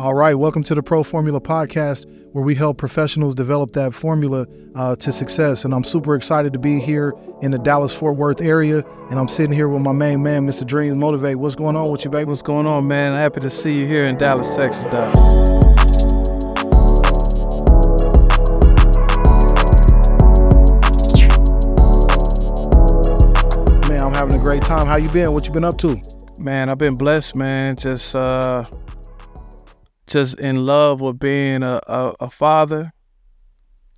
All 0.00 0.14
right, 0.14 0.32
welcome 0.32 0.62
to 0.62 0.74
the 0.74 0.82
Pro 0.82 1.02
Formula 1.02 1.42
Podcast, 1.42 2.06
where 2.32 2.42
we 2.42 2.54
help 2.54 2.78
professionals 2.78 3.34
develop 3.34 3.74
that 3.74 3.92
formula 3.92 4.46
uh, 4.74 4.96
to 4.96 5.12
success. 5.12 5.66
And 5.66 5.74
I'm 5.74 5.84
super 5.84 6.14
excited 6.14 6.54
to 6.54 6.58
be 6.58 6.80
here 6.80 7.12
in 7.42 7.50
the 7.50 7.58
Dallas 7.58 7.92
Fort 7.92 8.16
Worth 8.16 8.40
area. 8.40 8.82
And 9.10 9.18
I'm 9.18 9.28
sitting 9.28 9.52
here 9.52 9.68
with 9.68 9.82
my 9.82 9.92
main 9.92 10.22
man, 10.22 10.46
Mr. 10.46 10.66
Dreams 10.66 10.96
Motivate. 10.96 11.36
What's 11.36 11.54
going 11.54 11.76
on 11.76 11.90
with 11.90 12.06
you, 12.06 12.10
baby? 12.10 12.24
What's 12.24 12.40
going 12.40 12.66
on, 12.66 12.88
man? 12.88 13.12
Happy 13.12 13.40
to 13.40 13.50
see 13.50 13.78
you 13.78 13.86
here 13.86 14.06
in 14.06 14.16
Dallas, 14.16 14.56
Texas, 14.56 14.86
dog. 14.88 15.14
Man, 23.86 24.00
I'm 24.00 24.14
having 24.14 24.34
a 24.34 24.42
great 24.42 24.62
time. 24.62 24.86
How 24.86 24.96
you 24.96 25.10
been? 25.10 25.34
What 25.34 25.46
you 25.46 25.52
been 25.52 25.64
up 25.64 25.76
to? 25.76 25.94
Man, 26.38 26.70
I've 26.70 26.78
been 26.78 26.96
blessed, 26.96 27.36
man. 27.36 27.76
Just 27.76 28.16
uh 28.16 28.64
just 30.10 30.38
in 30.38 30.66
love 30.66 31.00
with 31.00 31.18
being 31.18 31.62
a, 31.62 31.80
a, 31.86 32.14
a 32.20 32.30
father. 32.30 32.92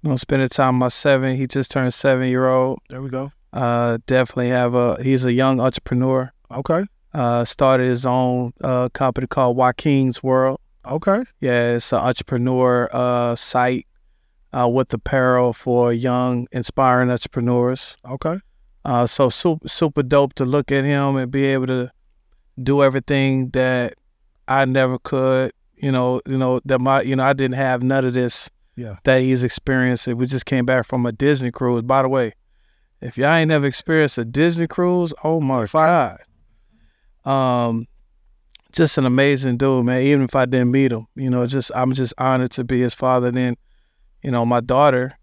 You 0.02 0.10
know, 0.10 0.16
spending 0.16 0.48
time 0.48 0.76
with 0.76 0.80
my 0.80 0.88
seven. 0.88 1.36
He 1.36 1.46
just 1.46 1.70
turned 1.70 1.94
seven 1.94 2.28
year 2.28 2.48
old. 2.48 2.80
There 2.88 3.02
we 3.02 3.08
go. 3.08 3.32
Uh 3.52 3.98
definitely 4.06 4.48
have 4.48 4.74
a 4.74 5.02
he's 5.02 5.24
a 5.24 5.32
young 5.32 5.60
entrepreneur. 5.60 6.32
Okay. 6.50 6.84
Uh 7.12 7.44
started 7.44 7.88
his 7.88 8.06
own 8.06 8.52
uh 8.64 8.88
company 8.90 9.26
called 9.26 9.56
Joaquin's 9.56 10.22
World. 10.22 10.60
Okay. 10.84 11.22
Yeah, 11.40 11.72
it's 11.72 11.92
an 11.92 11.98
entrepreneur 11.98 12.88
uh 12.92 13.34
site 13.36 13.86
uh 14.52 14.68
with 14.68 14.92
apparel 14.92 15.52
for 15.52 15.92
young, 15.92 16.48
inspiring 16.52 17.10
entrepreneurs. 17.10 17.96
Okay. 18.04 18.38
Uh, 18.84 19.06
so 19.06 19.28
super, 19.28 19.68
super 19.68 20.02
dope 20.02 20.34
to 20.34 20.44
look 20.44 20.72
at 20.72 20.84
him 20.84 21.16
and 21.16 21.30
be 21.30 21.44
able 21.44 21.66
to 21.66 21.90
do 22.62 22.82
everything 22.82 23.48
that 23.50 23.94
I 24.48 24.64
never 24.64 24.98
could. 24.98 25.52
You 25.82 25.92
know, 25.92 26.22
you 26.26 26.38
know 26.38 26.60
that 26.64 26.80
my, 26.80 27.02
you 27.02 27.16
know, 27.16 27.24
I 27.24 27.34
didn't 27.34 27.56
have 27.56 27.82
none 27.82 28.04
of 28.04 28.14
this. 28.14 28.50
Yeah. 28.74 28.96
That 29.04 29.20
he's 29.20 29.44
experienced. 29.44 30.06
We 30.06 30.24
just 30.24 30.46
came 30.46 30.64
back 30.64 30.86
from 30.86 31.04
a 31.04 31.12
Disney 31.12 31.50
cruise. 31.50 31.82
By 31.82 32.00
the 32.00 32.08
way, 32.08 32.32
if 33.02 33.18
y'all 33.18 33.34
ain't 33.34 33.48
never 33.48 33.66
experienced 33.66 34.16
a 34.16 34.24
Disney 34.24 34.66
cruise, 34.66 35.12
oh 35.22 35.40
my 35.40 35.66
god. 35.66 36.20
Um, 37.24 37.86
just 38.72 38.96
an 38.96 39.04
amazing 39.04 39.58
dude, 39.58 39.84
man. 39.84 40.02
Even 40.02 40.24
if 40.24 40.34
I 40.34 40.46
didn't 40.46 40.70
meet 40.70 40.92
him, 40.92 41.06
you 41.14 41.28
know, 41.28 41.46
just 41.46 41.70
I'm 41.74 41.92
just 41.92 42.14
honored 42.16 42.52
to 42.52 42.64
be 42.64 42.80
his 42.80 42.94
father. 42.94 43.30
Then, 43.30 43.56
you 44.22 44.30
know, 44.30 44.46
my 44.46 44.60
daughter, 44.60 45.18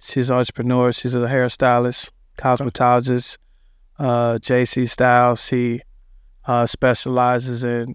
she's 0.00 0.30
an 0.30 0.38
entrepreneur. 0.38 0.90
She's 0.90 1.14
a 1.14 1.18
hairstylist 1.18 2.10
cosmetologist, 2.40 3.36
uh, 3.98 4.38
JC 4.40 4.88
Styles. 4.88 5.48
He 5.48 5.82
uh, 6.46 6.66
specializes 6.66 7.62
in, 7.62 7.94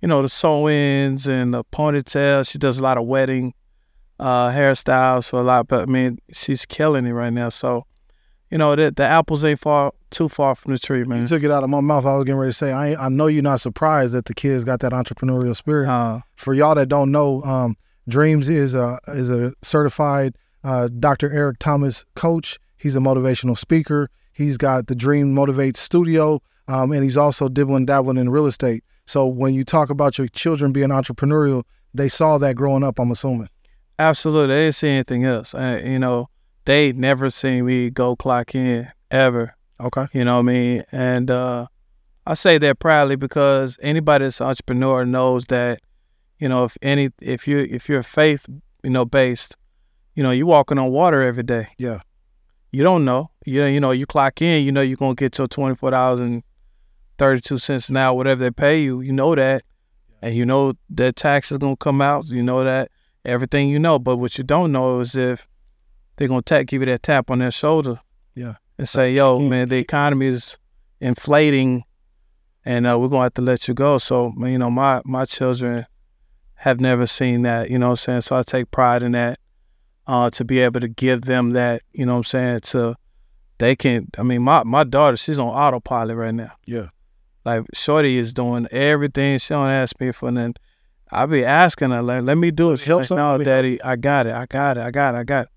you 0.00 0.08
know, 0.08 0.22
the 0.22 0.28
sew-ins 0.28 1.26
and 1.26 1.52
the 1.54 1.64
ponytails. 1.64 2.50
She 2.50 2.58
does 2.58 2.78
a 2.78 2.82
lot 2.82 2.98
of 2.98 3.06
wedding 3.06 3.54
uh, 4.18 4.48
hairstyles. 4.50 5.24
So 5.24 5.38
a 5.38 5.40
lot, 5.40 5.68
but 5.68 5.82
I 5.82 5.86
mean, 5.86 6.18
she's 6.32 6.66
killing 6.66 7.06
it 7.06 7.12
right 7.12 7.32
now. 7.32 7.48
So, 7.48 7.86
you 8.50 8.58
know, 8.58 8.74
the, 8.74 8.90
the 8.90 9.04
apples 9.04 9.44
ain't 9.44 9.60
far 9.60 9.92
too 10.10 10.28
far 10.28 10.54
from 10.54 10.72
the 10.72 10.78
tree, 10.78 11.04
man. 11.04 11.20
You 11.20 11.26
took 11.26 11.42
it 11.42 11.50
out 11.50 11.62
of 11.62 11.70
my 11.70 11.80
mouth. 11.80 12.04
I 12.04 12.16
was 12.16 12.24
getting 12.24 12.38
ready 12.38 12.50
to 12.52 12.56
say, 12.56 12.72
I, 12.72 13.06
I 13.06 13.08
know 13.08 13.26
you're 13.28 13.42
not 13.42 13.60
surprised 13.60 14.12
that 14.12 14.24
the 14.24 14.34
kids 14.34 14.64
got 14.64 14.80
that 14.80 14.92
entrepreneurial 14.92 15.54
spirit. 15.54 15.88
Uh, 15.88 16.20
For 16.36 16.54
y'all 16.54 16.74
that 16.74 16.88
don't 16.88 17.12
know, 17.12 17.42
um, 17.42 17.76
Dreams 18.08 18.48
is 18.48 18.74
a 18.74 18.98
is 19.08 19.30
a 19.30 19.52
certified 19.62 20.34
uh, 20.64 20.88
Dr. 20.98 21.30
Eric 21.30 21.58
Thomas 21.58 22.04
coach. 22.16 22.58
He's 22.76 22.96
a 22.96 22.98
motivational 22.98 23.56
speaker. 23.56 24.10
He's 24.32 24.56
got 24.56 24.86
the 24.86 24.94
Dream 24.94 25.32
Motivate 25.32 25.76
Studio, 25.76 26.42
um, 26.66 26.92
and 26.92 27.04
he's 27.04 27.16
also 27.16 27.48
dibbling 27.48 27.86
dabbling 27.86 28.16
in 28.16 28.30
real 28.30 28.46
estate. 28.46 28.82
So 29.10 29.26
when 29.26 29.54
you 29.54 29.64
talk 29.64 29.90
about 29.90 30.18
your 30.18 30.28
children 30.28 30.70
being 30.70 30.90
entrepreneurial, 30.90 31.64
they 31.92 32.08
saw 32.08 32.38
that 32.38 32.54
growing 32.54 32.84
up. 32.84 33.00
I'm 33.00 33.10
assuming. 33.10 33.48
absolutely, 33.98 34.54
they 34.54 34.62
didn't 34.62 34.74
see 34.76 34.88
anything 34.88 35.24
else. 35.24 35.52
Uh, 35.52 35.82
you 35.84 35.98
know, 35.98 36.28
they 36.64 36.92
never 36.92 37.28
seen 37.28 37.66
me 37.66 37.90
go 37.90 38.14
clock 38.14 38.54
in 38.54 38.88
ever. 39.10 39.56
Okay. 39.80 40.06
You 40.12 40.24
know 40.24 40.34
what 40.34 40.50
I 40.50 40.52
mean? 40.52 40.84
And 40.92 41.28
uh, 41.28 41.66
I 42.24 42.34
say 42.34 42.56
that 42.58 42.78
proudly 42.78 43.16
because 43.16 43.80
anybody 43.82 44.26
that's 44.26 44.40
an 44.40 44.46
entrepreneur 44.46 45.04
knows 45.04 45.44
that, 45.46 45.80
you 46.38 46.48
know, 46.48 46.62
if 46.62 46.78
any 46.80 47.10
if 47.20 47.48
you 47.48 47.58
if 47.58 47.88
you're 47.88 48.04
faith, 48.04 48.46
you 48.84 48.90
know, 48.90 49.04
based, 49.04 49.56
you 50.14 50.22
know, 50.22 50.30
you're 50.30 50.46
walking 50.46 50.78
on 50.78 50.92
water 50.92 51.20
every 51.20 51.42
day. 51.42 51.66
Yeah. 51.78 51.98
You 52.70 52.84
don't 52.84 53.04
know. 53.04 53.32
You 53.44 53.64
you 53.64 53.80
know, 53.80 53.90
you 53.90 54.06
clock 54.06 54.40
in, 54.40 54.64
you 54.64 54.70
know 54.70 54.82
you're 54.82 54.96
gonna 54.96 55.16
get 55.16 55.36
your 55.36 55.48
twenty 55.48 55.74
four 55.74 55.90
dollars 55.90 56.20
and 56.20 56.44
thirty 57.20 57.40
two 57.40 57.58
cents 57.58 57.88
an 57.90 57.98
hour, 57.98 58.16
whatever 58.16 58.40
they 58.42 58.50
pay 58.50 58.82
you, 58.82 59.00
you 59.02 59.12
know 59.12 59.34
that. 59.34 59.62
And 60.22 60.34
you 60.34 60.44
know 60.46 60.72
that 60.90 61.16
tax 61.16 61.52
is 61.52 61.58
gonna 61.58 61.76
come 61.76 62.00
out. 62.02 62.28
You 62.30 62.42
know 62.42 62.64
that 62.64 62.90
everything 63.24 63.68
you 63.68 63.78
know. 63.78 63.98
But 63.98 64.16
what 64.16 64.36
you 64.38 64.44
don't 64.44 64.72
know 64.72 65.00
is 65.00 65.14
if 65.14 65.46
they're 66.16 66.28
gonna 66.28 66.42
tap, 66.42 66.66
give 66.66 66.82
you 66.82 66.86
that 66.86 67.02
tap 67.02 67.30
on 67.30 67.38
their 67.40 67.50
shoulder 67.50 68.00
Yeah. 68.34 68.54
and 68.78 68.88
say, 68.88 69.12
"Yo, 69.14 69.38
man, 69.38 69.68
the 69.68 69.76
economy 69.76 70.26
is 70.28 70.58
inflating, 71.00 71.84
and 72.64 72.86
uh, 72.86 72.98
we're 72.98 73.08
gonna 73.08 73.24
have 73.24 73.34
to 73.34 73.42
let 73.42 73.68
you 73.68 73.74
go." 73.74 73.98
So, 73.98 74.32
you 74.38 74.58
know, 74.58 74.70
my 74.70 75.02
my 75.04 75.24
children 75.26 75.86
have 76.54 76.80
never 76.80 77.06
seen 77.06 77.42
that. 77.42 77.70
You 77.70 77.78
know 77.78 77.88
what 77.88 77.92
I'm 77.92 77.96
saying? 78.04 78.20
So 78.22 78.36
I 78.36 78.42
take 78.42 78.70
pride 78.70 79.02
in 79.02 79.12
that. 79.12 79.38
Uh, 80.06 80.28
to 80.30 80.44
be 80.44 80.58
able 80.58 80.80
to 80.80 80.88
give 80.88 81.22
them 81.22 81.50
that, 81.50 81.82
you 81.92 82.04
know 82.04 82.14
what 82.14 82.18
I'm 82.18 82.24
saying? 82.24 82.60
To 82.72 82.96
they 83.58 83.76
can. 83.76 84.08
I 84.18 84.22
mean, 84.22 84.42
my 84.42 84.64
my 84.64 84.84
daughter, 84.84 85.16
she's 85.16 85.38
on 85.38 85.48
autopilot 85.48 86.16
right 86.16 86.34
now. 86.34 86.52
Yeah. 86.66 86.88
Like 87.44 87.64
Shorty 87.72 88.16
is 88.16 88.34
doing 88.34 88.66
everything. 88.70 89.38
She 89.38 89.54
don't 89.54 89.68
ask 89.68 89.98
me 90.00 90.12
for 90.12 90.30
nothing. 90.30 90.56
I 91.12 91.26
be 91.26 91.44
asking 91.44 91.90
her, 91.90 92.02
like, 92.02 92.22
let 92.22 92.38
me 92.38 92.50
do 92.50 92.70
it. 92.72 92.80
Help 92.82 93.10
like, 93.10 93.18
no, 93.18 93.38
me 93.38 93.44
daddy, 93.44 93.82
I 93.82 93.96
got 93.96 94.26
it. 94.26 94.34
I 94.34 94.46
got 94.46 94.76
it. 94.76 94.82
I 94.82 94.90
got 94.90 95.14
it. 95.14 95.18
I 95.18 95.24
got 95.24 95.46
it. 95.46 95.50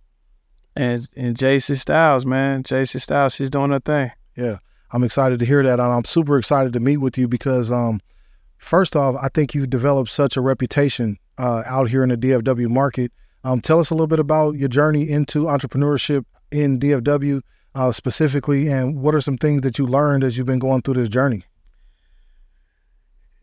And 0.76 1.08
and 1.16 1.38
JC 1.38 1.78
Styles, 1.78 2.26
man, 2.26 2.64
JC 2.64 3.00
Styles, 3.00 3.36
she's 3.36 3.52
doing 3.52 3.70
her 3.70 3.80
thing. 3.80 4.12
Yeah. 4.36 4.58
I'm 4.92 5.04
excited 5.04 5.40
to 5.40 5.46
hear 5.46 5.64
that. 5.64 5.80
and 5.80 5.82
I'm 5.82 6.06
super 6.06 6.38
excited 6.38 6.74
to 6.74 6.80
meet 6.80 6.98
with 6.98 7.18
you 7.18 7.28
because, 7.28 7.72
um, 7.72 8.00
first 8.60 8.96
off, 8.96 9.16
I 9.20 9.28
think 9.30 9.54
you've 9.54 9.70
developed 9.70 10.12
such 10.12 10.38
a 10.38 10.42
reputation 10.42 11.18
uh, 11.40 11.64
out 11.66 11.90
here 11.90 12.04
in 12.04 12.10
the 12.10 12.18
DFW 12.18 12.70
market. 12.70 13.12
Um, 13.44 13.60
tell 13.60 13.80
us 13.80 13.90
a 13.90 13.96
little 13.96 14.08
bit 14.08 14.20
about 14.20 14.56
your 14.56 14.70
journey 14.70 15.10
into 15.10 15.46
entrepreneurship 15.46 16.26
in 16.52 16.80
DFW 16.80 17.42
uh, 17.76 17.92
specifically, 17.92 18.68
and 18.68 19.02
what 19.02 19.16
are 19.16 19.22
some 19.22 19.38
things 19.38 19.64
that 19.64 19.80
you 19.80 19.86
learned 19.86 20.24
as 20.24 20.38
you've 20.38 20.48
been 20.48 20.60
going 20.60 20.84
through 20.84 20.94
this 20.94 21.10
journey? 21.10 21.44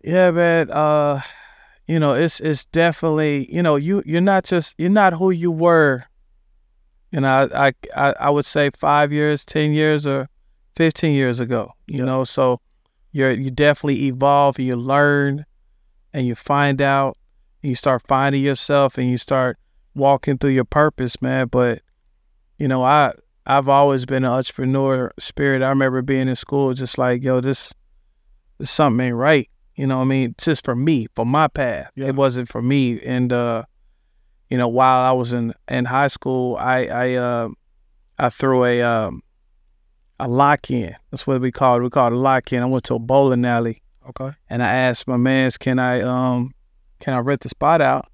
Yeah, 0.02 0.30
man. 0.30 0.70
Uh, 0.70 1.20
you 1.86 1.98
know, 1.98 2.12
it's 2.12 2.40
it's 2.40 2.64
definitely 2.66 3.52
you 3.52 3.62
know 3.62 3.76
you 3.76 4.02
you're 4.06 4.20
not 4.20 4.44
just 4.44 4.74
you're 4.78 4.88
not 4.90 5.14
who 5.14 5.30
you 5.30 5.50
were. 5.50 6.04
You 7.10 7.20
know, 7.20 7.48
I 7.54 7.72
I 7.96 8.14
I, 8.20 8.30
would 8.30 8.44
say 8.44 8.70
five 8.70 9.12
years, 9.12 9.44
ten 9.44 9.72
years, 9.72 10.06
or 10.06 10.28
fifteen 10.76 11.14
years 11.14 11.40
ago. 11.40 11.72
You 11.86 11.98
Yeah. 11.98 12.04
know, 12.04 12.24
so 12.24 12.60
you're 13.12 13.32
you 13.32 13.50
definitely 13.50 14.04
evolve 14.06 14.58
you 14.58 14.76
learn, 14.76 15.44
and 16.14 16.26
you 16.26 16.34
find 16.34 16.80
out, 16.80 17.16
and 17.62 17.70
you 17.70 17.74
start 17.74 18.02
finding 18.06 18.42
yourself, 18.42 18.96
and 18.96 19.10
you 19.10 19.18
start 19.18 19.58
walking 19.94 20.38
through 20.38 20.50
your 20.50 20.64
purpose, 20.64 21.20
man. 21.20 21.48
But 21.48 21.82
you 22.56 22.68
know, 22.68 22.84
I 22.84 23.12
I've 23.44 23.68
always 23.68 24.06
been 24.06 24.24
an 24.24 24.30
entrepreneur 24.30 25.12
spirit. 25.18 25.62
I 25.62 25.68
remember 25.70 26.02
being 26.02 26.28
in 26.28 26.36
school, 26.36 26.72
just 26.72 26.96
like 26.96 27.24
yo, 27.24 27.40
this, 27.40 27.74
this 28.58 28.70
something 28.70 29.04
ain't 29.08 29.16
right. 29.16 29.50
You 29.80 29.86
know 29.86 29.96
what 29.96 30.02
I 30.02 30.08
mean? 30.08 30.34
Just 30.36 30.66
for 30.66 30.76
me, 30.76 31.06
for 31.16 31.24
my 31.24 31.48
path. 31.48 31.90
Yeah. 31.96 32.08
It 32.08 32.14
wasn't 32.14 32.50
for 32.50 32.60
me. 32.60 33.00
And 33.00 33.32
uh, 33.32 33.64
you 34.50 34.58
know, 34.58 34.68
while 34.68 35.00
I 35.00 35.12
was 35.12 35.32
in, 35.32 35.54
in 35.68 35.86
high 35.86 36.08
school, 36.08 36.56
I 36.56 36.84
I 36.84 37.14
uh, 37.14 37.48
I 38.18 38.28
threw 38.28 38.64
a 38.66 38.82
um 38.82 39.22
a 40.18 40.28
lock 40.28 40.70
in. 40.70 40.94
That's 41.10 41.26
what 41.26 41.40
we 41.40 41.50
called 41.50 41.80
it. 41.80 41.84
We 41.84 41.88
called 41.88 42.12
it 42.12 42.16
a 42.16 42.18
lock 42.18 42.52
in. 42.52 42.62
I 42.62 42.66
went 42.66 42.84
to 42.84 42.94
a 42.96 42.98
bowling 42.98 43.46
alley 43.46 43.82
Okay. 44.06 44.32
and 44.50 44.62
I 44.62 44.70
asked 44.70 45.08
my 45.08 45.16
mans, 45.16 45.56
can 45.56 45.78
I 45.78 46.02
um 46.02 46.52
can 46.98 47.14
I 47.14 47.20
rent 47.20 47.40
the 47.40 47.48
spot 47.48 47.80
out? 47.80 48.06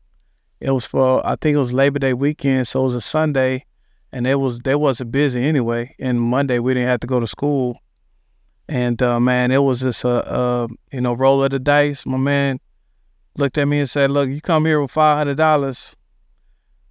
It 0.61 0.71
was 0.71 0.87
for 0.87 1.27
I 1.27 1.35
think 1.35 1.57
it 1.57 1.59
was 1.59 1.73
Labor 1.73 1.99
Day 1.99 2.15
weekend, 2.15 2.69
so 2.69 2.83
it 2.83 2.85
was 2.85 2.95
a 2.95 3.01
Sunday 3.01 3.65
and 4.13 4.25
it 4.25 4.37
was 4.37 4.61
they 4.61 4.77
wasn't 4.77 5.11
busy 5.11 5.45
anyway. 5.45 5.97
And 5.99 6.21
Monday 6.21 6.61
we 6.61 6.75
didn't 6.75 6.89
have 6.91 7.01
to 7.01 7.09
go 7.09 7.19
to 7.19 7.27
school. 7.27 7.81
And 8.69 9.01
uh, 9.03 9.21
man, 9.21 9.51
it 9.53 9.63
was 9.63 9.81
just 9.81 10.05
a, 10.05 10.35
a 10.35 10.69
you 10.93 11.01
know 11.01 11.15
roll 11.15 11.43
of 11.45 11.51
the 11.51 11.59
dice. 11.59 12.05
My 12.05 12.17
man 12.17 12.59
looked 13.39 13.59
at 13.59 13.67
me 13.69 13.79
and 13.79 13.89
said, 13.89 14.11
"Look, 14.11 14.29
you 14.29 14.41
come 14.41 14.65
here 14.67 14.81
with 14.81 14.91
five 14.91 15.17
hundred 15.19 15.37
dollars, 15.37 15.95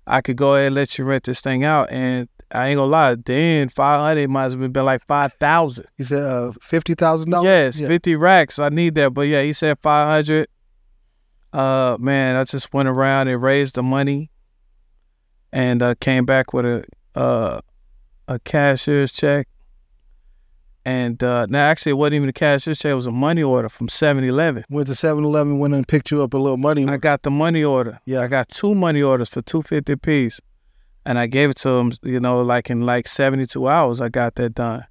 I 0.08 0.22
could 0.22 0.38
go 0.38 0.56
ahead 0.56 0.68
and 0.68 0.76
let 0.76 0.98
you 0.98 1.04
rent 1.04 1.24
this 1.26 1.42
thing 1.42 1.64
out." 1.66 1.92
And 1.92 2.30
I 2.52 2.68
ain't 2.70 2.78
gonna 2.78 2.90
lie, 2.92 3.16
then 3.16 3.68
five 3.70 4.00
hundred 4.00 4.30
might 4.30 4.52
have 4.52 4.72
been 4.72 4.86
like 4.86 5.04
five 5.06 5.34
thousand. 5.34 5.88
He 5.98 6.04
said 6.06 6.24
uh, 6.24 6.54
fifty 6.62 6.94
thousand 6.94 7.32
dollars. 7.32 7.46
Yes, 7.46 7.80
Yeah. 7.80 7.88
fifty 7.90 8.16
racks. 8.16 8.58
I 8.58 8.70
need 8.70 8.96
that, 8.96 9.14
but 9.14 9.24
yeah, 9.24 9.42
he 9.42 9.52
said 9.52 9.78
five 9.82 10.08
hundred. 10.08 10.48
Uh, 11.52 11.98
man, 12.00 12.36
I 12.38 12.44
just 12.46 12.74
went 12.74 12.88
around 12.90 13.28
and 13.30 13.42
raised 13.42 13.76
the 13.76 13.84
money, 13.84 14.30
and 15.52 15.82
uh, 15.82 15.96
came 16.00 16.26
back 16.26 16.54
with 16.54 16.66
a 16.66 16.86
uh, 17.20 17.60
a 18.28 18.40
cashier's 18.40 19.12
check, 19.14 19.48
And 20.86 21.24
uh, 21.24 21.48
now, 21.50 21.66
actually, 21.66 21.92
it 21.92 21.96
wasn't 21.96 22.16
even 22.16 22.30
a 22.30 22.34
cashier's 22.34 22.78
check; 22.78 22.92
it 22.92 22.96
was 22.96 23.08
a 23.08 23.12
money 23.12 23.42
order 23.42 23.70
from 23.70 23.88
7-Eleven. 23.88 24.66
Went 24.70 24.88
to 24.88 24.94
7-Eleven, 24.94 25.58
went 25.58 25.74
and 25.74 25.88
picked 25.88 26.12
you 26.12 26.22
up 26.22 26.36
a 26.36 26.38
little 26.38 26.58
money. 26.58 26.88
I 26.88 26.98
got 26.98 27.24
the 27.24 27.32
money 27.32 27.64
order. 27.64 28.00
Yeah. 28.06 28.22
I 28.22 28.28
got 28.28 28.50
two 28.50 28.76
money 28.76 29.02
orders 29.02 29.30
for 29.30 29.42
two 29.42 29.64
fifty 29.64 29.94
apiece, 29.94 30.40
and 31.06 31.18
I 31.18 31.26
gave 31.26 31.50
it 31.50 31.58
to 31.58 31.70
him. 31.70 31.92
You 32.04 32.20
know, 32.20 32.42
like 32.44 32.70
in 32.70 32.82
like 32.82 33.08
seventy 33.08 33.48
two 33.48 33.68
hours, 33.68 34.00
I 34.00 34.10
got 34.10 34.36
that 34.36 34.54
done. 34.54 34.86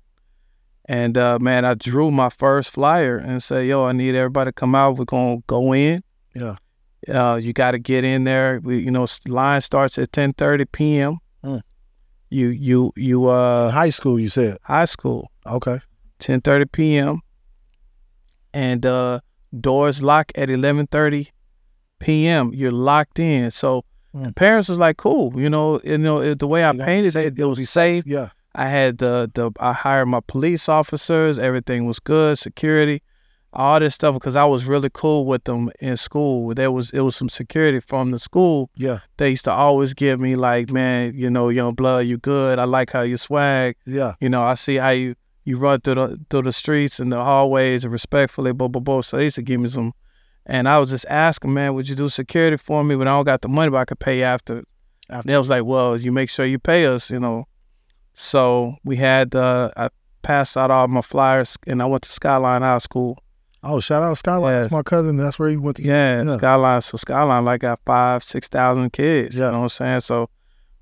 And 0.86 1.16
uh, 1.16 1.38
man, 1.40 1.64
I 1.64 1.74
drew 1.74 2.10
my 2.10 2.28
first 2.28 2.70
flyer 2.70 3.16
and 3.16 3.42
said, 3.42 3.66
"Yo, 3.66 3.84
I 3.84 3.92
need 3.92 4.14
everybody 4.14 4.48
to 4.48 4.52
come 4.52 4.74
out. 4.74 4.98
We're 4.98 5.04
gonna 5.04 5.38
go 5.46 5.72
in. 5.72 6.02
Yeah. 6.34 6.56
Uh, 7.08 7.36
you 7.36 7.52
got 7.52 7.72
to 7.72 7.78
get 7.78 8.02
in 8.02 8.24
there. 8.24 8.60
We, 8.62 8.78
you 8.78 8.90
know, 8.90 9.06
line 9.28 9.60
starts 9.60 9.98
at 9.98 10.12
ten 10.12 10.32
thirty 10.32 10.64
p.m. 10.64 11.18
Mm. 11.44 11.62
You, 12.30 12.48
you, 12.48 12.92
you. 12.96 13.26
Uh, 13.26 13.70
high 13.70 13.90
school, 13.90 14.18
you 14.18 14.28
said. 14.28 14.58
high 14.62 14.86
school, 14.86 15.30
Okay. 15.46 15.80
ten 16.18 16.40
thirty 16.40 16.64
p.m. 16.66 17.20
And 18.52 18.86
uh, 18.86 19.20
doors 19.58 20.02
lock 20.02 20.32
at 20.36 20.50
eleven 20.50 20.86
thirty 20.86 21.30
p.m. 21.98 22.52
You're 22.54 22.72
locked 22.72 23.18
in. 23.18 23.50
So 23.50 23.84
Mm. 24.14 24.32
parents 24.36 24.68
was 24.68 24.78
like, 24.78 24.96
"Cool, 24.96 25.32
you 25.34 25.50
know, 25.50 25.80
you 25.82 25.98
know 25.98 26.20
it, 26.20 26.38
the 26.38 26.46
way 26.46 26.62
I 26.62 26.70
You 26.70 26.78
painted 26.78 27.16
it, 27.16 27.36
it 27.36 27.44
was 27.44 27.68
safe. 27.68 28.04
Yeah. 28.06 28.28
I 28.54 28.68
had 28.68 28.98
the 28.98 29.28
the 29.34 29.50
I 29.58 29.72
hired 29.72 30.06
my 30.06 30.20
police 30.24 30.68
officers. 30.68 31.36
Everything 31.36 31.84
was 31.84 31.98
good, 31.98 32.38
security, 32.38 33.02
all 33.52 33.80
this 33.80 33.96
stuff 33.96 34.14
because 34.14 34.36
I 34.36 34.44
was 34.44 34.66
really 34.66 34.88
cool 34.92 35.26
with 35.26 35.42
them 35.42 35.68
in 35.80 35.96
school. 35.96 36.54
There 36.54 36.70
was 36.70 36.90
it 36.90 37.00
was 37.00 37.16
some 37.16 37.28
security 37.28 37.80
from 37.80 38.12
the 38.12 38.20
school. 38.20 38.70
Yeah. 38.76 39.00
They 39.16 39.30
used 39.30 39.46
to 39.46 39.52
always 39.52 39.94
give 39.94 40.20
me 40.20 40.36
like, 40.36 40.70
man, 40.70 41.14
you 41.16 41.28
know, 41.28 41.48
young 41.48 41.74
blood, 41.74 42.06
you 42.06 42.16
good. 42.16 42.60
I 42.60 42.64
like 42.66 42.92
how 42.92 43.02
you 43.02 43.16
swag. 43.16 43.74
Yeah. 43.84 44.14
You 44.20 44.28
know, 44.28 44.44
I 44.44 44.54
see 44.54 44.76
how 44.76 44.90
you 44.90 45.16
you 45.44 45.58
run 45.58 45.80
through 45.80 45.94
the 45.94 46.20
through 46.30 46.42
the 46.42 46.52
streets 46.52 46.98
and 47.00 47.12
the 47.12 47.22
hallways 47.22 47.84
and 47.84 47.92
respectfully, 47.92 48.52
blah 48.52 48.68
blah 48.68 48.80
blah. 48.80 49.00
So 49.02 49.16
they 49.18 49.24
used 49.24 49.36
to 49.36 49.42
give 49.42 49.60
me 49.60 49.68
some, 49.68 49.92
and 50.46 50.68
I 50.68 50.78
was 50.78 50.90
just 50.90 51.06
asking, 51.08 51.52
man, 51.54 51.74
would 51.74 51.88
you 51.88 51.94
do 51.94 52.08
security 52.08 52.56
for 52.56 52.82
me? 52.82 52.94
But 52.96 53.08
I 53.08 53.12
don't 53.12 53.24
got 53.24 53.42
the 53.42 53.48
money, 53.48 53.70
but 53.70 53.78
I 53.78 53.84
could 53.84 54.00
pay 54.00 54.22
after. 54.22 54.64
After. 55.10 55.28
They 55.28 55.36
was 55.36 55.50
like, 55.50 55.64
well, 55.64 55.96
you 55.98 56.12
make 56.12 56.30
sure 56.30 56.46
you 56.46 56.58
pay 56.58 56.86
us, 56.86 57.10
you 57.10 57.20
know. 57.20 57.46
So 58.14 58.76
we 58.84 58.96
had 58.96 59.34
uh, 59.34 59.70
I 59.76 59.88
passed 60.22 60.56
out 60.56 60.70
all 60.70 60.88
my 60.88 61.02
flyers, 61.02 61.56
and 61.66 61.82
I 61.82 61.86
went 61.86 62.02
to 62.04 62.12
Skyline 62.12 62.62
High 62.62 62.78
School. 62.78 63.18
Oh, 63.62 63.80
shout 63.80 64.02
out 64.02 64.18
Skyline. 64.18 64.62
That's 64.62 64.72
my 64.72 64.82
cousin. 64.82 65.16
That's 65.16 65.38
where 65.38 65.48
he 65.48 65.56
went 65.56 65.76
to. 65.78 65.82
Yeah, 65.82 66.22
Yeah. 66.22 66.36
Skyline. 66.36 66.80
So 66.82 66.96
Skyline 66.98 67.44
like 67.44 67.62
got 67.62 67.80
five, 67.86 68.22
six 68.22 68.48
thousand 68.48 68.92
kids. 68.92 69.36
Yeah. 69.36 69.46
You 69.46 69.52
know 69.52 69.58
what 69.58 69.64
I'm 69.64 69.68
saying? 69.70 70.00
So 70.00 70.28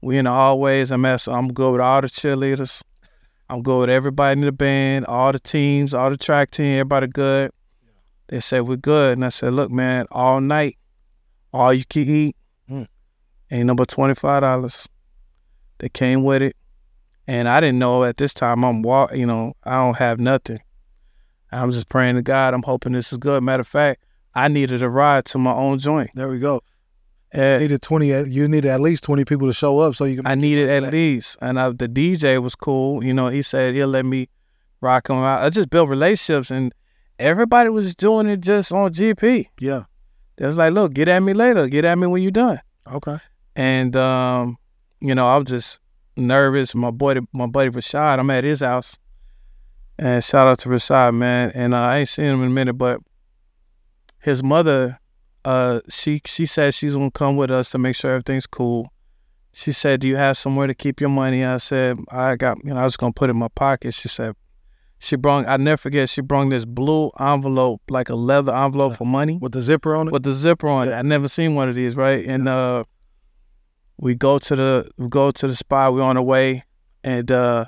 we 0.01 0.19
in 0.19 0.25
the 0.25 0.33
hallways. 0.33 0.91
I'm 0.91 1.05
at, 1.05 1.21
so 1.21 1.33
I'm 1.33 1.53
good 1.53 1.73
with 1.73 1.81
all 1.81 2.01
the 2.01 2.09
cheerleaders. 2.09 2.83
I'm 3.53 3.63
good 3.63 3.81
with 3.81 3.91
everybody 3.91 4.41
in 4.41 4.47
the 4.47 4.51
band, 4.51 5.05
all 5.05 5.31
the 5.31 5.39
teams, 5.39 5.93
all 5.93 6.09
the 6.09 6.17
track 6.17 6.51
team, 6.51 6.73
everybody 6.73 7.07
good. 7.07 7.51
They 8.29 8.41
said 8.41 8.67
we're 8.67 8.77
good. 8.77 9.13
And 9.19 9.27
I 9.27 9.29
said, 9.29 9.53
look, 9.53 9.71
man, 9.71 10.07
all 10.11 10.41
night, 10.41 10.79
all 11.53 11.71
you 11.75 11.85
can 11.85 12.03
eat, 12.09 12.37
Mm. 12.71 12.89
ain't 13.51 13.67
number 13.67 13.85
twenty 13.85 14.15
five 14.15 14.41
dollars. 14.41 14.89
They 15.81 15.91
came 15.91 16.25
with 16.25 16.41
it. 16.41 16.57
And 17.27 17.47
I 17.47 17.61
didn't 17.61 17.79
know 17.79 18.05
at 18.05 18.17
this 18.17 18.33
time 18.33 18.65
I'm 18.65 18.81
walk 18.81 19.15
you 19.15 19.27
know, 19.27 19.53
I 19.65 19.73
don't 19.73 19.99
have 19.99 20.19
nothing. 20.19 20.61
I'm 21.51 21.71
just 21.71 21.91
praying 21.91 22.15
to 22.15 22.23
God. 22.23 22.55
I'm 22.55 22.63
hoping 22.63 22.95
this 22.95 23.13
is 23.13 23.19
good. 23.19 23.43
Matter 23.43 23.61
of 23.61 23.69
fact, 23.69 24.03
I 24.35 24.49
needed 24.49 24.81
a 24.81 24.89
ride 24.89 25.27
to 25.27 25.39
my 25.39 25.53
own 25.53 25.79
joint. 25.79 26.09
There 26.15 26.31
we 26.31 26.39
go. 26.39 26.63
And 27.33 27.63
needed 27.63 27.83
twenty. 27.83 28.09
You 28.09 28.47
needed 28.47 28.71
at 28.71 28.81
least 28.81 29.05
twenty 29.05 29.25
people 29.25 29.47
to 29.47 29.55
show 29.55 29.79
up 29.79 29.95
so 29.95 30.05
you 30.05 30.17
can. 30.17 30.27
I 30.27 30.35
needed 30.35 30.69
at 30.69 30.83
that. 30.83 30.93
least. 30.93 31.39
And 31.41 31.59
I, 31.59 31.71
the 31.71 31.89
DJ 31.89 32.41
was 32.43 32.55
cool. 32.55 33.03
You 33.03 33.15
know, 33.15 33.29
he 33.29 33.43
said 33.43 33.75
he'll 33.75 33.89
let 33.89 34.05
me 34.05 34.29
rock 34.81 35.09
him 35.09 35.17
out. 35.17 35.43
I 35.43 35.49
just 35.49 35.71
built 35.71 35.89
relationships, 35.89 36.51
and 36.51 36.75
everybody 37.19 37.71
was 37.71 37.97
doing 37.97 38.27
it 38.29 38.41
just 38.41 38.73
on 38.73 38.93
GP. 38.93 39.47
yeah. 39.61 39.85
It 40.39 40.47
was 40.47 40.57
like, 40.57 40.73
look, 40.73 40.95
get 40.95 41.09
at 41.09 41.23
me 41.23 41.35
later. 41.35 41.69
Get 41.69 41.85
at 41.85 41.97
me 41.99 42.07
when 42.07 42.23
you're 42.23 42.33
done. 42.33 42.59
Okay. 42.91 43.19
And 43.55 43.95
um, 43.95 44.57
you 45.01 45.15
know, 45.15 45.27
I 45.27 45.37
was 45.37 45.49
just 45.49 45.79
nervous. 46.17 46.75
My 46.75 46.91
boy, 46.91 47.17
my 47.33 47.47
buddy 47.47 47.71
Rashad, 47.71 48.19
I'm 48.19 48.31
at 48.31 48.45
his 48.45 48.61
house, 48.61 48.99
and 49.99 50.23
shout 50.25 50.49
out 50.49 50.59
to 50.61 50.69
Rashad, 50.69 51.15
man. 51.15 51.53
And 51.55 51.75
uh, 51.75 51.79
I 51.79 51.99
ain't 51.99 52.09
seen 52.09 52.27
him 52.27 52.43
in 52.43 52.49
a 52.49 52.51
minute, 52.51 52.75
but 52.75 53.01
his 54.21 54.43
mother, 54.43 54.99
uh, 55.45 55.81
she 55.89 56.21
she 56.25 56.47
said 56.47 56.75
she's 56.75 56.95
gonna 56.95 57.11
come 57.11 57.37
with 57.37 57.51
us 57.51 57.71
to 57.71 57.79
make 57.79 57.97
sure 57.97 58.13
everything's 58.13 58.47
cool. 58.47 58.93
She 59.53 59.73
said, 59.73 60.01
"Do 60.01 60.09
you 60.09 60.17
have 60.17 60.37
somewhere 60.37 60.67
to 60.67 60.75
keep 60.75 61.01
your 61.01 61.11
money?" 61.11 61.45
I 61.45 61.57
said, 61.59 61.99
"I 62.11 62.37
got, 62.37 62.59
you 62.65 62.73
know, 62.73 62.81
I 62.81 62.85
was 62.85 62.97
gonna 62.97 63.13
put 63.13 63.29
it 63.29 63.33
in 63.33 63.39
my 63.39 63.49
pocket." 63.49 63.93
She 63.93 64.09
said, 64.09 64.35
"She 64.99 65.17
brought, 65.17 65.47
I 65.49 65.57
never 65.57 65.77
forget, 65.77 66.09
she 66.09 66.21
brought 66.21 66.49
this 66.49 66.65
blue 66.65 67.11
envelope, 67.19 67.83
like 67.91 68.09
a 68.09 68.15
leather 68.15 68.55
envelope 68.55 68.97
for 68.97 69.07
money." 69.07 69.39
With 69.41 69.53
the 69.53 69.63
zipper 69.63 69.95
on 69.97 70.09
it. 70.09 70.13
with 70.13 70.23
the 70.23 70.33
zipper 70.33 70.69
on 70.69 70.89
it. 70.89 70.93
I 70.93 71.03
never 71.03 71.29
seen 71.29 71.55
one 71.55 71.69
of 71.69 71.75
these, 71.75 71.97
right? 71.97 72.25
And 72.25 72.49
uh 72.49 72.85
we 73.99 74.15
go 74.15 74.39
to 74.39 74.57
the 74.57 74.91
we 74.97 75.09
go 75.09 75.31
to 75.31 75.47
the 75.47 75.55
spot, 75.55 75.93
we're 75.95 76.03
on 76.03 76.17
the 76.17 76.23
way, 76.23 76.65
and 77.05 77.31
uh 77.31 77.67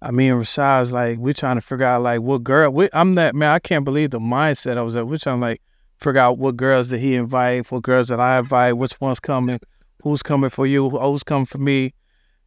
I 0.00 0.10
mean 0.10 0.32
Rashad's 0.32 0.92
like, 0.92 1.18
we're 1.18 1.32
trying 1.32 1.56
to 1.56 1.60
figure 1.60 1.86
out 1.86 2.02
like 2.02 2.20
what 2.20 2.44
girl 2.44 2.70
we, 2.70 2.88
I'm 2.92 3.14
that 3.16 3.34
man, 3.34 3.50
I 3.50 3.58
can't 3.58 3.84
believe 3.84 4.10
the 4.10 4.20
mindset 4.20 4.78
I 4.78 4.82
was 4.82 4.96
at. 4.96 5.06
We're 5.06 5.16
trying 5.18 5.40
like 5.40 5.60
figure 6.00 6.20
out 6.20 6.38
what 6.38 6.56
girls 6.56 6.88
did 6.88 7.00
he 7.00 7.14
invite, 7.14 7.70
what 7.70 7.82
girls 7.82 8.08
did 8.08 8.20
I 8.20 8.38
invite, 8.38 8.76
which 8.76 9.00
one's 9.00 9.20
coming, 9.20 9.60
who's 10.02 10.22
coming 10.22 10.50
for 10.50 10.66
you, 10.66 10.90
who's 10.90 11.22
coming 11.22 11.46
for 11.46 11.58
me. 11.58 11.94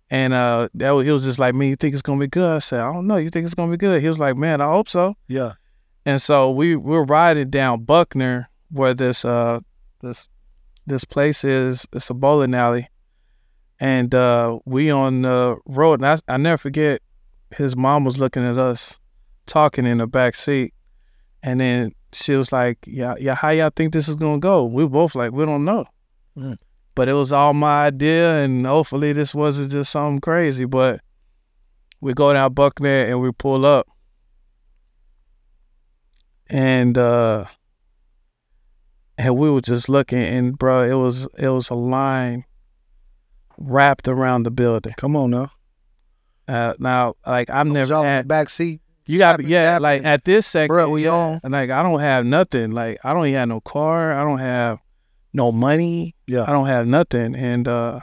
And 0.09 0.33
uh 0.33 0.69
that 0.75 0.91
was, 0.91 1.05
he 1.05 1.11
was 1.11 1.23
just 1.23 1.39
like, 1.39 1.53
Man, 1.53 1.67
you 1.69 1.75
think 1.75 1.94
it's 1.94 2.01
gonna 2.01 2.19
be 2.19 2.27
good? 2.27 2.49
I 2.49 2.59
said, 2.59 2.79
I 2.79 2.94
don't 2.94 3.07
know, 3.07 3.17
you 3.17 3.29
think 3.29 3.45
it's 3.45 3.55
gonna 3.55 3.71
be 3.71 3.77
good? 3.77 4.01
He 4.01 4.07
was 4.07 4.19
like, 4.19 4.38
Man, 4.38 4.61
I 4.61 4.67
hope 4.67 4.88
so. 4.88 5.15
Yeah. 5.27 5.53
And 6.05 6.21
so 6.21 6.51
we 6.51 6.75
we're 6.75 7.03
riding 7.03 7.49
down 7.49 7.83
Buckner 7.83 8.49
where 8.71 8.94
this 8.94 9.25
uh 9.25 9.59
this 10.01 10.29
this 10.88 11.03
place 11.03 11.44
is. 11.44 11.85
It's 11.94 12.09
a 12.09 12.13
bowling 12.13 12.55
alley, 12.55 12.89
and 13.79 14.15
uh, 14.15 14.57
we 14.65 14.89
on 14.89 15.21
the 15.21 15.57
road. 15.65 16.01
And 16.01 16.05
I 16.05 16.17
I 16.33 16.38
never 16.38 16.57
forget. 16.57 17.01
His 17.55 17.75
mom 17.77 18.03
was 18.03 18.17
looking 18.17 18.45
at 18.45 18.57
us, 18.57 18.97
talking 19.45 19.85
in 19.85 19.99
the 19.99 20.07
back 20.07 20.35
seat, 20.35 20.73
and 21.44 21.61
then 21.61 21.94
she 22.13 22.36
was 22.36 22.51
like, 22.51 22.77
"Yeah, 22.86 23.15
yeah, 23.19 23.36
how 23.36 23.50
y'all 23.50 23.71
think 23.75 23.94
this 23.94 24.07
is 24.07 24.15
gonna 24.15 24.39
go?" 24.39 24.65
We 24.65 24.86
both 24.88 25.15
like, 25.15 25.31
"We 25.31 25.45
don't 25.45 25.65
know." 25.65 25.86
Mm. 26.38 26.57
But 26.95 27.07
it 27.09 27.13
was 27.13 27.31
all 27.31 27.54
my 27.54 27.86
idea, 27.86 28.44
and 28.44 28.65
hopefully 28.65 29.13
this 29.13 29.36
wasn't 29.36 29.71
just 29.71 29.92
something 29.92 30.19
crazy. 30.19 30.65
But 30.65 31.01
we 32.01 32.13
go 32.13 32.33
down 32.33 32.54
Buckner 32.54 33.04
and 33.06 33.21
we 33.21 33.31
pull 33.31 33.65
up 33.65 33.88
and 36.50 36.98
uh 36.98 37.45
and 39.18 39.36
we 39.36 39.50
were 39.50 39.62
just 39.62 39.89
looking 39.89 40.19
and 40.19 40.57
bro 40.57 40.81
it 40.83 40.94
was 40.94 41.27
it 41.38 41.50
was 41.50 41.69
a 41.69 41.75
line 41.75 42.45
wrapped 43.57 44.07
around 44.07 44.44
the 44.44 44.52
building 44.52 44.94
Come 44.97 45.16
on 45.16 45.31
now. 45.31 45.52
uh 46.47 46.73
now 46.80 47.16
like 47.26 47.49
i've 47.49 47.68
never 47.68 47.90
Y'all 47.90 48.04
in 48.06 48.18
the 48.19 48.23
back 48.23 48.49
seat. 48.49 48.81
You 49.07 49.18
got 49.19 49.42
yeah 49.44 49.78
like 49.80 50.04
at 50.06 50.23
this 50.26 50.45
second 50.47 50.68
Bro, 50.68 50.90
we 50.90 51.07
on. 51.07 51.40
and 51.44 51.52
like 51.54 51.69
i 51.69 51.81
don't 51.83 51.99
have 51.99 52.26
nothing 52.26 52.71
like 52.71 52.99
i 53.04 53.14
don't 53.14 53.26
even 53.28 53.37
have 53.40 53.47
no 53.49 53.61
car 53.61 54.14
i 54.14 54.23
don't 54.23 54.40
have 54.40 54.80
no 55.33 55.52
money 55.52 56.16
Yeah. 56.28 56.44
i 56.47 56.52
don't 56.52 56.68
have 56.68 56.87
nothing 56.87 57.35
and 57.35 57.68
uh 57.68 57.99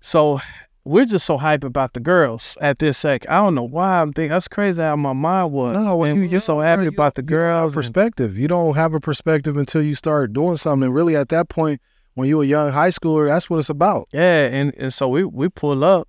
so 0.00 0.40
we're 0.84 1.04
just 1.04 1.26
so 1.26 1.36
hype 1.36 1.62
about 1.62 1.92
the 1.92 2.00
girls 2.00 2.56
at 2.62 2.78
this 2.78 2.96
sec. 2.96 3.28
I 3.28 3.36
don't 3.36 3.54
know 3.54 3.64
why 3.64 4.00
I'm 4.00 4.12
thinking 4.14 4.30
that's 4.30 4.48
crazy 4.48 4.80
how 4.80 4.96
my 4.96 5.12
mind 5.12 5.52
was. 5.52 5.74
No, 5.74 5.96
when 5.96 6.12
And 6.12 6.22
you 6.22 6.28
you're 6.28 6.40
so 6.40 6.58
happy 6.60 6.84
bro, 6.84 6.88
about 6.88 7.14
the 7.16 7.22
you 7.22 7.26
girls. 7.26 7.74
perspective. 7.74 8.38
You 8.38 8.48
don't 8.48 8.74
have 8.76 8.94
a 8.94 9.00
perspective 9.00 9.58
until 9.58 9.82
you 9.82 9.94
start 9.94 10.32
doing 10.32 10.56
something. 10.56 10.86
And 10.86 10.94
really, 10.94 11.16
at 11.16 11.28
that 11.28 11.50
point, 11.50 11.82
when 12.14 12.28
you're 12.28 12.42
a 12.42 12.46
young 12.46 12.72
high 12.72 12.88
schooler, 12.88 13.28
that's 13.28 13.50
what 13.50 13.58
it's 13.58 13.68
about. 13.68 14.08
Yeah, 14.12 14.46
and, 14.46 14.74
and 14.78 14.92
so 14.92 15.06
we 15.08 15.22
we 15.24 15.50
pull 15.50 15.84
up, 15.84 16.08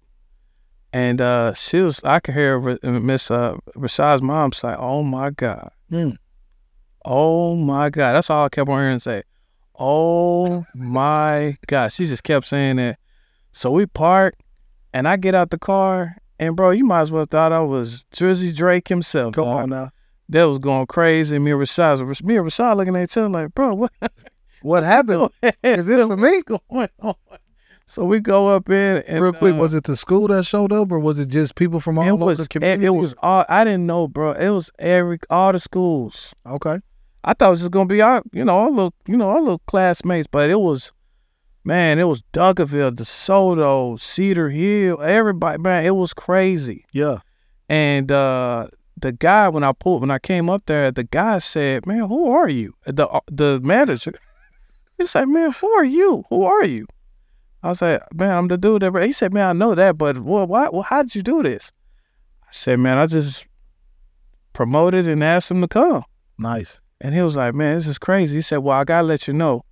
and 0.94 1.22
uh, 1.22 1.54
she 1.54 1.80
was 1.80 2.04
I 2.04 2.20
could 2.20 2.34
hear 2.36 2.60
Miss 2.84 3.30
uh, 3.32 3.56
Rashad's 3.76 4.22
mom 4.22 4.52
say, 4.52 4.76
"Oh 4.78 5.04
my 5.04 5.30
god, 5.32 5.72
Mm. 5.92 6.18
oh 7.06 7.56
my 7.56 7.90
god." 7.90 8.14
That's 8.14 8.30
all 8.30 8.46
I 8.46 8.50
kept 8.50 8.70
on 8.70 8.80
hearing 8.80 9.00
say. 9.00 9.24
Oh 9.80 10.66
my 10.76 11.58
god, 11.68 11.92
she 11.92 12.06
just 12.06 12.24
kept 12.24 12.48
saying 12.48 12.76
that. 12.78 13.00
So 13.52 13.72
we 13.72 13.86
park, 13.86 14.36
and 14.94 15.08
I 15.08 15.18
get 15.18 15.34
out 15.36 15.50
the 15.50 15.58
car, 15.58 16.18
and 16.40 16.56
bro, 16.56 16.70
you 16.72 16.86
might 16.86 17.02
as 17.02 17.12
well 17.12 17.26
thought 17.26 17.52
I 17.52 17.62
was 17.62 18.06
Drizzy 18.14 18.56
Drake 18.56 18.88
himself. 18.88 19.34
Come 19.36 19.48
on 19.48 19.70
now. 19.70 19.90
that 20.30 20.44
was 20.44 20.60
going 20.60 20.86
crazy. 20.88 21.40
Me 21.40 21.52
and 21.52 21.60
Rashad, 21.60 22.24
me 22.24 22.38
and 22.38 22.46
Rashad 22.48 22.78
looking 22.78 22.96
at 22.96 23.04
each 23.04 23.18
other 23.18 23.30
like, 23.30 23.54
bro, 23.56 23.74
what? 23.74 23.92
What 24.62 24.84
happened? 24.84 25.30
is 25.64 25.88
this 25.88 26.06
for 26.06 26.16
me? 26.16 26.42
going 26.46 26.90
on? 27.00 27.16
So 27.86 28.06
we 28.06 28.20
go 28.20 28.48
up 28.48 28.70
in 28.70 29.04
and 29.08 29.22
Real 29.22 29.34
quick, 29.34 29.54
uh, 29.54 29.58
was 29.58 29.74
it 29.74 29.84
the 29.84 29.98
school 29.98 30.28
that 30.28 30.46
showed 30.46 30.72
up, 30.72 30.92
or 30.92 31.00
was 31.00 31.20
it 31.20 31.28
just 31.28 31.56
people 31.56 31.80
from 31.80 31.98
all 31.98 32.24
over 32.24 32.36
the 32.36 32.44
it, 32.44 32.50
community? 32.50 32.86
it 32.86 32.90
was 32.92 33.14
all 33.22 33.44
I 33.50 33.64
didn't 33.64 33.86
know, 33.86 34.08
bro. 34.08 34.32
It 34.32 34.50
was 34.50 34.72
every 34.80 35.20
all 35.30 35.52
the 35.52 35.60
schools. 35.60 36.34
okay. 36.46 36.80
I 37.24 37.34
thought 37.34 37.50
it 37.50 37.52
was 37.52 37.60
just 37.60 37.72
gonna 37.72 37.86
be 37.86 38.02
our, 38.02 38.24
you 38.32 38.44
know, 38.44 38.58
our 38.58 38.72
little, 38.72 38.94
you 39.08 39.16
know, 39.16 39.30
our 39.30 39.40
little 39.42 39.62
classmates, 39.68 40.28
but 40.28 40.50
it 40.50 40.60
was, 40.60 40.92
man, 41.64 42.00
it 42.00 42.06
was 42.06 42.24
Duncanville, 42.34 42.96
DeSoto, 42.96 44.00
Cedar 44.00 44.50
Hill, 44.50 45.00
everybody, 45.02 45.62
man, 45.62 45.86
it 45.86 45.96
was 45.96 46.14
crazy. 46.16 46.86
Yeah. 46.94 47.20
And 47.70 48.12
uh, 48.12 48.68
the 48.98 49.12
guy 49.12 49.50
when 49.50 49.64
I 49.64 49.72
pulled 49.74 50.02
when 50.02 50.12
I 50.12 50.20
came 50.20 50.50
up 50.50 50.66
there, 50.66 50.92
the 50.92 51.04
guy 51.04 51.40
said, 51.40 51.86
"Man, 51.86 52.08
who 52.08 52.30
are 52.32 52.50
you?" 52.50 52.74
The 52.86 53.08
uh, 53.08 53.22
the 53.28 53.60
manager. 53.60 54.14
He 54.98 55.08
said, 55.08 55.26
"Man, 55.30 55.52
who 55.52 55.68
are 55.72 55.84
you? 55.86 56.26
Who 56.30 56.44
are 56.44 56.64
you?" 56.64 56.86
I 57.64 57.70
was 57.70 57.82
like, 57.82 58.02
"Man, 58.14 58.36
I'm 58.36 58.48
the 58.48 58.58
dude 58.58 58.82
that." 58.82 59.04
He 59.04 59.12
said, 59.12 59.34
"Man, 59.34 59.50
I 59.50 59.54
know 59.54 59.76
that, 59.76 59.98
but 59.98 60.20
well, 60.20 60.48
why? 60.48 60.70
Well, 60.70 60.84
how 60.84 61.04
did 61.04 61.16
you 61.16 61.22
do 61.22 61.44
this?" 61.44 61.72
I 62.44 62.52
said, 62.52 62.80
"Man, 62.80 62.98
I 62.98 63.06
just 63.06 63.46
promoted 64.54 65.08
and 65.08 65.24
asked 65.24 65.52
him 65.52 65.62
to 65.62 65.68
come." 65.68 66.04
Nice. 66.38 66.80
And 67.00 67.14
he 67.16 67.22
was 67.22 67.36
like, 67.38 67.54
"Man, 67.54 67.78
this 67.78 67.88
is 67.88 67.98
crazy." 67.98 68.38
He 68.38 68.42
said, 68.42 68.58
"Well, 68.58 68.78
I 68.78 68.84
gotta 68.84 69.08
let 69.08 69.28
you 69.28 69.34
know, 69.34 69.64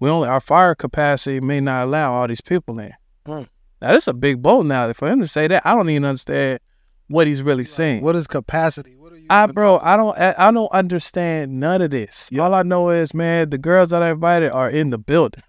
we 0.00 0.10
only 0.10 0.28
our 0.28 0.40
fire 0.40 0.74
capacity 0.74 1.40
may 1.40 1.60
not 1.60 1.84
allow 1.84 2.14
all 2.14 2.28
these 2.28 2.40
people 2.40 2.78
in." 2.78 2.92
Hmm. 3.26 3.42
Now 3.82 3.92
this 3.92 4.04
is 4.04 4.08
a 4.08 4.14
big 4.14 4.40
boat. 4.40 4.66
Now 4.66 4.92
for 4.92 5.08
him 5.08 5.20
to 5.20 5.26
say 5.26 5.48
that, 5.48 5.62
I 5.66 5.74
don't 5.74 5.90
even 5.90 6.04
understand 6.04 6.60
what 7.08 7.26
he's 7.26 7.42
really 7.42 7.64
saying. 7.64 8.02
What 8.02 8.16
is 8.16 8.26
capacity? 8.26 8.96
What 8.96 9.12
are 9.12 9.16
you? 9.16 9.26
I 9.28 9.46
bro, 9.46 9.78
I 9.82 9.96
don't 9.96 10.16
I, 10.16 10.34
I 10.38 10.50
don't 10.50 10.72
understand 10.72 11.60
none 11.60 11.82
of 11.82 11.90
this. 11.90 12.28
Yeah. 12.32 12.42
All 12.42 12.54
I 12.54 12.62
know 12.62 12.90
is, 12.90 13.12
man, 13.12 13.50
the 13.50 13.58
girls 13.58 13.90
that 13.90 14.02
I 14.02 14.10
invited 14.10 14.50
are 14.52 14.70
in 14.70 14.90
the 14.90 14.98
building, 14.98 15.42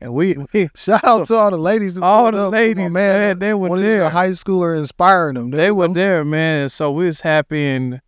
and 0.00 0.12
we, 0.14 0.36
we 0.52 0.68
Shout 0.74 1.04
out 1.04 1.26
to 1.26 1.34
all 1.36 1.50
the 1.50 1.56
ladies. 1.56 1.98
All 1.98 2.24
the 2.24 2.28
up. 2.28 2.32
Come 2.34 2.44
on, 2.44 2.50
ladies, 2.52 2.90
man, 2.90 3.38
they 3.38 3.54
were 3.54 3.68
when 3.68 3.70
he 3.70 3.74
was 3.74 3.82
there. 3.82 4.02
a 4.02 4.10
high 4.10 4.30
schooler 4.30 4.76
inspiring 4.78 5.34
them. 5.34 5.50
they 5.50 5.70
were 5.70 5.88
there, 5.88 6.24
man. 6.24 6.62
And 6.62 6.72
so 6.72 6.90
we 6.92 7.06
was 7.06 7.20
happy, 7.20 7.64
and, 7.66 8.00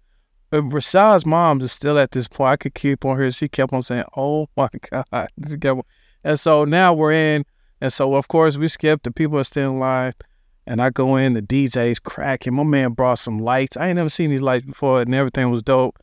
and 0.53 0.73
Rashad's 0.73 1.27
mom 1.27 1.61
is 1.61 1.73
still 1.73 1.99
at 1.99 2.13
this 2.13 2.29
point. 2.29 2.53
I 2.53 2.57
could 2.57 2.75
keep 2.75 3.05
on 3.05 3.19
here. 3.19 3.31
She 3.31 3.49
kept 3.49 3.73
on 3.73 3.83
saying, 3.83 4.05
"Oh 4.17 4.49
my 4.57 4.69
god," 4.91 5.29
She 5.49 5.57
kept 5.59 5.79
on- 5.79 5.83
and 6.23 6.39
so 6.39 6.65
now 6.65 6.93
we're 6.93 7.13
in, 7.13 7.45
and 7.81 7.93
so 7.93 8.15
of 8.15 8.29
course 8.29 8.57
we 8.57 8.69
skipped. 8.69 9.05
The 9.05 9.11
people 9.11 9.39
are 9.39 9.45
still 9.45 9.71
in 9.73 9.79
line. 9.79 10.13
And 10.67 10.81
I 10.81 10.91
go 10.91 11.17
in, 11.17 11.33
the 11.33 11.43
DJ's 11.43 11.99
cracking. 11.99 12.55
My 12.55 12.63
man 12.63 12.93
brought 12.93 13.19
some 13.19 13.39
lights. 13.41 13.77
I 13.77 13.89
ain't 13.89 13.97
never 13.97 14.11
seen 14.11 14.31
these 14.31 14.43
lights 14.43 14.67
before, 14.67 15.01
and 15.01 15.13
everything 15.15 15.51
was 15.51 15.63
dope. 15.65 15.99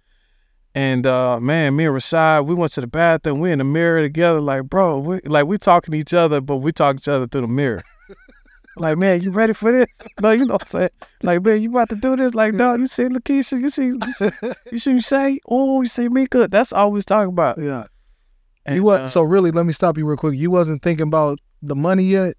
And 0.77 1.07
uh, 1.07 1.39
man, 1.39 1.75
me 1.75 1.87
and 1.87 1.95
Rashad, 1.95 2.45
we 2.45 2.53
went 2.53 2.71
to 2.73 2.81
the 2.81 2.87
bathroom. 2.87 3.39
We 3.39 3.51
in 3.51 3.57
the 3.57 3.63
mirror 3.63 3.99
together, 4.03 4.39
like 4.39 4.65
bro, 4.65 4.99
we, 4.99 5.19
like 5.21 5.47
we 5.47 5.57
talking 5.57 5.93
to 5.93 5.97
each 5.97 6.13
other, 6.13 6.39
but 6.39 6.57
we 6.57 6.71
talk 6.71 6.97
to 6.97 7.01
each 7.01 7.07
other 7.07 7.25
through 7.25 7.41
the 7.41 7.47
mirror. 7.47 7.81
like 8.77 8.95
man, 8.95 9.23
you 9.23 9.31
ready 9.31 9.53
for 9.53 9.71
this? 9.71 9.87
No, 10.21 10.29
you 10.29 10.45
know 10.45 10.53
what 10.53 10.61
I'm 10.61 10.67
saying. 10.67 10.89
Like 11.23 11.43
man, 11.43 11.63
you 11.63 11.71
about 11.71 11.89
to 11.89 11.95
do 11.95 12.15
this? 12.15 12.35
Like 12.35 12.53
no, 12.53 12.75
you 12.75 12.85
see 12.85 13.05
Lakeisha, 13.05 13.59
you 13.59 13.71
see, 13.71 13.85
you 13.85 14.79
see, 14.79 14.89
you 14.91 15.01
say, 15.01 15.39
oh, 15.49 15.81
you 15.81 15.87
see 15.87 16.09
me 16.09 16.27
good. 16.27 16.51
That's 16.51 16.71
all 16.71 16.91
we 16.91 16.97
was 16.97 17.05
talking 17.05 17.29
about. 17.29 17.57
Yeah. 17.57 17.85
And, 18.67 18.75
you 18.75 18.83
was 18.83 18.99
uh, 18.99 19.07
so 19.07 19.23
really. 19.23 19.49
Let 19.49 19.65
me 19.65 19.73
stop 19.73 19.97
you 19.97 20.05
real 20.05 20.15
quick. 20.15 20.35
You 20.35 20.51
wasn't 20.51 20.83
thinking 20.83 21.07
about 21.07 21.39
the 21.63 21.75
money 21.75 22.03
yet. 22.03 22.35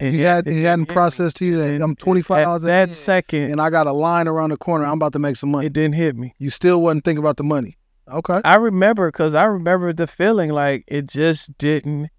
And 0.00 0.14
You 0.14 0.24
had 0.24 0.46
you 0.46 0.64
hadn't 0.66 0.86
processed 0.86 1.36
to 1.38 1.46
you 1.46 1.58
that 1.58 1.70
and 1.70 1.82
I'm 1.82 1.96
twenty 1.96 2.22
five 2.22 2.44
dollars 2.44 2.62
that 2.62 2.94
second, 2.94 3.50
and 3.50 3.60
I 3.60 3.70
got 3.70 3.86
a 3.86 3.92
line 3.92 4.28
around 4.28 4.50
the 4.50 4.56
corner. 4.56 4.84
I'm 4.84 4.94
about 4.94 5.12
to 5.14 5.18
make 5.18 5.36
some 5.36 5.50
money. 5.50 5.66
it 5.66 5.72
didn't 5.72 5.94
hit 5.94 6.16
me. 6.16 6.34
You 6.38 6.50
still 6.50 6.80
wasn't 6.80 7.04
thinking 7.04 7.22
about 7.22 7.36
the 7.36 7.44
money. 7.44 7.78
Okay. 8.08 8.40
I 8.44 8.54
remember 8.56 9.10
because 9.10 9.34
I 9.34 9.44
remember 9.44 9.92
the 9.92 10.06
feeling 10.06 10.50
like 10.50 10.84
it 10.86 11.08
just 11.08 11.56
didn't 11.58 12.10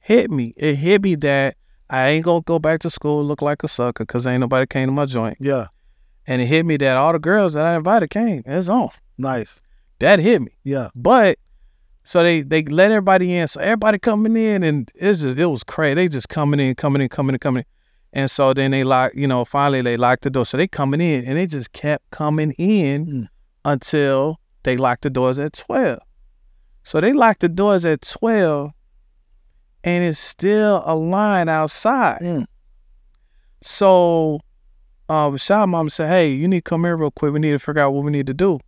hit 0.00 0.30
me. 0.30 0.54
It 0.56 0.76
hit 0.76 1.02
me 1.02 1.14
that 1.16 1.56
I 1.90 2.08
ain't 2.08 2.24
gonna 2.24 2.42
go 2.42 2.58
back 2.58 2.80
to 2.80 2.90
school 2.90 3.24
look 3.24 3.42
like 3.42 3.62
a 3.62 3.68
sucker 3.68 4.04
because 4.04 4.26
ain't 4.26 4.40
nobody 4.40 4.66
came 4.66 4.88
to 4.88 4.92
my 4.92 5.06
joint. 5.06 5.38
Yeah. 5.40 5.68
And 6.26 6.42
it 6.42 6.46
hit 6.46 6.66
me 6.66 6.76
that 6.78 6.96
all 6.96 7.12
the 7.12 7.18
girls 7.18 7.54
that 7.54 7.64
I 7.64 7.76
invited 7.76 8.10
came. 8.10 8.42
It's 8.46 8.68
on. 8.68 8.90
Nice. 9.16 9.60
That 10.00 10.18
hit 10.18 10.42
me. 10.42 10.52
Yeah. 10.64 10.88
But 10.94 11.38
so 12.08 12.22
they 12.22 12.40
they 12.40 12.62
let 12.62 12.90
everybody 12.90 13.36
in. 13.36 13.46
So 13.48 13.60
everybody 13.60 13.98
coming 13.98 14.34
in 14.34 14.62
and 14.62 14.90
it's 14.94 15.20
just 15.20 15.36
it 15.36 15.44
was 15.44 15.62
crazy. 15.62 15.92
They 15.92 16.08
just 16.08 16.30
coming 16.30 16.58
in, 16.58 16.74
coming 16.74 17.02
in, 17.02 17.10
coming 17.10 17.34
in, 17.34 17.38
coming 17.38 17.60
in. 17.60 17.64
And 18.14 18.30
so 18.30 18.54
then 18.54 18.70
they 18.70 18.82
lock, 18.82 19.12
you 19.14 19.28
know, 19.28 19.44
finally 19.44 19.82
they 19.82 19.98
locked 19.98 20.22
the 20.22 20.30
door. 20.30 20.46
So 20.46 20.56
they 20.56 20.66
coming 20.66 21.02
in 21.02 21.26
and 21.26 21.36
they 21.36 21.46
just 21.46 21.74
kept 21.74 22.10
coming 22.10 22.52
in 22.52 23.06
Mm. 23.06 23.28
until 23.66 24.40
they 24.62 24.78
locked 24.78 25.02
the 25.02 25.10
doors 25.10 25.38
at 25.38 25.52
12. 25.52 25.98
So 26.82 26.98
they 26.98 27.12
locked 27.12 27.40
the 27.40 27.48
doors 27.50 27.84
at 27.84 28.00
12 28.00 28.70
and 29.84 30.02
it's 30.04 30.18
still 30.18 30.82
a 30.86 30.94
line 30.96 31.50
outside. 31.50 32.20
Mm. 32.22 32.46
So 33.60 34.40
uh 35.10 35.28
Rashad 35.28 35.68
mom 35.68 35.90
said, 35.90 36.08
Hey, 36.08 36.32
you 36.32 36.48
need 36.48 36.64
to 36.64 36.70
come 36.70 36.84
here 36.84 36.96
real 36.96 37.10
quick. 37.10 37.34
We 37.34 37.38
need 37.38 37.52
to 37.52 37.58
figure 37.58 37.82
out 37.82 37.92
what 37.92 38.02
we 38.02 38.10
need 38.10 38.28
to 38.28 38.34
do. 38.34 38.60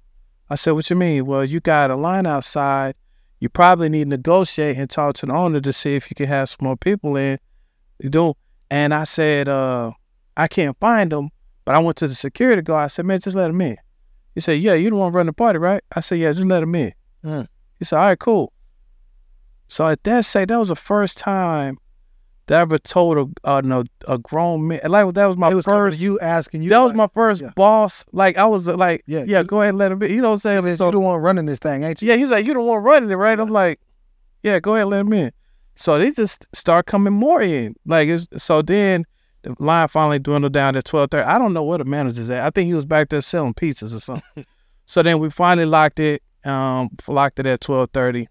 I 0.50 0.56
said, 0.56 0.72
What 0.72 0.90
you 0.90 0.96
mean? 0.96 1.24
Well, 1.24 1.42
you 1.42 1.60
got 1.60 1.90
a 1.90 1.96
line 1.96 2.26
outside. 2.26 2.96
You 3.40 3.48
probably 3.48 3.88
need 3.88 4.04
to 4.04 4.10
negotiate 4.10 4.76
and 4.76 4.88
talk 4.88 5.14
to 5.16 5.26
the 5.26 5.32
owner 5.32 5.60
to 5.60 5.72
see 5.72 5.96
if 5.96 6.10
you 6.10 6.14
can 6.14 6.26
have 6.26 6.50
some 6.50 6.58
more 6.60 6.76
people 6.76 7.16
in. 7.16 7.38
You 7.98 8.10
do. 8.10 8.34
And 8.70 8.94
I 8.94 9.04
said, 9.04 9.48
uh, 9.48 9.92
I 10.36 10.46
can't 10.46 10.78
find 10.78 11.10
them. 11.10 11.30
But 11.64 11.74
I 11.74 11.78
went 11.78 11.96
to 11.98 12.08
the 12.08 12.14
security 12.14 12.62
guard. 12.62 12.84
I 12.84 12.86
said, 12.88 13.06
man, 13.06 13.20
just 13.20 13.36
let 13.36 13.50
him 13.50 13.60
in. 13.60 13.76
He 14.34 14.40
said, 14.40 14.60
yeah, 14.60 14.74
you 14.74 14.90
don't 14.90 14.98
want 14.98 15.12
to 15.12 15.16
run 15.16 15.26
the 15.26 15.32
party, 15.32 15.58
right? 15.58 15.82
I 15.94 16.00
said, 16.00 16.18
yeah, 16.18 16.32
just 16.32 16.46
let 16.46 16.62
him 16.62 16.74
in. 16.74 16.92
Mm. 17.24 17.48
He 17.78 17.84
said, 17.84 17.98
all 17.98 18.06
right, 18.06 18.18
cool. 18.18 18.52
So 19.68 19.86
at 19.86 20.02
that 20.04 20.24
say, 20.24 20.44
that 20.44 20.58
was 20.58 20.68
the 20.68 20.76
first 20.76 21.18
time 21.18 21.78
that 22.50 22.58
I 22.58 22.62
ever 22.62 22.78
told 22.80 23.16
a 23.44 23.48
uh, 23.48 23.60
no, 23.60 23.84
a 24.08 24.18
grown 24.18 24.66
man. 24.66 24.80
Like 24.88 25.14
that 25.14 25.26
was 25.26 25.36
my 25.36 25.54
was 25.54 25.64
first. 25.64 26.00
you 26.00 26.18
asking 26.18 26.62
you. 26.62 26.68
that 26.70 26.78
was 26.80 26.88
like, 26.90 26.96
my 26.96 27.06
first 27.14 27.40
yeah. 27.42 27.50
boss. 27.54 28.04
Like 28.10 28.36
I 28.36 28.44
was 28.44 28.66
uh, 28.66 28.76
like, 28.76 29.04
Yeah, 29.06 29.20
yeah, 29.20 29.24
yeah, 29.26 29.38
you- 29.38 29.44
go 29.44 29.60
ahead 29.60 29.68
and 29.68 29.78
let 29.78 29.92
him 29.92 30.02
in. 30.02 30.10
You 30.10 30.20
know 30.20 30.30
what 30.30 30.32
I'm 30.32 30.38
saying? 30.38 30.62
said, 30.64 30.78
So 30.78 30.86
you 30.86 30.92
the 30.92 30.98
one 31.00 31.20
running 31.20 31.46
this 31.46 31.60
thing, 31.60 31.84
ain't 31.84 32.02
you? 32.02 32.08
yeah, 32.08 32.16
he's 32.16 32.30
like, 32.30 32.44
you 32.44 32.52
don't 32.52 32.66
want 32.66 32.82
running 32.84 33.08
it, 33.08 33.14
right? 33.14 33.38
I'm 33.38 33.50
like, 33.50 33.78
yeah, 34.42 34.58
go 34.58 34.72
ahead, 34.74 34.82
and 34.82 34.90
let 34.90 35.00
him 35.02 35.12
in. 35.12 35.32
So 35.76 35.96
they 35.96 36.10
just 36.10 36.44
start 36.52 36.86
coming 36.86 37.12
more 37.12 37.40
in. 37.40 37.76
Like, 37.86 38.08
it's, 38.08 38.26
so 38.36 38.62
then 38.62 39.04
the 39.42 39.54
line 39.60 39.86
finally 39.86 40.18
dwindled 40.18 40.52
down 40.52 40.74
to 40.74 40.82
twelve 40.82 41.12
thirty. 41.12 41.24
I 41.24 41.38
don't 41.38 41.52
know 41.52 41.62
where 41.62 41.78
the 41.78 41.84
manager's 41.84 42.30
at. 42.30 42.42
I 42.44 42.50
think 42.50 42.66
he 42.66 42.74
was 42.74 42.84
back 42.84 43.10
there 43.10 43.20
selling 43.20 43.54
pizzas 43.54 43.94
or 43.94 44.00
something. 44.00 44.44
so 44.86 45.04
then 45.04 45.20
we 45.20 45.30
finally 45.30 45.66
locked 45.66 46.00
it, 46.00 46.20
um, 46.44 46.90
locked 47.06 47.38
it 47.38 47.46
at 47.46 47.60
twelve 47.60 47.90
thirty, 47.92 48.26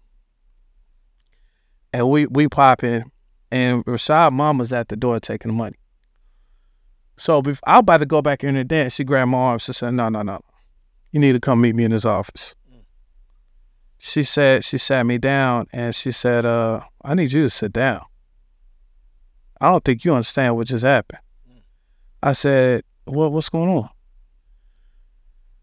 and 1.94 2.06
we 2.08 2.26
we 2.26 2.48
pop 2.48 2.84
in, 2.84 3.10
and 3.50 3.84
Rashad 3.84 4.32
mom 4.32 4.58
was 4.58 4.72
at 4.72 4.88
the 4.88 4.96
door 4.96 5.20
taking 5.20 5.50
the 5.50 5.56
money. 5.56 5.76
So 7.16 7.42
bef- 7.42 7.60
I 7.66 7.74
was 7.74 7.80
about 7.80 7.98
to 7.98 8.06
go 8.06 8.22
back 8.22 8.44
in 8.44 8.54
there. 8.54 8.64
dance. 8.64 8.94
she 8.94 9.04
grabbed 9.04 9.30
my 9.30 9.38
arm. 9.38 9.58
She 9.58 9.72
said, 9.72 9.94
"No, 9.94 10.08
no, 10.08 10.22
no, 10.22 10.40
you 11.12 11.20
need 11.20 11.32
to 11.32 11.40
come 11.40 11.60
meet 11.60 11.74
me 11.74 11.84
in 11.84 11.90
his 11.90 12.04
office." 12.04 12.54
she 14.02 14.22
said 14.22 14.64
she 14.64 14.78
sat 14.78 15.04
me 15.04 15.18
down 15.18 15.66
and 15.74 15.94
she 15.94 16.10
said, 16.10 16.46
uh, 16.46 16.80
I 17.04 17.12
need 17.14 17.30
you 17.32 17.42
to 17.42 17.50
sit 17.50 17.70
down. 17.70 18.00
I 19.60 19.68
don't 19.68 19.84
think 19.84 20.06
you 20.06 20.14
understand 20.14 20.56
what 20.56 20.68
just 20.68 20.86
happened. 20.86 21.20
I 22.22 22.32
said, 22.32 22.82
What 23.04 23.30
what's 23.30 23.50
going 23.50 23.68
on? 23.68 23.90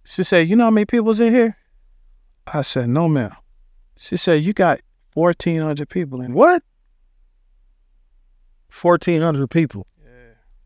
She 0.04 0.24
said, 0.24 0.48
You 0.48 0.56
know 0.56 0.66
how 0.66 0.72
many 0.72 0.86
people's 0.86 1.20
in 1.20 1.34
here? 1.34 1.58
I 2.46 2.62
said, 2.62 2.90
No, 2.90 3.10
ma'am. 3.10 3.36
She 3.98 4.18
said, 4.18 4.44
You 4.44 4.54
got 4.54 4.82
fourteen 5.10 5.62
hundred 5.62 5.90
people 5.90 6.22
in. 6.22 6.34
What? 6.34 6.62
Fourteen 8.70 9.22
hundred 9.22 9.50
people 9.50 9.88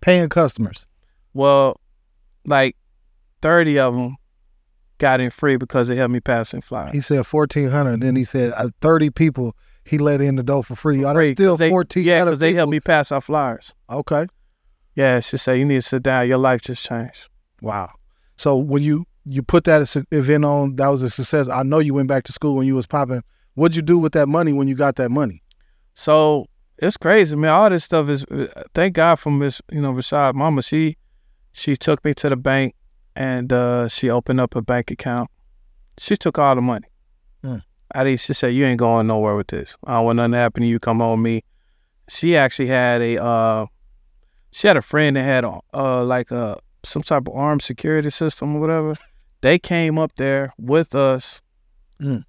paying 0.01 0.29
customers. 0.29 0.87
Well, 1.33 1.79
like 2.45 2.75
thirty 3.41 3.79
of 3.79 3.93
them 3.95 4.17
got 4.97 5.19
in 5.19 5.29
free 5.29 5.55
because 5.55 5.87
they 5.87 5.95
helped 5.95 6.11
me 6.13 6.19
pass 6.19 6.53
in 6.53 6.61
flyers. 6.61 6.91
He 6.93 7.01
said 7.01 7.25
fourteen 7.25 7.69
hundred. 7.69 8.01
Then 8.01 8.15
he 8.15 8.23
said 8.23 8.53
uh, 8.55 8.69
thirty 8.81 9.09
people 9.09 9.55
he 9.83 9.97
let 9.97 10.21
in 10.21 10.35
the 10.35 10.43
door 10.43 10.63
for 10.63 10.75
free. 10.75 11.03
Are 11.03 11.13
there 11.13 11.23
Free, 11.23 11.35
'cause 11.35 11.57
still 11.57 11.69
fourteen 11.69 12.03
Yeah, 12.05 12.25
because 12.25 12.39
they 12.39 12.53
helped 12.53 12.71
me 12.71 12.79
pass 12.79 13.11
our 13.11 13.21
flyers. 13.21 13.73
Okay. 13.89 14.27
Yeah, 14.95 15.19
she 15.21 15.37
said, 15.37 15.53
You 15.57 15.65
need 15.65 15.75
to 15.75 15.81
sit 15.81 16.03
down. 16.03 16.27
Your 16.27 16.37
life 16.37 16.61
just 16.61 16.85
changed. 16.85 17.29
Wow. 17.61 17.91
So 18.35 18.57
when 18.57 18.83
you 18.83 19.05
you 19.25 19.43
put 19.43 19.63
that 19.65 19.95
event 20.11 20.43
on, 20.45 20.75
that 20.77 20.87
was 20.87 21.01
a 21.03 21.09
success. 21.09 21.47
I 21.47 21.63
know 21.63 21.79
you 21.79 21.93
went 21.93 22.07
back 22.07 22.23
to 22.25 22.31
school 22.31 22.55
when 22.55 22.65
you 22.65 22.75
was 22.75 22.87
popping. 22.87 23.21
What'd 23.53 23.75
you 23.75 23.81
do 23.83 23.97
with 23.99 24.13
that 24.13 24.27
money 24.27 24.51
when 24.51 24.67
you 24.67 24.75
got 24.75 24.95
that 24.95 25.11
money? 25.11 25.43
So 25.93 26.47
it's 26.81 26.97
crazy, 26.97 27.35
man. 27.35 27.51
All 27.51 27.69
this 27.69 27.83
stuff 27.83 28.09
is. 28.09 28.25
uh, 28.25 28.63
Thank 28.73 28.95
God 28.95 29.15
for 29.15 29.31
Miss, 29.31 29.61
you 29.71 29.81
know, 29.81 29.93
Rashad 29.93 30.33
Mama. 30.33 30.61
She, 30.61 30.97
she 31.53 31.75
took 31.75 32.03
me 32.03 32.13
to 32.15 32.29
the 32.29 32.35
bank, 32.35 32.75
and 33.15 33.53
uh, 33.53 33.87
she 33.87 34.09
opened 34.09 34.39
up 34.39 34.55
a 34.55 34.61
bank 34.61 34.89
account. 34.91 35.29
She 35.97 36.15
took 36.15 36.39
all 36.39 36.55
the 36.55 36.61
money. 36.61 36.87
Hmm. 37.43 37.57
I 37.93 38.03
did. 38.05 38.19
She 38.19 38.33
said, 38.33 38.53
"You 38.55 38.65
ain't 38.65 38.79
going 38.79 39.07
nowhere 39.07 39.35
with 39.35 39.47
this. 39.47 39.75
I 39.85 39.93
don't 39.95 40.05
want 40.05 40.15
nothing 40.17 40.31
to 40.31 40.37
happen 40.37 40.63
to 40.63 40.67
you. 40.67 40.79
Come 40.79 41.01
on, 41.01 41.21
me." 41.21 41.43
She 42.09 42.35
actually 42.35 42.67
had 42.67 43.01
a. 43.01 43.23
Uh, 43.23 43.65
she 44.51 44.67
had 44.67 44.77
a 44.77 44.81
friend 44.81 45.15
that 45.15 45.23
had 45.23 45.45
uh 45.45 46.03
like 46.03 46.31
a 46.31 46.57
some 46.83 47.03
type 47.03 47.27
of 47.27 47.35
armed 47.35 47.61
security 47.61 48.09
system 48.09 48.55
or 48.55 48.59
whatever. 48.61 48.95
They 49.41 49.59
came 49.59 49.97
up 49.99 50.13
there 50.15 50.53
with 50.57 50.95
us. 50.95 51.41
Hmm. 51.99 52.19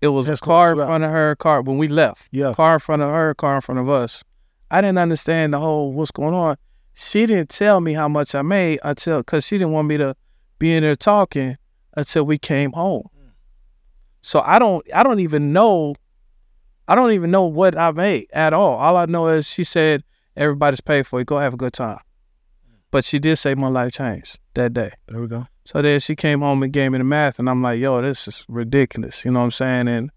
It 0.00 0.08
was 0.08 0.26
That's 0.26 0.40
a 0.40 0.44
car 0.44 0.70
in 0.70 0.76
front 0.76 1.04
of 1.04 1.10
her 1.10 1.34
car 1.36 1.62
when 1.62 1.78
we 1.78 1.88
left 1.88 2.28
Yeah. 2.30 2.52
car 2.54 2.74
in 2.74 2.80
front 2.80 3.02
of 3.02 3.10
her, 3.10 3.34
car 3.34 3.56
in 3.56 3.60
front 3.60 3.80
of 3.80 3.88
us. 3.88 4.22
I 4.70 4.80
didn't 4.80 4.98
understand 4.98 5.52
the 5.54 5.58
whole 5.58 5.92
what's 5.92 6.10
going 6.10 6.34
on. 6.34 6.56
She 6.94 7.26
didn't 7.26 7.48
tell 7.48 7.80
me 7.80 7.92
how 7.94 8.08
much 8.08 8.34
I 8.34 8.42
made 8.42 8.80
until 8.82 9.20
because 9.20 9.44
she 9.46 9.56
didn't 9.56 9.72
want 9.72 9.88
me 9.88 9.96
to 9.98 10.14
be 10.58 10.72
in 10.72 10.82
there 10.82 10.96
talking 10.96 11.56
until 11.96 12.24
we 12.24 12.38
came 12.38 12.72
home. 12.72 13.04
Mm. 13.16 13.30
So 14.22 14.40
I 14.44 14.58
don't 14.58 14.84
I 14.94 15.02
don't 15.02 15.20
even 15.20 15.52
know 15.52 15.94
I 16.86 16.94
don't 16.94 17.12
even 17.12 17.30
know 17.30 17.44
what 17.44 17.76
I 17.76 17.90
made 17.92 18.28
at 18.32 18.52
all. 18.52 18.76
All 18.76 18.96
I 18.96 19.06
know 19.06 19.26
is 19.28 19.46
she 19.48 19.64
said 19.64 20.02
everybody's 20.36 20.80
paid 20.80 21.06
for 21.06 21.20
it. 21.20 21.26
Go 21.26 21.38
have 21.38 21.54
a 21.54 21.58
good 21.58 21.72
time. 21.72 21.98
Mm. 22.68 22.78
but 22.90 23.04
she 23.04 23.18
did 23.18 23.36
say 23.36 23.54
my 23.54 23.68
life 23.68 23.92
changed 23.92 24.38
that 24.54 24.74
day. 24.74 24.92
There 25.08 25.20
we 25.20 25.26
go. 25.28 25.46
So 25.68 25.82
then 25.82 26.00
she 26.00 26.16
came 26.16 26.40
home 26.40 26.62
and 26.62 26.72
gave 26.72 26.92
me 26.92 26.96
the 26.96 27.04
math, 27.04 27.38
and 27.38 27.46
I'm 27.46 27.60
like, 27.60 27.78
yo, 27.78 28.00
this 28.00 28.26
is 28.26 28.42
ridiculous. 28.48 29.22
You 29.22 29.32
know 29.32 29.40
what 29.40 29.44
I'm 29.44 29.50
saying? 29.50 29.88
And 29.88 30.10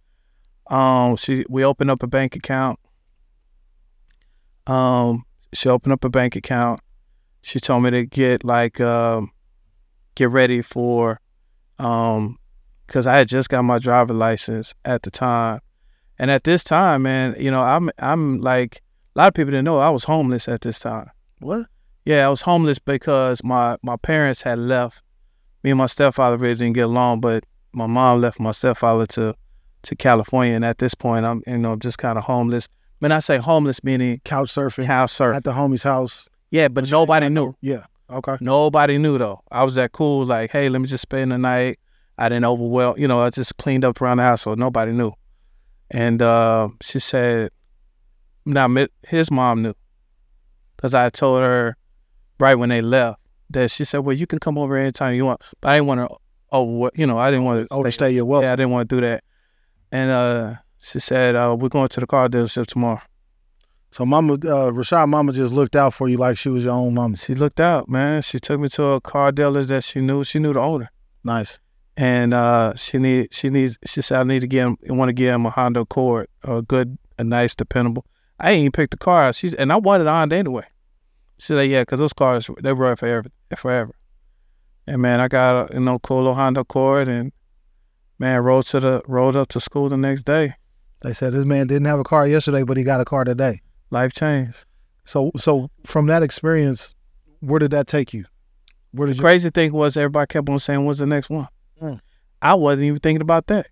um, 0.69 1.17
she 1.17 1.43
we 1.49 1.65
opened 1.65 1.91
up 1.91 2.01
a 2.03 2.07
bank 2.07 2.37
account. 2.37 2.79
Um, 4.65 5.25
she 5.51 5.67
opened 5.67 5.91
up 5.91 6.05
a 6.05 6.09
bank 6.09 6.37
account. 6.37 6.79
She 7.41 7.59
told 7.59 7.83
me 7.83 7.89
to 7.91 8.05
get 8.05 8.45
like 8.45 8.79
um, 8.79 9.29
get 10.15 10.29
ready 10.29 10.61
for 10.61 11.19
um, 11.79 12.39
because 12.87 13.05
I 13.05 13.17
had 13.17 13.27
just 13.27 13.49
got 13.49 13.63
my 13.63 13.77
driver 13.77 14.13
license 14.13 14.73
at 14.85 15.01
the 15.01 15.11
time, 15.11 15.59
and 16.17 16.31
at 16.31 16.45
this 16.45 16.63
time, 16.63 17.01
man, 17.01 17.35
you 17.37 17.51
know, 17.51 17.59
I'm 17.59 17.91
I'm 17.99 18.39
like 18.39 18.81
a 19.17 19.19
lot 19.19 19.27
of 19.27 19.33
people 19.33 19.51
didn't 19.51 19.65
know 19.65 19.79
I 19.79 19.89
was 19.89 20.05
homeless 20.05 20.47
at 20.47 20.61
this 20.61 20.79
time. 20.79 21.11
What? 21.39 21.67
Yeah, 22.05 22.25
I 22.25 22.29
was 22.29 22.43
homeless 22.43 22.79
because 22.79 23.43
my 23.43 23.75
my 23.83 23.97
parents 23.97 24.43
had 24.43 24.57
left. 24.57 25.01
Me 25.63 25.71
and 25.71 25.77
my 25.77 25.85
stepfather 25.85 26.37
really 26.37 26.55
didn't 26.55 26.73
get 26.73 26.85
along, 26.85 27.21
but 27.21 27.45
my 27.73 27.85
mom 27.87 28.21
left 28.21 28.39
my 28.39 28.51
stepfather 28.51 29.05
to 29.07 29.35
to 29.83 29.95
California, 29.95 30.53
and 30.53 30.63
at 30.63 30.77
this 30.77 30.93
point, 30.93 31.25
I'm 31.25 31.41
you 31.47 31.57
know 31.57 31.75
just 31.75 31.97
kind 31.97 32.17
of 32.17 32.23
homeless. 32.23 32.67
When 32.99 33.11
I 33.11 33.19
say 33.19 33.37
homeless, 33.37 33.83
meaning 33.83 34.21
Couch 34.25 34.51
surfing 34.51 34.85
house 34.85 35.11
surf. 35.11 35.35
at 35.35 35.43
the 35.43 35.51
homie's 35.51 35.83
house. 35.83 36.29
Yeah, 36.51 36.67
but 36.67 36.89
nobody 36.91 37.29
knew. 37.29 37.55
Yeah. 37.61 37.85
Okay. 38.09 38.37
Nobody 38.41 38.97
knew 38.97 39.17
though. 39.17 39.41
I 39.51 39.63
was 39.63 39.75
that 39.75 39.93
cool, 39.93 40.25
like, 40.25 40.51
hey, 40.51 40.69
let 40.69 40.81
me 40.81 40.87
just 40.87 41.01
spend 41.01 41.31
the 41.31 41.37
night. 41.37 41.79
I 42.17 42.29
didn't 42.29 42.45
overwhelm, 42.45 42.99
you 42.99 43.07
know, 43.07 43.21
I 43.21 43.29
just 43.29 43.57
cleaned 43.57 43.85
up 43.85 44.01
around 44.01 44.17
the 44.17 44.23
house, 44.23 44.41
so 44.43 44.53
nobody 44.53 44.91
knew. 44.91 45.13
And 45.89 46.21
uh, 46.21 46.69
she 46.81 46.99
said, 46.99 47.51
now 48.45 48.67
his 49.07 49.31
mom 49.31 49.63
knew, 49.63 49.73
because 50.75 50.93
I 50.93 51.09
told 51.09 51.41
her 51.41 51.77
right 52.39 52.55
when 52.55 52.69
they 52.69 52.81
left 52.81 53.20
that 53.53 53.71
she 53.71 53.83
said, 53.85 53.99
well, 53.99 54.15
you 54.15 54.27
can 54.27 54.39
come 54.39 54.57
over 54.57 54.75
anytime 54.77 55.15
you 55.15 55.25
want. 55.25 55.53
But 55.61 55.69
I 55.69 55.75
didn't 55.77 55.87
want 55.87 56.09
to, 56.09 56.15
oh, 56.51 56.89
you 56.95 57.05
know, 57.05 57.17
I 57.19 57.31
didn't 57.31 57.45
want 57.45 57.67
to 57.67 57.73
Overstay 57.73 58.11
your 58.11 58.25
welcome. 58.25 58.45
Yeah, 58.47 58.53
I 58.53 58.55
didn't 58.55 58.71
want 58.71 58.89
to 58.89 58.95
do 58.95 59.01
that. 59.01 59.23
And 59.91 60.09
uh, 60.09 60.55
she 60.79 60.99
said, 60.99 61.35
uh, 61.35 61.55
we're 61.59 61.69
going 61.69 61.87
to 61.89 61.99
the 61.99 62.07
car 62.07 62.29
dealership 62.29 62.67
tomorrow. 62.67 63.01
So 63.91 64.05
mama, 64.05 64.33
uh, 64.35 64.71
Rashad 64.71 65.09
mama 65.09 65.33
just 65.33 65.53
looked 65.53 65.75
out 65.75 65.93
for 65.93 66.07
you 66.07 66.15
like 66.17 66.37
she 66.37 66.47
was 66.49 66.63
your 66.63 66.73
own 66.73 66.93
mama. 66.93 67.17
She 67.17 67.33
looked 67.33 67.59
out, 67.59 67.89
man. 67.89 68.21
She 68.21 68.39
took 68.39 68.59
me 68.59 68.69
to 68.69 68.83
a 68.85 69.01
car 69.01 69.33
dealer 69.33 69.63
that 69.65 69.83
she 69.83 69.99
knew. 69.99 70.23
She 70.23 70.39
knew 70.39 70.53
the 70.53 70.61
owner. 70.61 70.89
Nice. 71.23 71.59
and 71.97 72.33
uh, 72.33 72.73
she 72.75 72.97
need 72.97 73.33
she 73.33 73.49
needs 73.49 73.77
she 73.85 74.01
said 74.01 74.21
I 74.21 74.23
need 74.23 74.39
to 74.41 74.47
get 74.47 74.65
him 74.65 74.77
I 74.89 74.93
want 74.93 75.09
to 75.09 75.13
get 75.13 75.33
him 75.35 75.45
a 75.45 75.49
Honda 75.49 75.81
Accord, 75.81 76.27
a 76.43 76.61
good, 76.61 76.97
a 77.19 77.23
nice, 77.23 77.53
dependable. 77.53 78.05
I 78.39 78.51
ain't 78.51 78.61
even 78.61 78.71
picked 78.71 78.91
the 78.91 78.97
car. 78.97 79.31
She's 79.33 79.53
and 79.53 79.71
I 79.71 79.75
wanted 79.75 80.07
a 80.07 80.11
Honda 80.11 80.37
anyway. 80.37 80.65
She 81.41 81.47
said, 81.47 81.69
yeah, 81.69 81.81
because 81.81 81.97
those 81.97 82.13
cars 82.13 82.51
they 82.61 82.71
run 82.71 82.95
forever, 82.95 83.27
forever. 83.57 83.95
And 84.85 85.01
man, 85.01 85.19
I 85.19 85.27
got 85.27 85.71
a 85.71 85.73
you 85.73 85.79
know 85.79 85.97
cool 85.97 86.17
little 86.17 86.35
Honda 86.35 86.59
Accord 86.59 87.07
and 87.07 87.31
man 88.19 88.43
rode 88.43 88.65
to 88.65 88.79
the 88.79 89.01
rode 89.07 89.35
up 89.35 89.47
to 89.47 89.59
school 89.59 89.89
the 89.89 89.97
next 89.97 90.21
day. 90.21 90.53
They 91.01 91.13
said 91.13 91.33
this 91.33 91.45
man 91.45 91.65
didn't 91.65 91.87
have 91.87 91.97
a 91.99 92.03
car 92.03 92.27
yesterday, 92.27 92.61
but 92.61 92.77
he 92.77 92.83
got 92.83 93.01
a 93.01 93.05
car 93.05 93.23
today. 93.23 93.61
Life 93.89 94.13
changed. 94.13 94.65
So, 95.03 95.31
so 95.35 95.71
from 95.83 96.05
that 96.07 96.21
experience, 96.21 96.93
where 97.39 97.57
did 97.57 97.71
that 97.71 97.87
take 97.87 98.13
you? 98.13 98.25
Where 98.91 99.07
did 99.07 99.15
The 99.15 99.17
you? 99.17 99.23
crazy 99.23 99.49
thing 99.49 99.73
was 99.73 99.97
everybody 99.97 100.27
kept 100.27 100.47
on 100.47 100.59
saying, 100.59 100.85
"What's 100.85 100.99
the 100.99 101.07
next 101.07 101.31
one?" 101.31 101.47
Mm. 101.81 101.99
I 102.39 102.53
wasn't 102.53 102.83
even 102.83 102.99
thinking 102.99 103.23
about 103.23 103.47
that, 103.47 103.65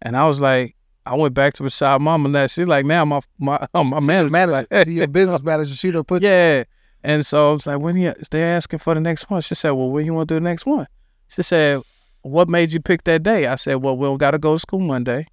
and 0.00 0.16
I 0.16 0.24
was 0.28 0.40
like, 0.40 0.76
I 1.12 1.14
went 1.14 1.34
back 1.34 1.54
to 1.54 1.62
Rashad 1.62 2.00
mom 2.00 2.26
and 2.26 2.34
that. 2.34 2.50
She 2.50 2.64
like 2.64 2.84
now 2.86 3.04
my 3.04 3.20
my 3.38 3.66
my 3.74 4.00
manager. 4.00 4.30
manager, 4.30 4.66
Like, 4.70 4.86
your 4.88 5.06
business 5.18 5.42
manager, 5.42 5.74
she 5.74 5.90
done 5.90 6.04
put. 6.04 6.22
yeah, 6.22 6.64
and 7.02 7.24
so 7.24 7.50
I 7.50 7.52
was 7.54 7.66
like, 7.66 7.78
when 7.80 7.96
you 7.96 8.14
they 8.30 8.42
asking 8.42 8.80
for 8.80 8.94
the 8.94 9.00
next 9.00 9.30
one? 9.30 9.40
She 9.42 9.54
said, 9.54 9.70
well, 9.70 9.90
when 9.90 10.04
you 10.06 10.14
want 10.14 10.28
to 10.28 10.34
do 10.34 10.40
the 10.40 10.44
next 10.44 10.66
one? 10.66 10.86
She 11.28 11.42
said, 11.42 11.82
what 12.22 12.48
made 12.48 12.72
you 12.72 12.80
pick 12.80 13.04
that 13.04 13.22
day? 13.22 13.46
I 13.46 13.54
said, 13.56 13.76
well, 13.76 13.96
we 13.96 14.06
don't 14.06 14.18
got 14.18 14.32
to 14.32 14.38
go 14.38 14.54
to 14.54 14.58
school 14.58 14.80
Monday. 14.80 15.26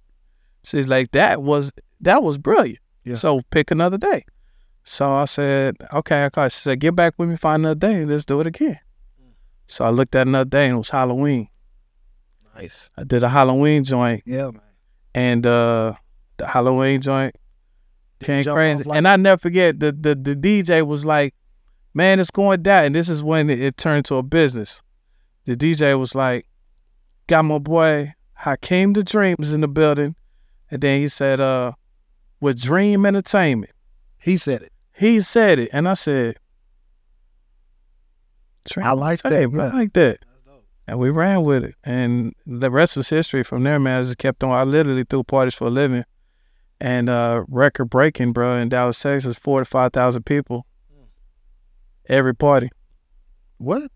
She's 0.64 0.88
like, 0.88 1.10
that 1.12 1.42
was 1.42 1.72
that 2.00 2.22
was 2.22 2.38
brilliant. 2.38 2.78
Yeah. 3.04 3.14
So 3.14 3.40
pick 3.50 3.70
another 3.70 3.98
day. 3.98 4.24
So 4.84 5.12
I 5.12 5.24
said, 5.24 5.76
okay. 5.92 6.24
I 6.24 6.28
called. 6.30 6.52
She 6.52 6.60
said, 6.60 6.80
get 6.80 6.94
back 6.94 7.14
with 7.18 7.28
me, 7.28 7.36
find 7.36 7.62
another 7.64 7.74
day, 7.78 7.94
and 8.02 8.10
let's 8.10 8.24
do 8.24 8.40
it 8.40 8.46
again. 8.46 8.78
So 9.68 9.84
I 9.84 9.90
looked 9.90 10.14
at 10.14 10.26
another 10.28 10.48
day, 10.48 10.66
and 10.66 10.74
it 10.74 10.78
was 10.78 10.90
Halloween. 10.90 11.48
Nice. 12.54 12.88
I 12.96 13.02
did 13.04 13.22
a 13.24 13.28
Halloween 13.28 13.82
joint, 13.84 14.22
Yeah, 14.24 14.44
man. 14.50 14.60
And 15.16 15.46
uh 15.46 15.94
the 16.36 16.46
Halloween 16.46 17.00
joint 17.00 17.34
came 18.22 18.44
crazy. 18.44 18.84
like- 18.84 18.98
and 18.98 19.08
I 19.08 19.16
never 19.16 19.38
forget 19.40 19.80
the, 19.80 19.90
the 19.90 20.14
the 20.14 20.36
DJ 20.36 20.86
was 20.86 21.04
like, 21.04 21.34
"Man, 21.94 22.20
it's 22.20 22.30
going 22.30 22.62
down." 22.62 22.84
And 22.84 22.94
this 22.94 23.08
is 23.08 23.24
when 23.24 23.48
it, 23.50 23.60
it 23.60 23.76
turned 23.78 24.04
to 24.06 24.16
a 24.16 24.22
business. 24.22 24.82
The 25.46 25.56
DJ 25.56 25.98
was 25.98 26.14
like, 26.14 26.46
"Got 27.26 27.46
my 27.46 27.58
boy 27.58 28.12
Hakeem 28.34 28.92
the 28.92 29.02
Dreams 29.02 29.52
in 29.54 29.62
the 29.62 29.68
building," 29.68 30.14
and 30.70 30.82
then 30.82 31.00
he 31.00 31.08
said, 31.08 31.40
"Uh, 31.40 31.72
with 32.40 32.60
Dream 32.62 33.06
Entertainment." 33.06 33.72
He 34.18 34.36
said 34.36 34.62
it. 34.62 34.72
He 34.92 35.20
said 35.20 35.58
it, 35.58 35.70
and 35.72 35.88
I 35.88 35.94
said, 35.94 36.36
"Dream 38.68 38.86
I 38.86 38.92
like 38.92 39.22
that. 39.22 39.32
I 39.32 39.46
like 39.46 39.92
that." 39.94 40.18
And 40.88 40.98
we 40.98 41.10
ran 41.10 41.42
with 41.42 41.64
it. 41.64 41.74
And 41.84 42.32
the 42.46 42.70
rest 42.70 42.96
was 42.96 43.08
history 43.08 43.42
from 43.42 43.64
there, 43.64 43.80
man. 43.80 44.00
I 44.00 44.02
just 44.02 44.18
kept 44.18 44.44
on. 44.44 44.52
I 44.52 44.62
literally 44.62 45.04
threw 45.04 45.24
parties 45.24 45.54
for 45.54 45.66
a 45.66 45.70
living. 45.70 46.04
And 46.80 47.08
uh 47.08 47.44
record 47.48 47.86
breaking, 47.86 48.32
bro, 48.32 48.56
in 48.56 48.68
Dallas, 48.68 49.00
Texas, 49.00 49.36
four 49.36 49.60
to 49.60 49.64
five 49.64 49.92
thousand 49.92 50.24
people. 50.24 50.66
Every 52.08 52.34
party. 52.34 52.70
What? 53.58 53.90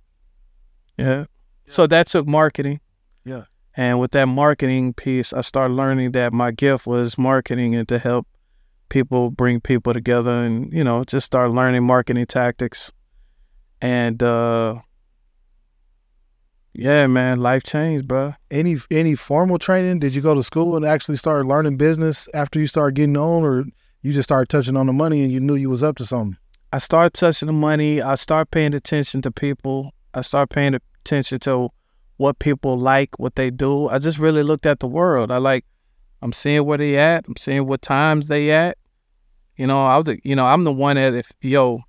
Yeah. 0.97 1.27
So 1.67 1.87
that 1.87 2.07
took 2.09 2.27
marketing. 2.27 2.81
Yeah. 3.25 3.45
And 3.77 4.01
with 4.01 4.11
that 4.13 4.27
marketing 4.27 4.95
piece, 4.95 5.33
I 5.33 5.43
started 5.43 5.75
learning 5.75 6.13
that 6.13 6.33
my 6.33 6.51
gift 6.51 6.87
was 6.87 7.17
marketing 7.17 7.75
and 7.77 7.87
to 7.89 7.99
help 7.99 8.27
people 8.89 9.31
bring 9.31 9.61
people 9.61 9.93
together 9.93 10.33
and, 10.33 10.73
you 10.73 10.83
know, 10.83 11.05
just 11.05 11.27
start 11.27 11.53
learning 11.53 11.85
marketing 11.85 12.27
tactics. 12.27 12.91
And 13.81 14.23
uh 14.23 14.81
yeah, 16.81 17.07
man, 17.07 17.41
life 17.41 17.63
changed, 17.63 18.09
bro. 18.09 18.33
Any 18.51 18.79
any 18.91 19.15
formal 19.15 19.59
training? 19.59 19.99
Did 19.99 20.15
you 20.15 20.23
go 20.23 20.35
to 20.35 20.43
school 20.43 20.77
and 20.77 20.87
actually 20.87 21.17
start 21.17 21.45
learning 21.45 21.77
business 21.77 22.27
after 22.33 22.59
you 22.59 22.67
started 22.67 22.95
getting 22.95 23.19
on, 23.19 23.45
or 23.45 23.67
you 24.01 24.15
just 24.15 24.27
started 24.27 24.49
touching 24.49 24.79
on 24.79 24.87
the 24.87 24.93
money 24.95 25.23
and 25.23 25.31
you 25.31 25.41
knew 25.41 25.57
you 25.57 25.69
was 25.69 25.83
up 25.83 25.97
to 25.97 26.07
something? 26.07 26.39
I 26.73 26.79
started 26.79 27.13
touching 27.13 27.49
the 27.49 27.53
money. 27.53 28.01
I 28.01 28.15
started 28.15 28.51
paying 28.51 28.73
attention 28.73 29.21
to 29.23 29.31
people. 29.31 29.93
I 30.15 30.23
started 30.23 30.55
paying 30.55 30.75
attention 31.05 31.39
to 31.41 31.69
what 32.17 32.39
people 32.39 32.79
like, 32.79 33.19
what 33.19 33.35
they 33.35 33.51
do. 33.51 33.91
I 33.91 33.99
just 33.99 34.19
really 34.19 34.43
looked 34.43 34.65
at 34.65 34.81
the 34.81 34.89
world. 34.89 35.31
I 35.31 35.37
like, 35.37 35.67
I'm 36.23 36.33
seeing 36.33 36.65
where 36.65 36.79
they 36.79 36.97
at. 36.97 37.27
I'm 37.29 37.37
seeing 37.37 37.67
what 37.67 37.83
times 37.83 38.29
they 38.29 38.53
at. 38.53 38.79
You 39.55 39.67
know, 39.67 39.85
I 39.85 39.99
was, 39.99 40.07
the- 40.07 40.21
you 40.25 40.35
know, 40.35 40.47
I'm 40.47 40.65
the 40.65 40.73
one 40.73 40.97
that 40.97 41.13
if 41.13 41.31
yo, 41.43 41.83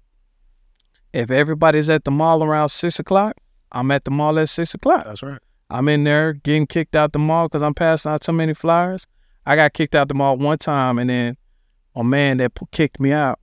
if 1.13 1.31
everybody's 1.31 1.87
at 1.87 2.03
the 2.03 2.11
mall 2.11 2.43
around 2.43 2.67
six 2.67 2.99
o'clock, 2.99 3.37
I'm 3.71 3.91
at 3.91 4.05
the 4.05 4.11
mall 4.11 4.37
at 4.39 4.49
six 4.49 4.73
o'clock. 4.73 5.05
That's 5.05 5.23
right. 5.23 5.39
I'm 5.69 5.87
in 5.87 6.03
there 6.03 6.33
getting 6.33 6.67
kicked 6.67 6.95
out 6.95 7.13
the 7.13 7.19
mall 7.19 7.47
because 7.47 7.61
I'm 7.61 7.73
passing 7.73 8.11
out 8.11 8.23
so 8.23 8.31
many 8.31 8.53
flyers. 8.53 9.07
I 9.45 9.55
got 9.55 9.73
kicked 9.73 9.95
out 9.95 10.07
the 10.09 10.13
mall 10.13 10.37
one 10.37 10.57
time, 10.57 10.99
and 10.99 11.09
then 11.09 11.37
a 11.95 12.03
man 12.03 12.37
that 12.37 12.53
p- 12.53 12.65
kicked 12.71 12.99
me 12.99 13.11
out, 13.11 13.39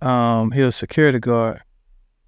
um, 0.00 0.52
he 0.52 0.62
was 0.62 0.74
a 0.74 0.78
security 0.78 1.18
guard, 1.18 1.62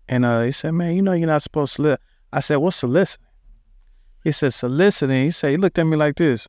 and 0.09 0.25
uh, 0.25 0.43
he 0.43 0.53
said, 0.53 0.73
"Man, 0.73 0.97
you 0.97 1.03
know 1.03 1.13
you're 1.13 1.27
not 1.27 1.43
supposed 1.43 1.77
to 1.77 1.83
live." 1.83 1.99
I 2.33 2.41
said, 2.41 2.57
"What's 2.57 2.77
soliciting?" 2.77 3.25
He 4.25 4.33
said, 4.33 4.53
"Soliciting." 4.53 5.25
He 5.25 5.31
said, 5.31 5.53
he 5.53 5.57
looked 5.57 5.79
at 5.79 5.85
me 5.85 5.97
like 5.97 6.17
this. 6.17 6.49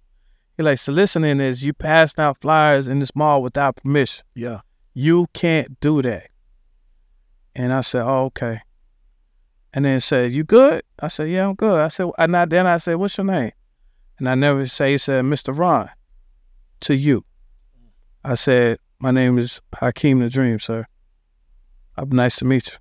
He 0.59 0.63
like 0.63 0.77
soliciting 0.77 1.39
is 1.39 1.63
you 1.63 1.71
passing 1.71 2.21
out 2.21 2.41
flyers 2.41 2.89
in 2.89 2.99
this 2.99 3.15
mall 3.15 3.41
without 3.41 3.77
permission. 3.77 4.25
Yeah. 4.35 4.59
You 4.93 5.27
can't 5.31 5.79
do 5.79 6.01
that. 6.01 6.27
And 7.55 7.71
I 7.71 7.79
said, 7.79 8.03
oh, 8.03 8.25
okay. 8.25 8.59
And 9.73 9.85
then 9.85 9.99
said, 10.01 10.31
you 10.31 10.43
good? 10.43 10.83
I 10.99 11.09
said, 11.09 11.29
yeah, 11.29 11.47
I'm 11.47 11.55
good. 11.55 11.79
I 11.81 11.89
said, 11.89 12.09
and 12.17 12.35
I, 12.35 12.45
then 12.45 12.65
I 12.65 12.77
said, 12.77 12.95
what's 12.95 13.17
your 13.17 13.25
name? 13.25 13.51
And 14.17 14.27
I 14.27 14.35
never 14.35 14.65
say, 14.65 14.93
he 14.93 14.97
said, 14.97 15.23
Mr. 15.25 15.55
Ron, 15.57 15.89
to 16.81 16.95
you. 16.95 17.23
I 18.23 18.35
said, 18.35 18.79
my 18.99 19.11
name 19.11 19.37
is 19.37 19.61
Hakeem 19.75 20.19
the 20.19 20.29
Dream, 20.29 20.59
sir. 20.59 20.85
I'm 21.95 22.09
nice 22.09 22.37
to 22.37 22.45
meet 22.45 22.67
you. 22.67 22.77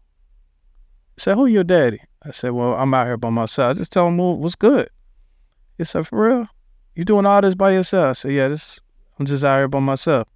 He 1.14 1.20
said, 1.20 1.34
who 1.34 1.46
your 1.46 1.64
daddy? 1.64 2.00
I 2.22 2.32
said, 2.32 2.52
well, 2.52 2.74
I'm 2.74 2.92
out 2.94 3.06
here 3.06 3.16
by 3.16 3.30
myself. 3.30 3.70
I 3.70 3.78
just 3.78 3.92
tell 3.92 4.08
him 4.08 4.16
what's 4.16 4.54
good. 4.54 4.88
He 5.76 5.84
said, 5.84 6.06
for 6.06 6.28
real? 6.28 6.48
You 6.94 7.04
doing 7.04 7.26
all 7.26 7.40
this 7.40 7.54
by 7.54 7.72
yourself? 7.72 8.08
I 8.08 8.12
said, 8.12 8.32
yeah, 8.32 8.48
this, 8.48 8.80
I'm 9.18 9.26
just 9.26 9.44
out 9.44 9.58
here 9.58 9.68
by 9.68 9.78
myself. 9.78 10.26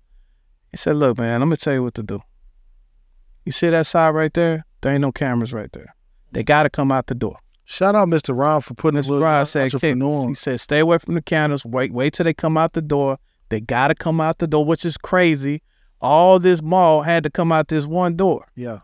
He 0.70 0.76
said, 0.76 0.96
look, 0.96 1.18
man, 1.18 1.42
I'm 1.42 1.50
to 1.50 1.56
tell 1.56 1.74
you 1.74 1.82
what 1.82 1.94
to 1.94 2.02
do. 2.02 2.20
You 3.44 3.52
see 3.52 3.68
that 3.70 3.86
side 3.86 4.14
right 4.14 4.32
there? 4.32 4.64
There 4.80 4.92
ain't 4.92 5.02
no 5.02 5.10
cameras 5.10 5.52
right 5.52 5.72
there. 5.72 5.94
They 6.32 6.42
got 6.42 6.64
to 6.64 6.70
come 6.70 6.90
out 6.90 7.06
the 7.06 7.14
door. 7.14 7.38
Shout 7.64 7.94
out 7.94 8.08
Mr. 8.08 8.36
Ron 8.36 8.60
for 8.60 8.74
putting 8.74 8.96
his 8.96 9.06
Mr. 9.06 9.10
little 9.10 9.24
Ron 9.24 9.46
said, 9.46 9.64
entrepreneur 9.64 10.28
he 10.28 10.34
said, 10.34 10.60
stay 10.60 10.80
away 10.80 10.98
from 10.98 11.14
the 11.14 11.22
counters. 11.22 11.64
Wait, 11.64 11.92
wait 11.92 12.14
till 12.14 12.24
they 12.24 12.34
come 12.34 12.56
out 12.56 12.72
the 12.72 12.82
door. 12.82 13.18
They 13.50 13.60
got 13.60 13.88
to 13.88 13.94
come 13.94 14.20
out 14.20 14.38
the 14.38 14.46
door, 14.46 14.64
which 14.64 14.84
is 14.84 14.96
crazy. 14.96 15.62
All 16.00 16.38
this 16.38 16.62
mall 16.62 17.02
had 17.02 17.22
to 17.22 17.30
come 17.30 17.52
out 17.52 17.68
this 17.68 17.86
one 17.86 18.16
door. 18.16 18.46
Yeah. 18.56 18.80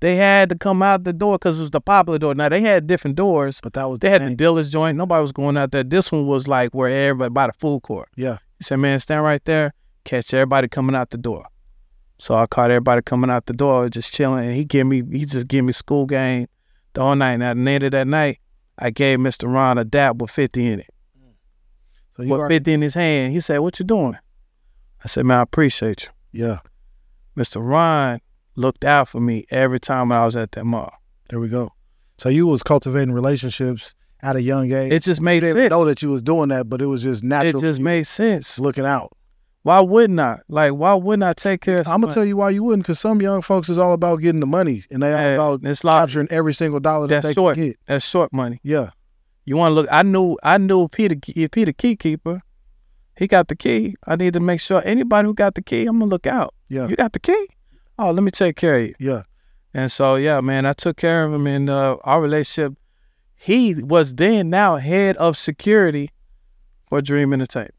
They 0.00 0.14
had 0.14 0.48
to 0.50 0.54
come 0.54 0.82
out 0.82 1.04
the 1.04 1.12
door 1.12 1.38
because 1.38 1.58
it 1.58 1.62
was 1.62 1.70
the 1.70 1.80
popular 1.80 2.18
door. 2.18 2.34
Now 2.34 2.48
they 2.48 2.60
had 2.60 2.86
different 2.86 3.16
doors, 3.16 3.60
But 3.62 3.72
that 3.72 3.84
was 3.84 3.98
they 3.98 4.10
had 4.10 4.22
the 4.22 4.34
dealer's 4.34 4.70
joint. 4.70 4.96
Nobody 4.96 5.20
was 5.20 5.32
going 5.32 5.56
out 5.56 5.72
there. 5.72 5.82
This 5.82 6.12
one 6.12 6.26
was 6.26 6.46
like 6.46 6.72
where 6.72 6.88
everybody 6.88 7.30
by 7.30 7.46
the 7.48 7.52
food 7.54 7.82
court. 7.82 8.08
Yeah. 8.14 8.38
He 8.58 8.64
said, 8.64 8.76
"Man, 8.76 9.00
stand 9.00 9.24
right 9.24 9.44
there, 9.44 9.74
catch 10.04 10.32
everybody 10.34 10.68
coming 10.68 10.94
out 10.94 11.10
the 11.10 11.18
door." 11.18 11.46
So 12.18 12.34
I 12.34 12.46
caught 12.46 12.70
everybody 12.70 13.00
coming 13.02 13.30
out 13.30 13.46
the 13.46 13.52
door, 13.52 13.88
just 13.88 14.12
chilling, 14.12 14.44
and 14.46 14.54
he 14.54 14.64
gave 14.64 14.86
me, 14.86 15.02
he 15.12 15.24
just 15.24 15.46
gave 15.48 15.64
me 15.64 15.72
school 15.72 16.04
game 16.06 16.48
the 16.94 17.00
whole 17.02 17.14
night. 17.14 17.34
And 17.34 17.42
at 17.44 17.56
the 17.56 17.70
end 17.70 17.84
of 17.84 17.92
that 17.92 18.06
night, 18.08 18.38
I 18.78 18.90
gave 18.90 19.18
Mr. 19.18 19.52
Ron 19.52 19.78
a 19.78 19.84
dab 19.84 20.20
with 20.20 20.30
fifty 20.30 20.66
in 20.66 20.80
it, 20.80 20.90
So 22.16 22.22
you 22.22 22.28
with 22.30 22.40
already- 22.40 22.56
fifty 22.56 22.72
in 22.72 22.82
his 22.82 22.94
hand. 22.94 23.32
He 23.32 23.40
said, 23.40 23.58
"What 23.58 23.78
you 23.78 23.84
doing?" 23.84 24.16
I 25.04 25.08
said, 25.08 25.26
"Man, 25.26 25.38
I 25.38 25.42
appreciate 25.42 26.08
you." 26.32 26.44
yeah. 26.44 26.58
Mr. 27.36 27.64
Ron 27.64 28.18
looked 28.56 28.84
out 28.84 29.06
for 29.08 29.20
me 29.20 29.46
every 29.50 29.78
time 29.78 30.10
I 30.10 30.24
was 30.24 30.34
at 30.34 30.50
that 30.52 30.64
mall. 30.64 30.92
There 31.30 31.38
we 31.38 31.48
go. 31.48 31.72
So 32.16 32.28
you 32.28 32.48
was 32.48 32.64
cultivating 32.64 33.14
relationships 33.14 33.94
at 34.22 34.34
a 34.34 34.42
young 34.42 34.72
age. 34.72 34.92
It 34.92 35.04
just 35.04 35.20
made 35.20 35.40
didn't 35.40 35.56
sense. 35.56 35.70
know 35.70 35.84
that 35.84 36.02
you 36.02 36.08
was 36.10 36.20
doing 36.20 36.48
that, 36.48 36.68
but 36.68 36.82
it 36.82 36.86
was 36.86 37.04
just 37.04 37.22
natural. 37.22 37.62
It 37.62 37.66
just 37.66 37.78
made 37.80 38.02
sense. 38.08 38.58
looking 38.58 38.84
out. 38.84 39.12
Why 39.68 39.80
wouldn't 39.80 40.18
I? 40.18 40.38
Like, 40.48 40.72
why 40.72 40.94
wouldn't 40.94 41.24
I 41.24 41.34
take 41.34 41.60
care 41.60 41.80
of? 41.80 41.88
I'm 41.88 42.00
gonna 42.00 42.14
tell 42.14 42.24
you 42.24 42.38
why 42.38 42.48
you 42.48 42.64
wouldn't, 42.64 42.84
because 42.84 42.98
some 42.98 43.20
young 43.20 43.42
folks 43.42 43.68
is 43.68 43.76
all 43.76 43.92
about 43.92 44.22
getting 44.22 44.40
the 44.40 44.46
money, 44.46 44.82
and 44.90 45.02
they 45.02 45.12
all 45.36 45.52
about 45.56 45.68
it's 45.68 45.84
like 45.84 46.00
capturing 46.04 46.26
every 46.30 46.54
single 46.54 46.80
dollar 46.80 47.06
that 47.08 47.22
they 47.22 47.34
short. 47.34 47.56
can 47.56 47.66
get. 47.66 47.76
that's 47.86 48.02
short 48.02 48.32
money. 48.32 48.60
Yeah, 48.62 48.92
You 49.44 49.58
want 49.58 49.72
to 49.72 49.74
look? 49.74 49.88
I 49.92 50.02
knew, 50.04 50.38
I 50.42 50.56
knew 50.56 50.88
Peter. 50.88 51.16
If 51.36 51.50
Peter 51.50 51.74
key 51.74 51.96
keeper, 51.96 52.40
he 53.18 53.26
got 53.26 53.48
the 53.48 53.54
key. 53.56 53.94
I 54.06 54.16
need 54.16 54.32
to 54.32 54.40
make 54.40 54.60
sure 54.60 54.80
anybody 54.86 55.26
who 55.26 55.34
got 55.34 55.54
the 55.54 55.60
key, 55.60 55.84
I'm 55.84 55.98
gonna 55.98 56.10
look 56.10 56.26
out. 56.26 56.54
yeah, 56.70 56.88
You 56.88 56.96
got 56.96 57.12
the 57.12 57.20
key? 57.20 57.48
Oh, 57.98 58.10
let 58.10 58.22
me 58.22 58.30
take 58.30 58.56
care 58.56 58.78
of 58.78 58.82
you. 58.86 58.94
yeah. 58.98 59.24
And 59.74 59.92
so, 59.92 60.14
yeah, 60.14 60.40
man, 60.40 60.64
I 60.64 60.72
took 60.72 60.96
care 60.96 61.24
of 61.26 61.34
him, 61.34 61.46
and 61.46 61.68
uh, 61.68 61.98
our 62.04 62.22
relationship. 62.22 62.72
He 63.34 63.74
was 63.74 64.14
then 64.14 64.48
now 64.48 64.76
head 64.76 65.18
of 65.18 65.36
security 65.36 66.08
for 66.88 67.02
Dream 67.02 67.34
Entertainment. 67.34 67.74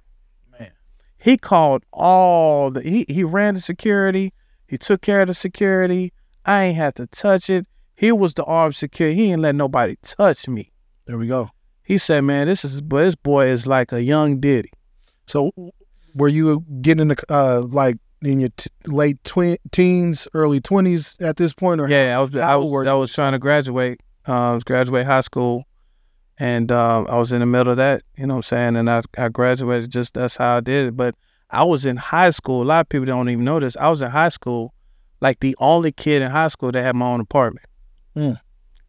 He 1.19 1.37
called 1.37 1.83
all 1.91 2.71
the. 2.71 2.81
He 2.81 3.05
he 3.07 3.23
ran 3.23 3.55
the 3.55 3.61
security. 3.61 4.33
He 4.67 4.77
took 4.77 5.01
care 5.01 5.21
of 5.21 5.27
the 5.27 5.33
security. 5.33 6.13
I 6.45 6.63
ain't 6.65 6.77
had 6.77 6.95
to 6.95 7.07
touch 7.07 7.49
it. 7.49 7.67
He 7.95 8.11
was 8.11 8.33
the 8.33 8.45
armed 8.45 8.75
security. 8.75 9.15
He 9.15 9.31
ain't 9.31 9.41
let 9.41 9.55
nobody 9.55 9.97
touch 10.01 10.47
me. 10.47 10.71
There 11.05 11.17
we 11.17 11.27
go. 11.27 11.49
He 11.83 11.97
said, 11.97 12.21
"Man, 12.21 12.47
this 12.47 12.63
is 12.63 12.81
but 12.81 13.03
this 13.03 13.15
boy 13.15 13.47
is 13.47 13.67
like 13.67 13.91
a 13.91 14.01
young 14.01 14.39
Diddy." 14.39 14.71
So, 15.27 15.51
were 16.15 16.29
you 16.29 16.63
getting 16.81 17.09
the 17.09 17.17
uh 17.29 17.61
like 17.61 17.97
in 18.21 18.39
your 18.39 18.49
t- 18.55 18.69
late 18.85 19.21
twi- 19.23 19.59
teens, 19.71 20.27
early 20.33 20.61
twenties 20.61 21.17
at 21.19 21.37
this 21.37 21.53
point, 21.53 21.81
or 21.81 21.89
Yeah, 21.89 22.17
I 22.17 22.21
was 22.21 22.35
I 22.35 22.55
was 22.55 22.87
I 22.87 22.93
was 22.93 23.13
trying 23.13 23.33
to 23.33 23.39
graduate. 23.39 24.01
Uh, 24.27 24.51
I 24.51 24.53
was 24.53 24.63
graduate 24.63 25.05
high 25.05 25.21
school, 25.21 25.65
and 26.39 26.71
um, 26.71 27.05
I 27.09 27.17
was 27.17 27.33
in 27.33 27.41
the 27.41 27.45
middle 27.45 27.71
of 27.71 27.77
that. 27.77 28.01
You 28.17 28.25
know 28.25 28.35
what 28.35 28.39
I'm 28.39 28.43
saying? 28.43 28.75
And 28.77 28.89
I 28.89 29.01
I 29.17 29.27
graduated. 29.27 29.91
Just 29.91 30.13
that's 30.13 30.37
how 30.37 30.57
I 30.57 30.59
did 30.61 30.87
it. 30.87 30.97
But 30.97 31.15
I 31.49 31.63
was 31.63 31.85
in 31.85 31.97
high 31.97 32.29
school. 32.29 32.63
A 32.63 32.65
lot 32.65 32.81
of 32.81 32.89
people 32.89 33.05
don't 33.05 33.29
even 33.29 33.43
know 33.43 33.59
this. 33.59 33.75
I 33.77 33.89
was 33.89 34.01
in 34.01 34.09
high 34.09 34.29
school, 34.29 34.73
like 35.19 35.41
the 35.41 35.55
only 35.59 35.91
kid 35.91 36.21
in 36.21 36.31
high 36.31 36.47
school 36.47 36.71
that 36.71 36.81
had 36.81 36.95
my 36.95 37.07
own 37.07 37.19
apartment. 37.19 37.65
Hmm. 38.13 38.33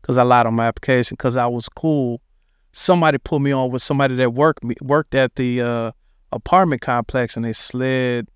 Cause 0.02 0.16
I 0.16 0.22
lied 0.22 0.46
on 0.46 0.54
my 0.54 0.66
application. 0.66 1.16
Cause 1.16 1.36
I 1.36 1.46
was 1.46 1.68
cool. 1.68 2.20
Somebody 2.72 3.18
put 3.18 3.40
me 3.40 3.52
on 3.52 3.70
with 3.70 3.82
somebody 3.82 4.14
that 4.14 4.32
worked 4.32 4.64
me 4.64 4.76
worked 4.80 5.14
at 5.14 5.34
the 5.34 5.60
uh, 5.60 5.92
apartment 6.32 6.80
complex, 6.80 7.36
and 7.36 7.44
they 7.44 7.52
slid 7.52 8.28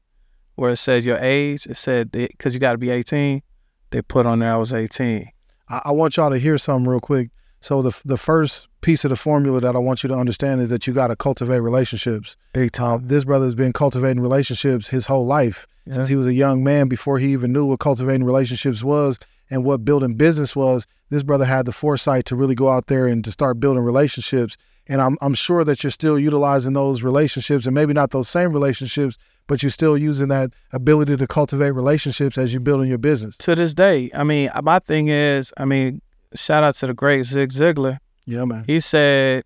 where 0.56 0.72
it 0.72 0.76
says 0.76 1.06
your 1.06 1.18
age. 1.18 1.66
It 1.66 1.76
said 1.76 2.10
because 2.10 2.52
you 2.52 2.60
got 2.60 2.72
to 2.72 2.78
be 2.78 2.90
18. 2.90 3.42
They 3.90 4.02
put 4.02 4.26
on 4.26 4.40
there 4.40 4.52
I 4.52 4.56
was 4.56 4.72
18. 4.72 5.30
I, 5.68 5.82
I 5.84 5.90
want 5.92 6.16
y'all 6.16 6.30
to 6.30 6.38
hear 6.38 6.58
something 6.58 6.88
real 6.90 7.00
quick. 7.00 7.30
So 7.64 7.80
the 7.80 7.98
the 8.04 8.18
first 8.18 8.68
piece 8.82 9.06
of 9.06 9.08
the 9.08 9.16
formula 9.16 9.58
that 9.58 9.74
I 9.74 9.78
want 9.78 10.02
you 10.02 10.08
to 10.08 10.14
understand 10.14 10.60
is 10.60 10.68
that 10.68 10.86
you 10.86 10.92
got 10.92 11.06
to 11.06 11.16
cultivate 11.16 11.60
relationships. 11.60 12.36
Big 12.52 12.72
time. 12.72 13.08
This 13.08 13.24
brother's 13.24 13.54
been 13.54 13.72
cultivating 13.72 14.20
relationships 14.20 14.88
his 14.88 15.06
whole 15.06 15.24
life 15.24 15.66
since 15.90 16.06
he 16.06 16.14
was 16.14 16.26
a 16.26 16.34
young 16.34 16.62
man. 16.62 16.88
Before 16.88 17.18
he 17.18 17.32
even 17.32 17.54
knew 17.54 17.64
what 17.64 17.80
cultivating 17.80 18.24
relationships 18.24 18.82
was 18.82 19.18
and 19.48 19.64
what 19.64 19.82
building 19.82 20.14
business 20.14 20.54
was, 20.54 20.86
this 21.08 21.22
brother 21.22 21.46
had 21.46 21.64
the 21.64 21.72
foresight 21.72 22.26
to 22.26 22.36
really 22.36 22.54
go 22.54 22.68
out 22.68 22.88
there 22.88 23.06
and 23.06 23.24
to 23.24 23.32
start 23.32 23.60
building 23.60 23.82
relationships. 23.82 24.58
And 24.86 25.00
I'm 25.00 25.16
I'm 25.22 25.32
sure 25.32 25.64
that 25.64 25.82
you're 25.82 25.90
still 25.90 26.18
utilizing 26.18 26.74
those 26.74 27.02
relationships, 27.02 27.64
and 27.64 27.74
maybe 27.74 27.94
not 27.94 28.10
those 28.10 28.28
same 28.28 28.52
relationships, 28.52 29.16
but 29.46 29.62
you're 29.62 29.70
still 29.70 29.96
using 29.96 30.28
that 30.28 30.50
ability 30.74 31.16
to 31.16 31.26
cultivate 31.26 31.70
relationships 31.70 32.36
as 32.36 32.52
you 32.52 32.60
building 32.60 32.90
your 32.90 32.98
business. 32.98 33.38
to 33.38 33.54
this 33.54 33.72
day, 33.72 34.10
I 34.14 34.22
mean, 34.22 34.50
my 34.62 34.80
thing 34.80 35.08
is, 35.08 35.50
I 35.56 35.64
mean, 35.64 36.02
shout 36.34 36.64
out 36.64 36.74
to 36.76 36.86
the 36.86 36.94
great 36.94 37.26
Zig 37.26 37.50
Ziglar. 37.50 37.98
Yeah, 38.26 38.44
man. 38.44 38.64
He 38.66 38.80
said, 38.80 39.44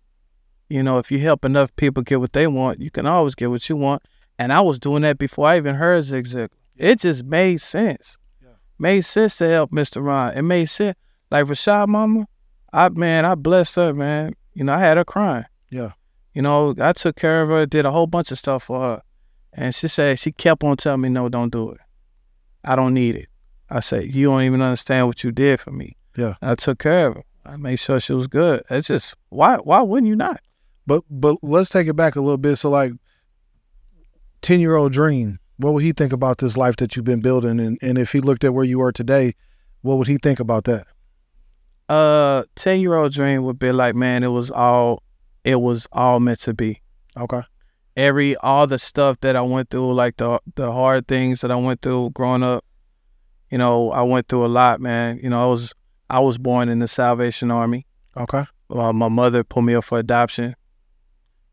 you 0.69 0.83
know, 0.83 0.97
if 0.99 1.11
you 1.11 1.19
help 1.19 1.45
enough 1.45 1.75
people 1.75 2.03
get 2.03 2.19
what 2.19 2.33
they 2.33 2.47
want, 2.47 2.79
you 2.79 2.91
can 2.91 3.05
always 3.05 3.35
get 3.35 3.49
what 3.49 3.67
you 3.69 3.75
want. 3.75 4.03
And 4.37 4.53
I 4.53 4.61
was 4.61 4.79
doing 4.79 5.01
that 5.01 5.17
before 5.17 5.47
I 5.47 5.57
even 5.57 5.75
heard 5.75 6.03
Zig 6.03 6.25
Ziglar. 6.25 6.49
It 6.77 6.99
just 6.99 7.25
made 7.25 7.59
sense. 7.59 8.17
Yeah. 8.41 8.51
Made 8.77 9.01
sense 9.01 9.37
to 9.39 9.49
help 9.49 9.71
Mr. 9.71 10.03
Ron. 10.03 10.37
It 10.37 10.43
made 10.43 10.67
sense. 10.67 10.97
Like 11.29 11.45
Rashad 11.45 11.87
Mama, 11.87 12.25
I 12.71 12.89
man, 12.89 13.25
I 13.25 13.35
blessed 13.35 13.75
her, 13.75 13.93
man. 13.93 14.35
You 14.53 14.63
know, 14.63 14.73
I 14.73 14.79
had 14.79 14.97
her 14.97 15.05
crying. 15.05 15.45
Yeah. 15.69 15.91
You 16.33 16.41
know, 16.41 16.73
I 16.79 16.93
took 16.93 17.15
care 17.15 17.41
of 17.41 17.49
her, 17.49 17.65
did 17.65 17.85
a 17.85 17.91
whole 17.91 18.07
bunch 18.07 18.31
of 18.31 18.39
stuff 18.39 18.63
for 18.63 18.79
her. 18.79 19.01
And 19.53 19.75
she 19.75 19.87
said, 19.87 20.19
she 20.19 20.31
kept 20.31 20.63
on 20.63 20.77
telling 20.77 21.01
me, 21.01 21.09
no, 21.09 21.27
don't 21.27 21.51
do 21.51 21.71
it. 21.71 21.79
I 22.63 22.75
don't 22.75 22.93
need 22.93 23.15
it. 23.15 23.27
I 23.69 23.81
said, 23.81 24.13
you 24.13 24.27
don't 24.27 24.43
even 24.43 24.61
understand 24.61 25.07
what 25.07 25.23
you 25.23 25.31
did 25.31 25.59
for 25.59 25.71
me. 25.71 25.97
Yeah. 26.19 26.33
I 26.41 26.55
took 26.55 26.79
care 26.79 27.07
of 27.07 27.15
her. 27.15 27.23
I 27.45 27.55
made 27.55 27.77
sure 27.77 27.99
she 27.99 28.13
was 28.13 28.27
good. 28.27 28.63
It's 28.69 28.87
just 28.87 29.15
why 29.29 29.55
why 29.57 29.81
wouldn't 29.81 30.07
you 30.07 30.15
not? 30.15 30.41
But 30.85 31.03
but 31.09 31.37
let's 31.41 31.69
take 31.69 31.87
it 31.87 31.95
back 31.95 32.15
a 32.15 32.21
little 32.21 32.37
bit. 32.37 32.57
So 32.57 32.69
like, 32.69 32.91
ten 34.41 34.59
year 34.59 34.75
old 34.75 34.91
Dream, 34.91 35.39
what 35.57 35.73
would 35.73 35.83
he 35.83 35.93
think 35.93 36.13
about 36.13 36.39
this 36.39 36.57
life 36.57 36.75
that 36.77 36.95
you've 36.95 37.05
been 37.05 37.21
building? 37.21 37.59
And 37.59 37.77
and 37.81 37.97
if 37.97 38.11
he 38.11 38.19
looked 38.19 38.43
at 38.43 38.53
where 38.53 38.65
you 38.65 38.81
are 38.81 38.91
today, 38.91 39.33
what 39.81 39.97
would 39.97 40.07
he 40.07 40.17
think 40.17 40.39
about 40.39 40.65
that? 40.65 40.87
Uh 41.87 42.43
ten 42.55 42.81
year 42.81 42.95
old 42.95 43.13
dream 43.13 43.43
would 43.43 43.57
be 43.57 43.71
like, 43.71 43.95
man, 43.95 44.23
it 44.23 44.27
was 44.27 44.51
all 44.51 45.01
it 45.43 45.61
was 45.61 45.87
all 45.91 46.19
meant 46.19 46.39
to 46.41 46.53
be. 46.53 46.81
Okay. 47.17 47.41
Every 47.95 48.35
all 48.37 48.67
the 48.67 48.77
stuff 48.77 49.19
that 49.21 49.35
I 49.35 49.41
went 49.41 49.69
through, 49.69 49.93
like 49.93 50.17
the 50.17 50.39
the 50.55 50.71
hard 50.71 51.07
things 51.07 51.41
that 51.41 51.49
I 51.49 51.55
went 51.55 51.81
through 51.81 52.11
growing 52.11 52.43
up, 52.43 52.63
you 53.49 53.57
know, 53.57 53.91
I 53.91 54.03
went 54.03 54.27
through 54.27 54.45
a 54.45 54.47
lot, 54.47 54.79
man. 54.79 55.19
You 55.23 55.29
know, 55.29 55.41
I 55.41 55.47
was 55.47 55.73
I 56.09 56.19
was 56.19 56.37
born 56.37 56.69
in 56.69 56.79
the 56.79 56.87
Salvation 56.87 57.51
Army. 57.51 57.85
Okay. 58.17 58.45
Uh, 58.69 58.93
my 58.93 59.09
mother 59.09 59.43
put 59.43 59.63
me 59.63 59.75
up 59.75 59.83
for 59.83 59.99
adoption. 59.99 60.55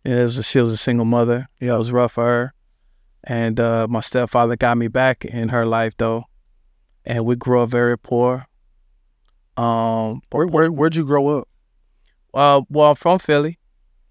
It 0.04 0.14
was 0.24 0.38
a, 0.38 0.42
she 0.42 0.60
was 0.60 0.72
a 0.72 0.76
single 0.76 1.04
mother. 1.04 1.48
Yeah, 1.60 1.74
it 1.74 1.78
was 1.78 1.92
rough 1.92 2.12
for 2.12 2.24
her. 2.24 2.52
And 3.24 3.58
uh, 3.58 3.86
my 3.88 4.00
stepfather 4.00 4.56
got 4.56 4.78
me 4.78 4.88
back 4.88 5.24
in 5.24 5.48
her 5.48 5.66
life 5.66 5.94
though, 5.96 6.24
and 7.04 7.24
we 7.24 7.34
grew 7.34 7.60
up 7.60 7.70
very 7.70 7.98
poor. 7.98 8.46
Um, 9.56 10.20
Where, 10.30 10.46
where 10.46 10.70
where'd 10.70 10.94
you 10.94 11.04
grow 11.04 11.38
up? 11.38 11.48
uh, 12.34 12.60
well, 12.68 12.90
I'm 12.90 12.94
from 12.94 13.18
Philly, 13.18 13.58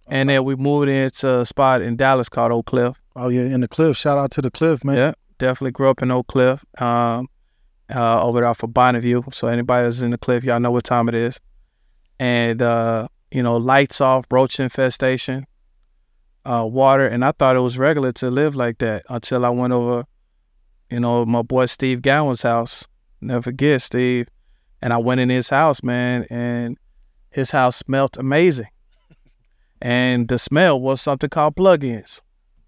and 0.08 0.30
then 0.30 0.44
we 0.44 0.56
moved 0.56 0.90
into 0.90 1.40
a 1.42 1.46
spot 1.46 1.82
in 1.82 1.96
Dallas 1.96 2.28
called 2.28 2.52
Oak 2.52 2.66
Cliff. 2.66 3.00
Oh 3.16 3.30
yeah, 3.30 3.44
in 3.44 3.62
the 3.62 3.68
cliff. 3.68 3.96
Shout 3.96 4.18
out 4.18 4.32
to 4.32 4.42
the 4.42 4.52
cliff, 4.52 4.84
man. 4.84 4.98
Yeah, 4.98 5.14
definitely 5.38 5.72
grew 5.72 5.90
up 5.90 6.02
in 6.02 6.12
Oak 6.12 6.28
Cliff. 6.28 6.66
Um, 6.82 7.30
uh, 7.94 8.24
over 8.24 8.42
there 8.42 8.54
for 8.54 8.68
Bonnie 8.68 9.00
View. 9.00 9.24
So 9.32 9.48
anybody 9.48 9.86
that's 9.86 10.02
in 10.02 10.12
the 10.12 10.18
cliff, 10.18 10.44
y'all 10.44 10.60
know 10.60 10.72
what 10.72 10.84
time 10.84 11.08
it 11.10 11.16
is. 11.16 11.40
And 12.20 12.62
uh, 12.62 13.08
you 13.32 13.44
know, 13.44 13.58
lights 13.58 14.02
off, 14.02 14.26
roach 14.32 14.60
infestation, 14.60 15.46
uh, 16.46 16.66
water, 16.66 17.08
and 17.08 17.26
I 17.26 17.32
thought 17.32 17.56
it 17.56 17.62
was 17.62 17.78
regular 17.78 18.12
to 18.14 18.30
live 18.30 18.56
like 18.56 18.78
that 18.80 19.04
until 19.10 19.46
I 19.46 19.50
went 19.50 19.74
over, 19.74 20.06
you 20.90 21.00
know, 21.00 21.26
my 21.26 21.42
boy 21.42 21.66
Steve 21.66 22.02
Gowan's 22.02 22.42
house. 22.42 22.88
Never 23.22 23.42
forget 23.42 23.82
Steve. 23.82 24.28
And 24.82 24.94
I 24.94 24.98
went 24.98 25.20
in 25.20 25.30
his 25.30 25.50
house, 25.50 25.82
man, 25.82 26.28
and 26.30 26.78
his 27.32 27.52
house 27.52 27.78
smelled 27.78 28.18
amazing. 28.18 28.68
And 29.82 30.30
the 30.30 30.40
smell 30.40 30.80
was 30.80 31.02
something 31.02 31.30
called 31.30 31.58
plug-ins. 31.58 32.22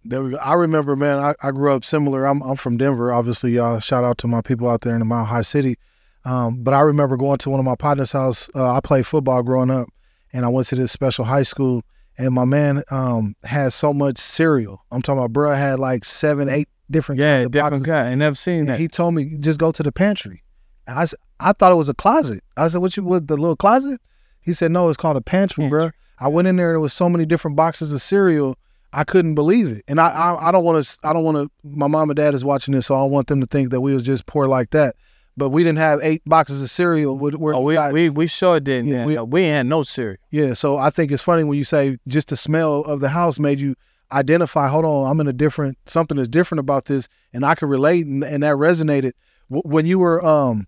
There 0.10 0.24
we 0.24 0.32
go. 0.32 0.38
I 0.38 0.54
remember, 0.54 0.96
man. 0.96 1.18
I, 1.18 1.34
I 1.42 1.52
grew 1.52 1.74
up 1.74 1.84
similar. 1.84 2.26
I'm 2.26 2.42
I'm 2.42 2.56
from 2.56 2.78
Denver, 2.78 3.12
obviously. 3.12 3.60
Uh, 3.60 3.80
shout 3.80 4.04
out 4.04 4.18
to 4.20 4.28
my 4.28 4.42
people 4.42 4.70
out 4.70 4.82
there 4.82 4.94
in 4.94 5.00
the 5.00 5.06
Mile 5.06 5.26
High 5.26 5.42
City. 5.42 5.78
Um, 6.26 6.64
but 6.64 6.74
I 6.74 6.80
remember 6.82 7.18
going 7.18 7.38
to 7.40 7.50
one 7.50 7.60
of 7.60 7.66
my 7.66 7.76
partners' 7.76 8.12
house. 8.12 8.50
Uh, 8.56 8.72
I 8.74 8.80
played 8.82 9.06
football 9.06 9.44
growing 9.44 9.70
up, 9.70 9.88
and 10.34 10.46
I 10.46 10.50
went 10.50 10.68
to 10.68 10.76
this 10.76 10.92
special 10.92 11.26
high 11.26 11.44
school. 11.44 11.84
And 12.20 12.34
my 12.34 12.46
man 12.46 12.84
um, 12.90 13.36
had 13.44 13.74
so 13.74 13.94
much 13.94 14.18
cereal. 14.18 14.84
I'm 14.92 15.02
talking 15.04 15.20
about, 15.20 15.34
bro, 15.34 15.54
had 15.54 15.78
like 15.80 16.04
seven, 16.04 16.50
eight 16.50 16.68
different 16.90 17.20
Yeah, 17.20 17.36
kinds 17.38 17.46
of 17.46 17.52
different 17.52 17.72
boxes. 17.84 17.94
guy. 17.94 18.12
I 18.12 18.16
never 18.16 18.36
seen 18.36 18.60
And 18.62 18.70
that. 18.70 18.80
he 18.80 18.88
told 18.88 19.14
me 19.14 19.36
just 19.40 19.60
go 19.60 19.72
to 19.72 19.84
the 19.84 19.92
pantry. 19.92 20.42
And 20.88 20.98
I 21.40 21.54
thought 21.54 21.72
it 21.72 21.76
was 21.76 21.90
a 21.90 21.94
closet. 21.94 22.44
I 22.56 22.70
said, 22.70 22.82
"What 22.82 22.98
you 22.98 23.04
what 23.04 23.28
the 23.28 23.36
little 23.38 23.56
closet?" 23.58 24.00
He 24.42 24.54
said, 24.54 24.72
"No, 24.72 24.88
it's 24.90 24.98
called 24.98 25.18
a 25.18 25.22
pantry, 25.22 25.68
bro." 25.70 25.92
I 26.20 26.30
went 26.30 26.48
in 26.48 26.56
there 26.56 26.70
and 26.70 26.76
there 26.76 26.80
was 26.80 26.94
so 26.94 27.08
many 27.10 27.26
different 27.26 27.56
boxes 27.58 27.92
of 27.92 28.02
cereal. 28.02 28.58
I 28.94 29.04
couldn't 29.04 29.36
believe 29.36 29.68
it. 29.72 29.84
And 29.88 30.00
I 30.00 30.08
I, 30.08 30.50
I 30.50 30.52
don't 30.52 30.64
want 30.64 30.86
to 30.86 30.98
I 31.04 31.14
don't 31.14 31.24
want 31.24 31.38
to. 31.38 31.52
My 31.68 31.88
mom 31.88 32.10
and 32.10 32.18
dad 32.18 32.34
is 32.34 32.44
watching 32.46 32.74
this, 32.74 32.86
so 32.88 32.96
I 32.96 33.00
don't 33.00 33.12
want 33.12 33.28
them 33.28 33.42
to 33.42 33.48
think 33.48 33.72
that 33.72 33.82
we 33.82 33.94
was 33.94 34.04
just 34.04 34.26
poor 34.26 34.48
like 34.48 34.70
that. 34.72 34.96
but 35.36 35.50
we 35.50 35.64
didn't 35.64 35.78
have 35.78 36.00
eight 36.02 36.24
boxes 36.26 36.62
of 36.64 36.70
cereal. 36.70 37.16
Where 37.18 37.54
Oh, 37.54 37.62
we 37.62 37.76
got- 37.76 37.94
we, 37.94 38.10
we 38.10 38.26
sure 38.28 38.60
didn't. 38.60 38.88
Yeah, 38.88 39.06
we- 39.06 39.20
we, 39.20 39.44
had 39.44 39.66
no 39.68 39.84
cereal. 39.84 40.18
yeah. 40.32 40.54
So 40.54 40.78
I 40.78 40.90
think 40.90 41.12
it's 41.12 41.22
funny 41.22 41.44
when 41.44 41.58
you 41.60 41.64
say 41.64 41.98
just 42.08 42.30
the 42.30 42.36
smell 42.38 42.82
of 42.82 43.02
the 43.02 43.10
house 43.10 43.38
made 43.38 43.60
you 43.60 43.76
identify. 44.12 44.68
Hold 44.68 44.86
on, 44.86 45.12
I'm 45.12 45.20
in 45.20 45.28
a 45.28 45.34
different 45.34 45.78
something 45.86 46.18
is 46.18 46.30
different 46.30 46.60
about 46.60 46.86
this, 46.86 47.08
and 47.34 47.46
I 47.46 47.54
could 47.56 47.70
relate, 47.70 48.06
and, 48.06 48.24
and 48.24 48.42
that 48.44 48.56
resonated 48.56 49.12
when 49.50 49.86
you 49.86 50.00
were 50.00 50.26
um 50.26 50.66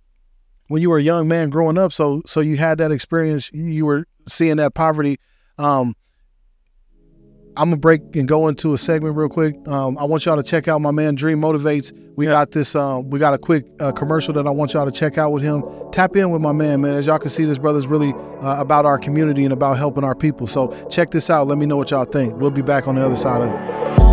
when 0.68 0.82
you 0.84 0.90
were 0.92 1.00
a 1.00 1.04
young 1.04 1.28
man 1.28 1.50
growing 1.50 1.78
up. 1.78 1.92
So 1.94 2.22
so 2.28 2.40
you 2.42 2.58
had 2.58 2.78
that 2.78 2.92
experience. 2.92 3.50
You 3.54 3.86
were 3.86 4.06
seeing 4.28 4.58
that 4.58 4.74
poverty. 4.76 5.18
Um, 5.58 5.96
I'm 7.58 7.70
gonna 7.70 7.78
break 7.78 8.16
and 8.16 8.28
go 8.28 8.48
into 8.48 8.74
a 8.74 8.78
segment 8.78 9.16
real 9.16 9.30
quick. 9.30 9.56
Um, 9.68 9.98
I 9.98 10.04
want 10.06 10.26
y'all 10.26 10.38
to 10.38 10.44
check 10.44 10.68
out 10.68 10.80
my 10.82 10.92
man 10.92 11.16
Dream 11.16 11.42
Motivates. 11.42 11.94
We 12.16 12.26
Yeah. 12.26 12.32
got 12.32 12.52
this. 12.52 12.76
Um, 12.76 13.10
we 13.10 13.20
got 13.20 13.34
a 13.34 13.38
quick 13.38 13.66
uh, 13.80 13.92
commercial 13.92 14.34
that 14.36 14.48
I 14.48 14.50
want 14.50 14.74
y'all 14.74 14.86
to 14.86 14.92
check 14.92 15.18
out 15.18 15.32
with 15.32 15.44
him. 15.44 15.64
Tap 15.92 16.16
in 16.16 16.32
with 16.32 16.42
my 16.42 16.52
man, 16.52 16.82
man. 16.82 16.96
As 16.96 17.08
y'all 17.08 17.20
can 17.20 17.30
see, 17.30 17.46
this 17.46 17.58
brother's 17.58 17.88
really 17.88 18.14
uh, 18.42 18.60
about 18.60 18.86
our 18.86 18.98
community 18.98 19.44
and 19.44 19.54
about 19.54 19.78
helping 19.78 20.04
our 20.04 20.16
people. 20.16 20.48
So 20.48 20.74
check 20.90 21.12
this 21.12 21.30
out. 21.30 21.48
Let 21.48 21.58
me 21.58 21.66
know 21.66 21.78
what 21.78 21.92
y'all 21.92 22.06
think. 22.06 22.36
We'll 22.38 22.52
be 22.52 22.62
back 22.62 22.88
on 22.88 22.96
the 22.96 23.06
other 23.06 23.16
side 23.16 23.42
of 23.42 23.50
it. 23.50 24.09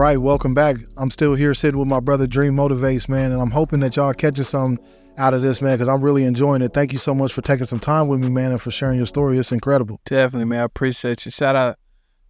Right, 0.00 0.18
welcome 0.18 0.54
back. 0.54 0.76
I'm 0.96 1.10
still 1.10 1.34
here 1.34 1.52
sitting 1.52 1.78
with 1.78 1.86
my 1.88 2.00
brother 2.00 2.26
Dream 2.26 2.54
Motivates, 2.54 3.06
man, 3.06 3.32
and 3.32 3.40
I'm 3.40 3.50
hoping 3.50 3.80
that 3.80 3.96
y'all 3.96 4.14
catching 4.14 4.44
some 4.44 4.78
out 5.18 5.34
of 5.34 5.42
this, 5.42 5.60
man, 5.60 5.74
because 5.76 5.90
I'm 5.90 6.02
really 6.02 6.24
enjoying 6.24 6.62
it. 6.62 6.72
Thank 6.72 6.94
you 6.94 6.98
so 6.98 7.12
much 7.12 7.34
for 7.34 7.42
taking 7.42 7.66
some 7.66 7.80
time 7.80 8.08
with 8.08 8.20
me, 8.20 8.30
man, 8.30 8.50
and 8.52 8.62
for 8.62 8.70
sharing 8.70 8.96
your 8.96 9.06
story. 9.06 9.36
It's 9.36 9.52
incredible. 9.52 10.00
Definitely, 10.06 10.46
man. 10.46 10.60
I 10.60 10.64
appreciate 10.64 11.26
you. 11.26 11.30
Shout 11.30 11.54
out 11.54 11.76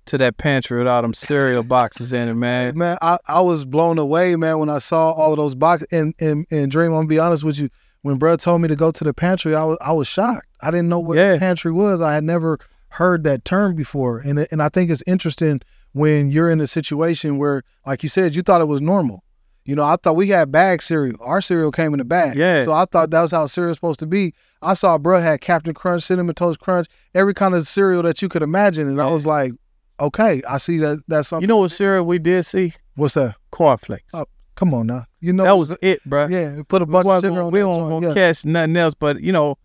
to 0.07 0.19
that 0.19 0.37
pantry 0.37 0.79
with 0.79 0.89
all 0.89 1.01
them 1.01 1.15
cereal 1.15 1.63
boxes 1.63 2.13
in 2.13 2.29
it, 2.29 2.35
man. 2.35 2.77
Man, 2.77 2.99
I, 3.01 3.19
I 3.29 3.41
was 3.41 3.65
blown 3.65 3.99
away, 3.99 4.35
man, 4.35 4.59
when 4.59 4.69
I 4.69 4.79
saw 4.79 5.13
all 5.13 5.33
of 5.33 5.37
those 5.37 5.55
boxes. 5.55 5.87
And, 5.93 6.13
and, 6.19 6.47
and 6.51 6.73
Dream, 6.73 6.91
I'm 6.91 6.99
gonna 6.99 7.07
be 7.07 7.21
honest 7.21 7.45
with 7.45 7.61
you, 7.61 7.71
when 8.03 8.17
Brad 8.17 8.41
told 8.41 8.63
me 8.63 8.67
to 8.69 8.75
go 8.75 8.91
to 8.91 9.05
the 9.05 9.15
pantry, 9.15 9.55
I 9.55 9.63
was 9.63 9.79
I 9.81 9.93
was 9.93 10.09
shocked. 10.09 10.49
I 10.61 10.73
didn't 10.73 10.89
know 10.89 10.99
what 10.99 11.19
Yeah. 11.19 11.35
the 11.35 11.39
pantry 11.39 11.71
was. 11.71 12.01
I 12.01 12.15
had 12.15 12.25
never 12.25 12.59
heard 12.89 13.23
that 13.25 13.45
term 13.45 13.77
before, 13.77 14.19
and 14.19 14.49
and 14.51 14.61
I 14.61 14.71
think 14.71 14.91
it's 14.91 15.05
interesting 15.07 15.61
when 15.93 16.31
you're 16.31 16.51
in 16.51 16.61
a 16.61 16.67
situation 16.67 17.39
where, 17.39 17.63
like 17.87 18.03
you 18.03 18.09
said, 18.09 18.35
you 18.35 18.43
thought 18.43 18.61
it 18.61 18.67
was 18.67 18.81
normal. 18.81 19.25
You 19.65 19.77
know, 19.77 19.85
I 19.85 19.97
thought 19.97 20.17
we 20.17 20.29
had 20.29 20.51
bag 20.51 20.83
cereal. 20.83 21.17
Our 21.21 21.41
cereal 21.41 21.71
came 21.71 21.95
in 21.95 22.01
a 22.01 22.05
bag. 22.05 22.37
Yeah. 22.37 22.65
So 22.65 22.73
I 22.73 22.87
thought 22.87 23.11
that 23.11 23.21
was 23.21 23.31
how 23.31 23.47
cereal 23.47 23.71
was 23.71 23.77
supposed 23.77 24.01
to 24.01 24.07
be. 24.07 24.35
I 24.63 24.75
saw 24.75 24.95
a 24.95 24.99
bro 24.99 25.21
had 25.21 25.41
Captain 25.41 25.75
Crunch, 25.75 26.03
Cinnamon 26.03 26.35
Toast 26.35 26.61
Crunch, 26.61 26.87
every 27.15 27.35
kind 27.35 27.55
of 27.55 27.67
cereal 27.67 28.03
that 28.03 28.21
you 28.23 28.29
could 28.29 28.43
imagine, 28.43 28.89
and 28.89 29.01
I 29.01 29.07
was 29.07 29.27
like, 29.27 29.53
okay, 30.01 30.43
I 30.49 30.57
see 30.57 30.79
that. 30.79 31.03
That's 31.09 31.29
something. 31.29 31.43
You 31.43 31.47
know 31.47 31.59
what 31.59 31.71
cereal 31.71 32.05
we 32.05 32.19
did 32.19 32.45
see? 32.45 32.73
what's 32.97 33.15
that? 33.15 33.37
Cornflakes. 33.51 34.05
Oh, 34.13 34.27
come 34.55 34.75
on 34.75 34.87
now. 34.87 35.07
You 35.21 35.33
know 35.33 35.45
that 35.45 35.57
was 35.57 35.77
it, 35.83 36.05
bro. 36.05 36.27
yeah. 36.29 36.63
Put 36.69 36.83
a 36.83 36.85
we 36.85 36.93
bunch 36.93 37.05
of 37.05 37.07
weren't 37.07 37.23
sugar 37.25 37.35
gonna, 37.35 37.47
on 37.47 37.53
we 37.53 37.61
joint, 37.61 37.89
gonna 37.89 38.09
yeah. 38.09 38.15
catch 38.15 38.45
nothing 38.45 38.77
else. 38.77 38.95
But 38.95 39.21
you 39.21 39.33
know, 39.33 39.57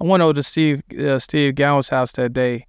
I 0.00 0.04
went 0.04 0.22
over 0.22 0.34
to 0.34 0.42
Steve 0.42 0.82
uh, 0.98 1.18
Steve 1.18 1.54
Gowan's 1.54 1.88
house 1.88 2.12
that 2.12 2.32
day, 2.32 2.66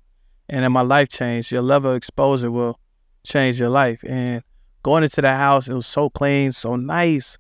and 0.50 0.64
then 0.64 0.72
my 0.72 0.82
life 0.82 1.10
changed. 1.10 1.52
Your 1.52 1.62
level 1.62 1.92
of 1.92 1.98
exposure 1.98 2.52
will 2.52 2.80
change 3.24 3.60
your 3.60 3.70
life. 3.70 4.04
And 4.08 4.44
going 4.84 5.04
into 5.04 5.22
the 5.22 5.34
house, 5.34 5.68
it 5.68 5.74
was 5.74 5.88
so 5.88 6.10
clean, 6.10 6.52
so 6.52 6.76
nice, 6.76 7.38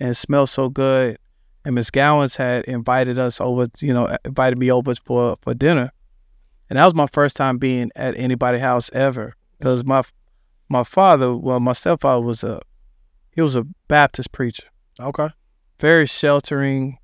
and 0.00 0.16
smelled 0.16 0.48
so 0.48 0.68
good. 0.68 1.18
And 1.64 1.74
Miss 1.74 1.90
Gowans 1.90 2.36
had 2.36 2.64
invited 2.64 3.18
us 3.18 3.40
over, 3.40 3.66
you 3.80 3.94
know, 3.94 4.16
invited 4.24 4.58
me 4.58 4.70
over 4.70 4.94
for 4.96 5.36
for 5.42 5.54
dinner, 5.54 5.92
and 6.68 6.78
that 6.78 6.84
was 6.84 6.94
my 6.94 7.06
first 7.06 7.36
time 7.36 7.58
being 7.58 7.90
at 7.94 8.16
anybody's 8.16 8.60
house 8.60 8.90
ever. 8.92 9.34
Because 9.58 9.84
my 9.84 10.02
my 10.68 10.82
father, 10.82 11.36
well, 11.36 11.60
my 11.60 11.72
stepfather 11.72 12.20
was 12.26 12.42
a 12.42 12.60
he 13.30 13.40
was 13.40 13.56
a 13.56 13.64
Baptist 13.88 14.32
preacher 14.32 14.64
Okay. 15.00 15.28
very 15.78 16.06
sheltering, 16.06 16.98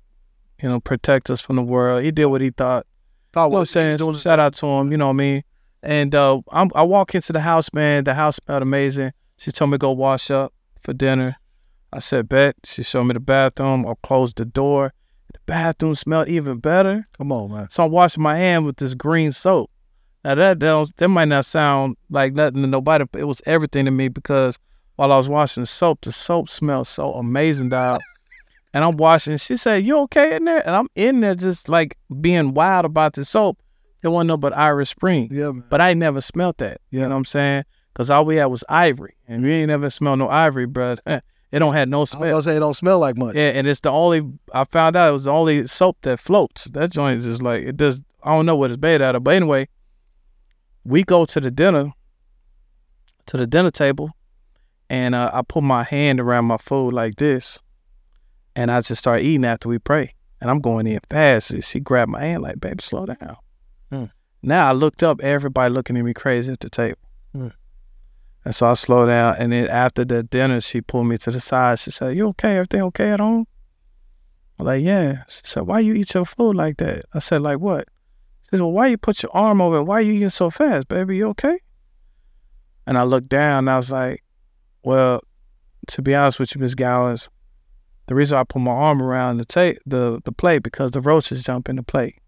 you 0.61 0.69
know, 0.69 0.79
protect 0.79 1.29
us 1.29 1.41
from 1.41 1.55
the 1.55 1.61
world. 1.63 2.03
He 2.03 2.11
did 2.11 2.25
what 2.25 2.41
he 2.41 2.49
thought. 2.49 2.85
Thought 3.31 3.45
You 3.45 3.49
know 3.51 3.55
what 3.55 3.59
I'm 3.61 3.65
saying? 3.97 4.13
Shout 4.15 4.39
out 4.39 4.53
to 4.55 4.67
him, 4.67 4.91
you 4.91 4.97
know 4.97 5.07
what 5.07 5.13
I 5.13 5.17
mean? 5.17 5.43
And 5.81 6.13
uh, 6.13 6.41
I'm, 6.51 6.69
I 6.75 6.83
walk 6.83 7.15
into 7.15 7.33
the 7.33 7.39
house, 7.39 7.71
man. 7.73 8.03
The 8.03 8.13
house 8.13 8.37
smelled 8.37 8.61
amazing. 8.61 9.13
She 9.37 9.51
told 9.51 9.71
me 9.71 9.75
to 9.75 9.79
go 9.79 9.91
wash 9.91 10.29
up 10.29 10.53
for 10.81 10.93
dinner. 10.93 11.37
I 11.93 11.99
said, 11.99 12.29
bet. 12.29 12.55
She 12.65 12.83
showed 12.83 13.05
me 13.05 13.13
the 13.13 13.19
bathroom. 13.19 13.87
I 13.87 13.93
closed 14.03 14.37
the 14.37 14.45
door. 14.45 14.93
The 15.33 15.39
bathroom 15.45 15.95
smelled 15.95 16.27
even 16.27 16.59
better. 16.59 17.07
Come 17.17 17.31
on, 17.31 17.51
man. 17.51 17.69
So 17.69 17.85
I'm 17.85 17.91
washing 17.91 18.23
my 18.23 18.35
hand 18.35 18.65
with 18.65 18.77
this 18.77 18.93
green 18.93 19.31
soap. 19.31 19.71
Now 20.23 20.35
that 20.35 20.59
that, 20.59 20.73
was, 20.73 20.91
that 20.97 21.07
might 21.07 21.29
not 21.29 21.45
sound 21.45 21.95
like 22.09 22.33
nothing 22.33 22.61
to 22.61 22.67
nobody, 22.67 23.05
but 23.09 23.21
it 23.21 23.25
was 23.25 23.41
everything 23.45 23.85
to 23.85 23.91
me 23.91 24.09
because 24.09 24.57
while 24.97 25.13
I 25.13 25.17
was 25.17 25.29
washing 25.29 25.63
the 25.63 25.67
soap, 25.67 26.01
the 26.01 26.11
soap 26.11 26.49
smelled 26.49 26.87
so 26.87 27.13
amazing, 27.13 27.69
dog. 27.69 28.01
and 28.73 28.83
I'm 28.83 28.97
washing. 28.97 29.37
She 29.37 29.55
said, 29.55 29.85
"You 29.85 29.99
okay 29.99 30.35
in 30.35 30.43
there?" 30.43 30.65
And 30.65 30.75
I'm 30.75 30.89
in 30.95 31.21
there 31.21 31.35
just 31.35 31.69
like 31.69 31.97
being 32.19 32.53
wild 32.53 32.83
about 32.83 33.13
the 33.13 33.23
soap. 33.23 33.57
It 34.01 34.07
wasn't 34.09 34.29
no 34.29 34.37
but 34.37 34.57
Irish 34.57 34.89
Spring, 34.89 35.27
Yeah, 35.31 35.51
man. 35.51 35.65
but 35.69 35.81
I 35.81 35.89
ain't 35.89 35.99
never 35.99 36.21
smelt 36.21 36.57
that. 36.59 36.79
You 36.89 37.01
know 37.01 37.09
what 37.09 37.15
I'm 37.15 37.25
saying? 37.25 37.65
Because 37.93 38.09
all 38.09 38.23
we 38.25 38.37
had 38.37 38.45
was 38.45 38.63
ivory, 38.69 39.15
and 39.27 39.43
we 39.43 39.51
ain't 39.51 39.67
never 39.67 39.89
smelled 39.89 40.19
no 40.19 40.29
ivory, 40.29 40.65
bro. 40.65 40.95
It 41.51 41.57
don't 41.57 41.73
have 41.73 41.89
no 41.89 42.05
smell. 42.05 42.29
I 42.29 42.33
was 42.35 42.45
say 42.45 42.55
it 42.57 42.59
don't 42.59 42.75
smell 42.75 42.99
like 42.99 43.17
much. 43.17 43.35
Yeah, 43.35 43.49
and 43.49 43.65
it's 43.67 43.79
the 43.79 43.89
only 43.89 44.21
I 44.53 44.65
found 44.65 44.95
out 44.95 45.09
it 45.09 45.13
was 45.13 45.23
the 45.23 45.31
only 45.31 45.65
soap 45.65 45.97
that 46.03 46.19
floats. 46.19 46.65
That 46.65 46.91
joint 46.91 47.17
is 47.17 47.25
just 47.25 47.41
like 47.41 47.63
it 47.63 47.75
does. 47.75 48.03
I 48.23 48.35
don't 48.35 48.45
know 48.45 48.55
what 48.55 48.69
it's 48.69 48.79
made 48.79 49.01
out 49.01 49.15
of, 49.15 49.23
but 49.23 49.33
anyway, 49.33 49.67
we 50.83 51.03
go 51.03 51.25
to 51.25 51.39
the 51.39 51.49
dinner, 51.49 51.91
to 53.25 53.37
the 53.37 53.47
dinner 53.47 53.71
table, 53.71 54.11
and 54.91 55.15
uh, 55.15 55.31
I 55.33 55.41
put 55.41 55.63
my 55.63 55.83
hand 55.83 56.19
around 56.19 56.45
my 56.45 56.57
food 56.57 56.93
like 56.93 57.15
this, 57.15 57.57
and 58.55 58.69
I 58.69 58.79
just 58.81 58.99
start 59.01 59.21
eating 59.21 59.43
after 59.43 59.69
we 59.69 59.79
pray, 59.79 60.13
and 60.41 60.51
I'm 60.51 60.59
going 60.61 60.85
in 60.85 60.99
fast. 61.09 61.49
And 61.49 61.63
she 61.63 61.79
grabbed 61.79 62.11
my 62.11 62.21
hand 62.21 62.43
like, 62.43 62.59
"Baby, 62.59 62.83
slow 62.83 63.07
down." 63.07 63.37
Hmm. 63.89 64.05
Now 64.41 64.69
I 64.69 64.71
looked 64.71 65.03
up, 65.03 65.21
everybody 65.21 65.73
looking 65.73 65.97
at 65.97 66.03
me 66.03 66.13
crazy 66.13 66.51
at 66.51 66.59
the 66.59 66.69
table. 66.69 66.99
Hmm. 67.33 67.49
And 68.45 68.55
so 68.55 68.69
I 68.69 68.73
slowed 68.73 69.07
down, 69.07 69.35
and 69.37 69.51
then 69.51 69.67
after 69.67 70.05
the 70.05 70.23
dinner, 70.23 70.61
she 70.61 70.81
pulled 70.81 71.07
me 71.07 71.17
to 71.17 71.31
the 71.31 71.39
side. 71.39 71.79
She 71.79 71.91
said, 71.91 72.15
"You 72.15 72.29
okay? 72.29 72.55
Everything 72.55 72.81
okay 72.83 73.11
at 73.11 73.19
home?" 73.19 73.45
I'm 74.57 74.65
like, 74.65 74.83
"Yeah." 74.83 75.23
She 75.27 75.41
said, 75.43 75.63
"Why 75.63 75.79
you 75.79 75.93
eat 75.93 76.13
your 76.13 76.25
food 76.25 76.55
like 76.55 76.77
that?" 76.77 77.05
I 77.13 77.19
said, 77.19 77.41
"Like 77.41 77.59
what?" 77.59 77.87
She 78.43 78.57
said, 78.57 78.61
"Well, 78.61 78.71
why 78.71 78.87
you 78.87 78.97
put 78.97 79.21
your 79.21 79.35
arm 79.35 79.61
over? 79.61 79.77
it? 79.77 79.83
Why 79.83 79.99
you 79.99 80.13
eating 80.13 80.29
so 80.29 80.49
fast, 80.49 80.87
baby? 80.87 81.17
You 81.17 81.29
okay?" 81.29 81.59
And 82.87 82.97
I 82.97 83.03
looked 83.03 83.29
down, 83.29 83.59
and 83.59 83.69
I 83.69 83.75
was 83.75 83.91
like, 83.91 84.23
"Well, 84.83 85.21
to 85.87 86.01
be 86.01 86.15
honest 86.15 86.39
with 86.39 86.55
you, 86.55 86.61
Miss 86.61 86.75
Gowans, 86.75 87.29
the 88.07 88.15
reason 88.15 88.37
I 88.37 88.43
put 88.43 88.61
my 88.61 88.71
arm 88.71 89.01
around 89.01 89.37
the 89.37 89.45
ta- 89.45 89.79
the 89.85 90.21
the 90.23 90.31
plate 90.31 90.63
because 90.63 90.91
the 90.91 91.01
roaches 91.01 91.43
jump 91.43 91.67
in 91.67 91.75
the 91.75 91.83
plate, 91.83 92.19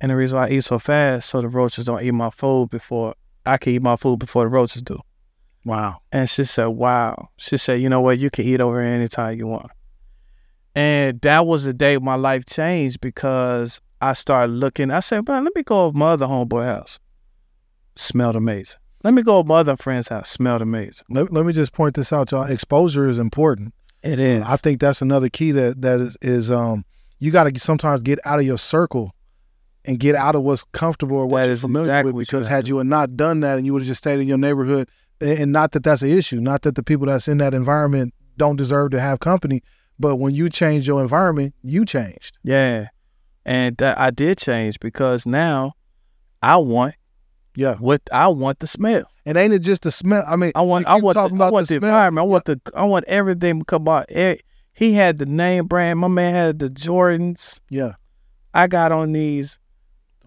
and 0.00 0.10
the 0.10 0.16
reason 0.16 0.38
why 0.38 0.46
I 0.46 0.50
eat 0.50 0.64
so 0.64 0.78
fast 0.78 1.28
so 1.28 1.40
the 1.40 1.48
roaches 1.48 1.86
don't 1.86 2.02
eat 2.02 2.12
my 2.12 2.30
food 2.30 2.70
before 2.70 3.14
I 3.44 3.56
can 3.58 3.72
eat 3.72 3.82
my 3.82 3.96
food 3.96 4.18
before 4.18 4.44
the 4.44 4.50
roaches 4.50 4.82
do." 4.82 5.00
Wow. 5.68 6.00
And 6.12 6.30
she 6.30 6.44
said, 6.44 6.66
Wow. 6.66 7.28
She 7.36 7.58
said, 7.58 7.82
You 7.82 7.90
know 7.90 8.00
what? 8.00 8.18
You 8.18 8.30
can 8.30 8.46
eat 8.46 8.60
over 8.60 8.82
here 8.82 8.90
anytime 8.90 9.38
you 9.38 9.46
want. 9.46 9.70
And 10.74 11.20
that 11.20 11.46
was 11.46 11.64
the 11.64 11.74
day 11.74 11.98
my 11.98 12.14
life 12.14 12.46
changed 12.46 13.02
because 13.02 13.80
I 14.00 14.14
started 14.14 14.54
looking. 14.54 14.90
I 14.90 15.00
said, 15.00 15.28
Man, 15.28 15.44
let 15.44 15.54
me 15.54 15.62
go 15.62 15.84
over 15.84 15.98
my 15.98 16.12
other 16.12 16.26
homeboy 16.26 16.64
house. 16.64 16.98
Smelled 17.96 18.34
amazing. 18.34 18.78
Let 19.04 19.12
me 19.12 19.22
go 19.22 19.36
over 19.36 19.46
my 19.46 19.58
other 19.58 19.76
friend's 19.76 20.08
house. 20.08 20.30
Smelled 20.30 20.62
amazing. 20.62 21.04
Let, 21.10 21.32
let 21.32 21.44
me 21.44 21.52
just 21.52 21.74
point 21.74 21.94
this 21.96 22.14
out, 22.14 22.32
y'all. 22.32 22.44
Exposure 22.44 23.06
is 23.06 23.18
important. 23.18 23.74
It 24.02 24.18
is. 24.18 24.42
I 24.44 24.56
think 24.56 24.80
that's 24.80 25.02
another 25.02 25.28
key 25.28 25.52
that 25.52 25.82
that 25.82 26.00
is, 26.00 26.16
is 26.22 26.50
um 26.50 26.84
you 27.18 27.30
got 27.30 27.44
to 27.44 27.60
sometimes 27.60 28.00
get 28.02 28.20
out 28.24 28.38
of 28.38 28.46
your 28.46 28.58
circle 28.58 29.12
and 29.88 29.98
get 29.98 30.14
out 30.14 30.36
of 30.36 30.42
what's 30.42 30.62
comfortable 30.72 31.16
or 31.16 31.26
what 31.26 31.40
That 31.40 31.46
you're 31.46 31.52
is 31.54 31.60
familiar 31.62 31.86
exactly 31.86 32.12
with. 32.12 32.26
Because 32.28 32.46
had 32.46 32.68
you 32.68 32.78
had 32.78 32.86
not 32.86 33.16
done 33.16 33.40
that 33.40 33.56
and 33.56 33.66
you 33.66 33.72
would 33.72 33.82
have 33.82 33.88
just 33.88 33.98
stayed 33.98 34.20
in 34.20 34.28
your 34.28 34.38
neighborhood, 34.38 34.88
and 35.20 35.50
not 35.50 35.72
that 35.72 35.82
that's 35.82 36.02
an 36.02 36.10
issue, 36.10 36.38
not 36.40 36.62
that 36.62 36.76
the 36.76 36.82
people 36.84 37.06
that's 37.06 37.26
in 37.26 37.38
that 37.38 37.54
environment 37.54 38.14
don't 38.36 38.54
deserve 38.56 38.90
to 38.92 39.00
have 39.00 39.18
company, 39.18 39.62
but 39.98 40.16
when 40.16 40.32
you 40.34 40.48
change 40.48 40.86
your 40.86 41.00
environment, 41.02 41.54
you 41.62 41.84
changed. 41.84 42.36
yeah. 42.44 42.88
And 43.44 43.76
that 43.78 43.98
I 43.98 44.10
did 44.10 44.36
change 44.36 44.78
because 44.78 45.24
now 45.24 45.72
I 46.42 46.58
want 46.58 46.94
Yeah, 47.56 47.76
what 47.76 48.02
I 48.12 48.28
want 48.28 48.58
the 48.58 48.66
smell. 48.66 49.04
and 49.24 49.38
ain't 49.38 49.54
it 49.54 49.60
just 49.60 49.82
the 49.82 49.90
smell? 49.90 50.22
I 50.28 50.36
mean, 50.36 50.52
I 50.54 50.60
want 50.60 50.86
I 50.86 50.96
want 50.96 51.14
talking 51.16 51.38
the, 51.38 51.44
I 51.44 51.50
want 51.50 51.66
the 51.68 51.80
the, 51.80 51.86
environment. 51.86 52.24
I 52.24 52.28
want 52.28 52.44
the 52.44 52.60
I 52.76 52.84
want 52.84 53.06
everything 53.06 53.60
to 53.60 53.64
come 53.64 53.88
out. 53.88 54.04
Eh, 54.10 54.36
He 54.74 54.92
had 54.92 55.18
the 55.18 55.24
name 55.26 55.66
brand. 55.66 55.98
My 55.98 56.08
man 56.08 56.34
had 56.34 56.58
the 56.58 56.68
Jordans. 56.68 57.60
yeah. 57.70 57.94
I 58.52 58.66
got 58.66 58.92
on 58.92 59.12
these 59.12 59.58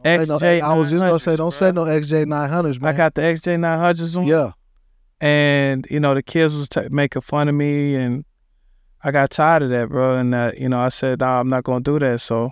XJ 0.03 0.59
no, 0.61 0.67
I 0.67 0.73
was 0.73 0.89
just 0.89 0.99
gonna 0.99 1.19
say, 1.19 1.35
don't 1.35 1.53
say 1.53 1.71
no 1.71 1.85
XJ 1.85 2.25
nine 2.27 2.49
hundreds, 2.49 2.79
man. 2.79 2.93
I 2.93 2.97
got 2.97 3.13
the 3.13 3.21
XJ 3.21 3.57
900s 3.59 4.17
on. 4.17 4.25
yeah, 4.25 4.51
and 5.19 5.85
you 5.89 5.99
know 5.99 6.13
the 6.13 6.23
kids 6.23 6.55
was 6.55 6.69
t- 6.69 6.87
making 6.89 7.21
fun 7.21 7.47
of 7.47 7.55
me 7.55 7.95
and 7.95 8.25
i 9.03 9.11
got 9.11 9.29
tired 9.29 9.63
of 9.63 9.69
that 9.69 9.89
bro 9.89 10.15
and 10.15 10.33
that 10.33 10.59
you 10.59 10.67
know 10.67 10.79
i 10.79 10.89
said 10.89 11.19
nah, 11.19 11.39
i'm 11.39 11.49
not 11.49 11.63
gonna 11.63 11.79
do 11.79 11.97
that 11.99 12.19
so 12.19 12.51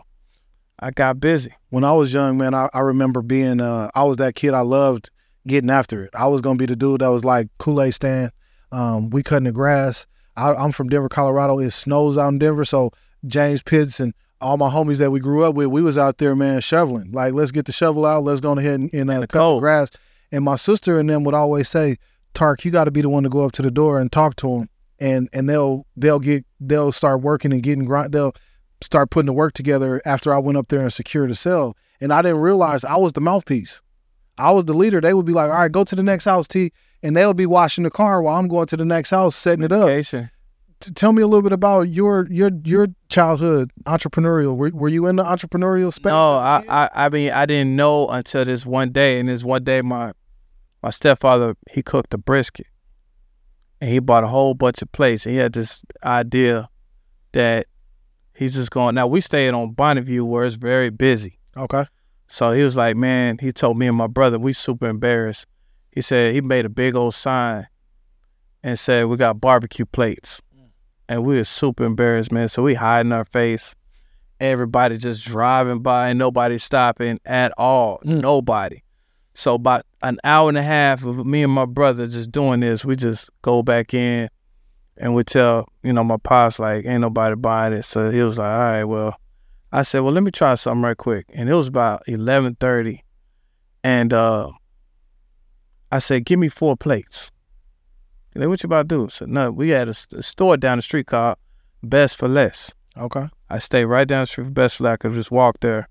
i 0.80 0.92
got 0.92 1.20
busy 1.20 1.52
when 1.70 1.84
I 1.84 1.94
was 1.94 2.12
young, 2.12 2.38
man, 2.38 2.54
I, 2.54 2.70
I 2.74 2.80
remember 2.80 3.22
being 3.22 3.62
uh 3.62 3.90
I 3.94 4.04
was 4.04 4.18
that 4.18 4.36
kid 4.36 4.54
I 4.54 4.62
loved 4.62 5.10
getting 5.48 5.70
after 5.70 6.04
it. 6.04 6.12
I 6.14 6.28
was 6.28 6.42
gonna 6.42 6.58
be 6.58 6.66
the 6.66 6.76
dude 6.76 7.02
that 7.02 7.08
was 7.08 7.24
like 7.24 7.48
Kool-Aid 7.58 7.94
stand. 7.94 8.32
Um, 8.72 9.10
we 9.10 9.24
cutting 9.24 9.46
the 9.46 9.52
grass. 9.52 10.06
I, 10.36 10.54
I'm 10.54 10.72
from 10.72 10.90
Denver, 10.90 11.10
Colorado. 11.10 11.60
It 11.60 11.72
snows 11.72 12.18
out 12.18 12.30
in 12.30 12.40
Denver, 12.40 12.66
so 12.66 12.92
James 13.26 13.64
Pitts 13.64 14.00
and 14.00 14.14
all 14.42 14.58
my 14.58 14.70
homies 14.70 14.98
that 14.98 15.12
we 15.12 15.20
grew 15.20 15.44
up 15.44 15.56
with, 15.56 15.68
we 15.68 15.82
was 15.82 15.98
out 15.98 16.18
there, 16.18 16.36
man, 16.36 16.62
shoveling. 16.62 17.12
Like, 17.12 17.34
let's 17.34 17.52
get 17.52 17.66
the 17.66 17.72
shovel 17.72 18.06
out. 18.06 18.24
Let's 18.24 18.42
go 18.42 18.52
ahead 18.54 18.80
and, 18.80 18.94
and 18.94 19.10
uh, 19.10 19.20
cut 19.28 19.56
the 19.56 19.60
grass. 19.60 19.92
And 20.32 20.44
my 20.44 20.56
sister 20.56 21.00
and 21.00 21.10
them 21.10 21.24
would 21.24 21.34
always 21.34 21.68
say, 21.68 21.98
"Tark, 22.34 22.64
you 22.64 22.72
got 22.72 22.86
to 22.86 22.92
be 22.92 23.02
the 23.02 23.10
one 23.10 23.24
to 23.24 23.30
go 23.30 23.42
up 23.42 23.52
to 23.54 23.62
the 23.62 23.72
door 23.72 24.00
and 24.00 24.12
talk 24.12 24.36
to 24.38 24.48
them, 24.48 24.70
and 25.00 25.30
and 25.34 25.50
they'll 25.50 25.86
they'll 25.98 26.20
get 26.20 26.46
they'll 26.60 26.92
start 26.92 27.22
working 27.22 27.52
and 27.52 27.64
getting 27.64 27.86
grind. 27.86 28.14
They'll 28.14 28.36
start 28.82 29.10
putting 29.10 29.28
the 29.28 29.34
work 29.34 29.54
together 29.54 30.02
after 30.06 30.34
I 30.34 30.38
went 30.38 30.58
up 30.58 30.68
there 30.70 30.82
and 30.82 30.94
secured 30.94 31.30
the 31.30 31.36
cell. 31.36 31.76
And 32.02 32.14
I 32.14 32.22
didn't 32.22 32.40
realize 32.40 32.86
I 32.86 32.96
was 32.96 33.14
the 33.14 33.22
mouthpiece. 33.22 33.82
I 34.38 34.52
was 34.52 34.66
the 34.66 34.74
leader. 34.74 35.02
They 35.02 35.14
would 35.14 35.26
be 35.26 35.34
like, 35.34 35.50
all 35.50 35.58
right, 35.58 35.72
go 35.72 35.84
to 35.84 35.96
the 35.96 36.04
next 36.04 36.26
house, 36.26 36.48
T. 36.48 36.72
And 37.04 37.16
they'll 37.16 37.34
be 37.34 37.46
washing 37.46 37.84
the 37.84 37.90
car 37.90 38.22
while 38.22 38.38
I'm 38.38 38.48
going 38.48 38.68
to 38.68 38.78
the 38.78 38.86
next 38.86 39.10
house, 39.10 39.36
setting 39.36 39.66
it 39.66 39.72
up. 39.72 39.90
Tell 40.96 41.12
me 41.12 41.22
a 41.22 41.28
little 41.28 41.42
bit 41.42 41.52
about 41.52 41.90
your 41.90 42.28
your 42.32 42.52
your 42.64 42.88
childhood 43.10 43.72
entrepreneurial. 43.86 44.56
Were, 44.56 44.72
were 44.74 44.90
you 44.90 45.08
in 45.08 45.18
the 45.18 45.24
entrepreneurial 45.24 45.92
space? 45.92 46.12
no 46.12 46.36
I? 46.36 46.64
I 46.70 46.90
i 47.06 47.10
mean 47.10 47.32
i 47.32 47.46
didn't 47.46 47.76
know 47.76 48.08
until 48.08 48.46
this 48.46 48.66
one 48.66 48.92
day 48.92 49.20
and 49.20 49.28
this 49.28 49.44
one 49.44 49.64
day 49.64 49.82
my 49.82 50.14
my 50.82 50.90
stepfather 50.90 51.56
he 51.70 51.82
cooked 51.84 52.14
a 52.14 52.18
brisket 52.18 52.68
and 53.82 53.90
he 53.90 54.00
bought 54.00 54.24
a 54.24 54.28
whole 54.28 54.54
bunch 54.54 54.82
of 54.82 54.92
plates 54.92 55.26
And 55.26 55.34
he 55.34 55.40
had 55.40 55.54
this 55.54 55.84
idea 56.04 56.70
that 57.34 57.68
he's 58.34 58.54
just 58.56 58.72
going 58.72 58.96
now 58.96 59.08
we 59.08 59.20
stayed 59.22 59.54
on 59.54 59.74
Bonnie 59.74 60.02
View 60.02 60.26
where 60.26 60.46
it's 60.46 60.56
very 60.56 60.90
busy 60.90 61.40
okay. 61.58 61.86
So 62.32 62.52
he 62.52 62.62
was 62.62 62.78
like, 62.78 62.96
man, 62.96 63.40
he 63.40 63.52
told 63.52 63.80
me 63.80 63.88
and 63.88 63.98
my 63.98 64.06
brother, 64.06 64.38
we 64.38 64.54
super 64.54 64.88
embarrassed. 64.88 65.48
He 65.92 66.00
said 66.00 66.36
he 66.36 66.42
made 66.42 66.64
a 66.64 66.70
big 66.70 66.96
old 66.96 67.16
sign 67.16 67.68
and 68.62 68.78
said, 68.78 69.08
we 69.08 69.18
got 69.18 69.42
barbecue 69.42 69.86
plates. 69.86 70.40
And 71.10 71.26
we 71.26 71.36
were 71.36 71.44
super 71.44 71.84
embarrassed, 71.84 72.32
man. 72.32 72.48
So 72.48 72.64
we 72.64 72.76
hiding 72.76 73.12
our 73.12 73.26
face. 73.26 73.76
Everybody 74.40 74.98
just 74.98 75.26
driving 75.26 75.82
by 75.82 76.10
and 76.10 76.20
nobody 76.20 76.58
stopping 76.58 77.20
at 77.26 77.52
all. 77.58 78.00
Mm. 78.06 78.22
Nobody. 78.22 78.84
So 79.34 79.56
about 79.56 79.86
an 80.02 80.20
hour 80.24 80.48
and 80.48 80.58
a 80.58 80.64
half 80.64 81.04
of 81.04 81.26
me 81.26 81.44
and 81.44 81.52
my 81.52 81.66
brother 81.66 82.08
just 82.08 82.32
doing 82.32 82.62
this, 82.62 82.86
we 82.86 82.96
just 82.96 83.30
go 83.42 83.64
back 83.64 83.94
in 83.94 84.30
and 84.98 85.16
we 85.16 85.24
tell, 85.24 85.68
you 85.82 85.94
know, 85.94 86.04
my 86.04 86.18
pops 86.18 86.60
like, 86.60 86.86
ain't 86.86 87.02
nobody 87.02 87.36
buying 87.36 87.74
it. 87.74 87.86
So 87.86 88.12
he 88.12 88.22
was 88.22 88.38
like, 88.38 88.52
all 88.52 88.60
right, 88.60 88.84
well, 88.84 89.20
I 89.72 89.82
said, 89.82 90.02
well, 90.02 90.14
let 90.14 90.24
me 90.24 90.32
try 90.32 90.56
something 90.56 90.84
right 90.84 90.98
quick. 90.98 91.26
And 91.34 91.50
it 91.50 91.54
was 91.54 91.68
about 91.68 92.04
eleven 92.08 92.56
thirty, 92.56 93.04
and 93.84 94.14
uh, 94.14 94.52
I 95.92 96.00
said, 96.00 96.26
give 96.26 96.40
me 96.40 96.50
four 96.50 96.76
plates. 96.76 97.32
They 98.36 98.48
what 98.48 98.64
you 98.64 98.68
about 98.68 98.88
to 98.90 98.96
do? 98.96 99.10
Said, 99.10 99.30
no, 99.30 99.52
we 99.52 99.70
had 99.70 99.90
a 99.90 99.94
store 99.94 100.56
down 100.56 100.78
the 100.78 100.82
street 100.82 101.08
called 101.08 101.38
Best 101.84 102.18
for 102.18 102.28
Less. 102.28 102.74
Okay. 102.98 103.28
I 103.50 103.58
stayed 103.60 103.86
right 103.86 104.08
down 104.08 104.22
the 104.24 104.28
street 104.28 104.46
from 104.46 104.54
Best 104.54 104.78
for 104.78 104.84
Less. 104.86 104.94
I 104.94 104.98
could 104.98 105.14
just 105.14 105.32
walk 105.32 105.60
there. 105.62 105.88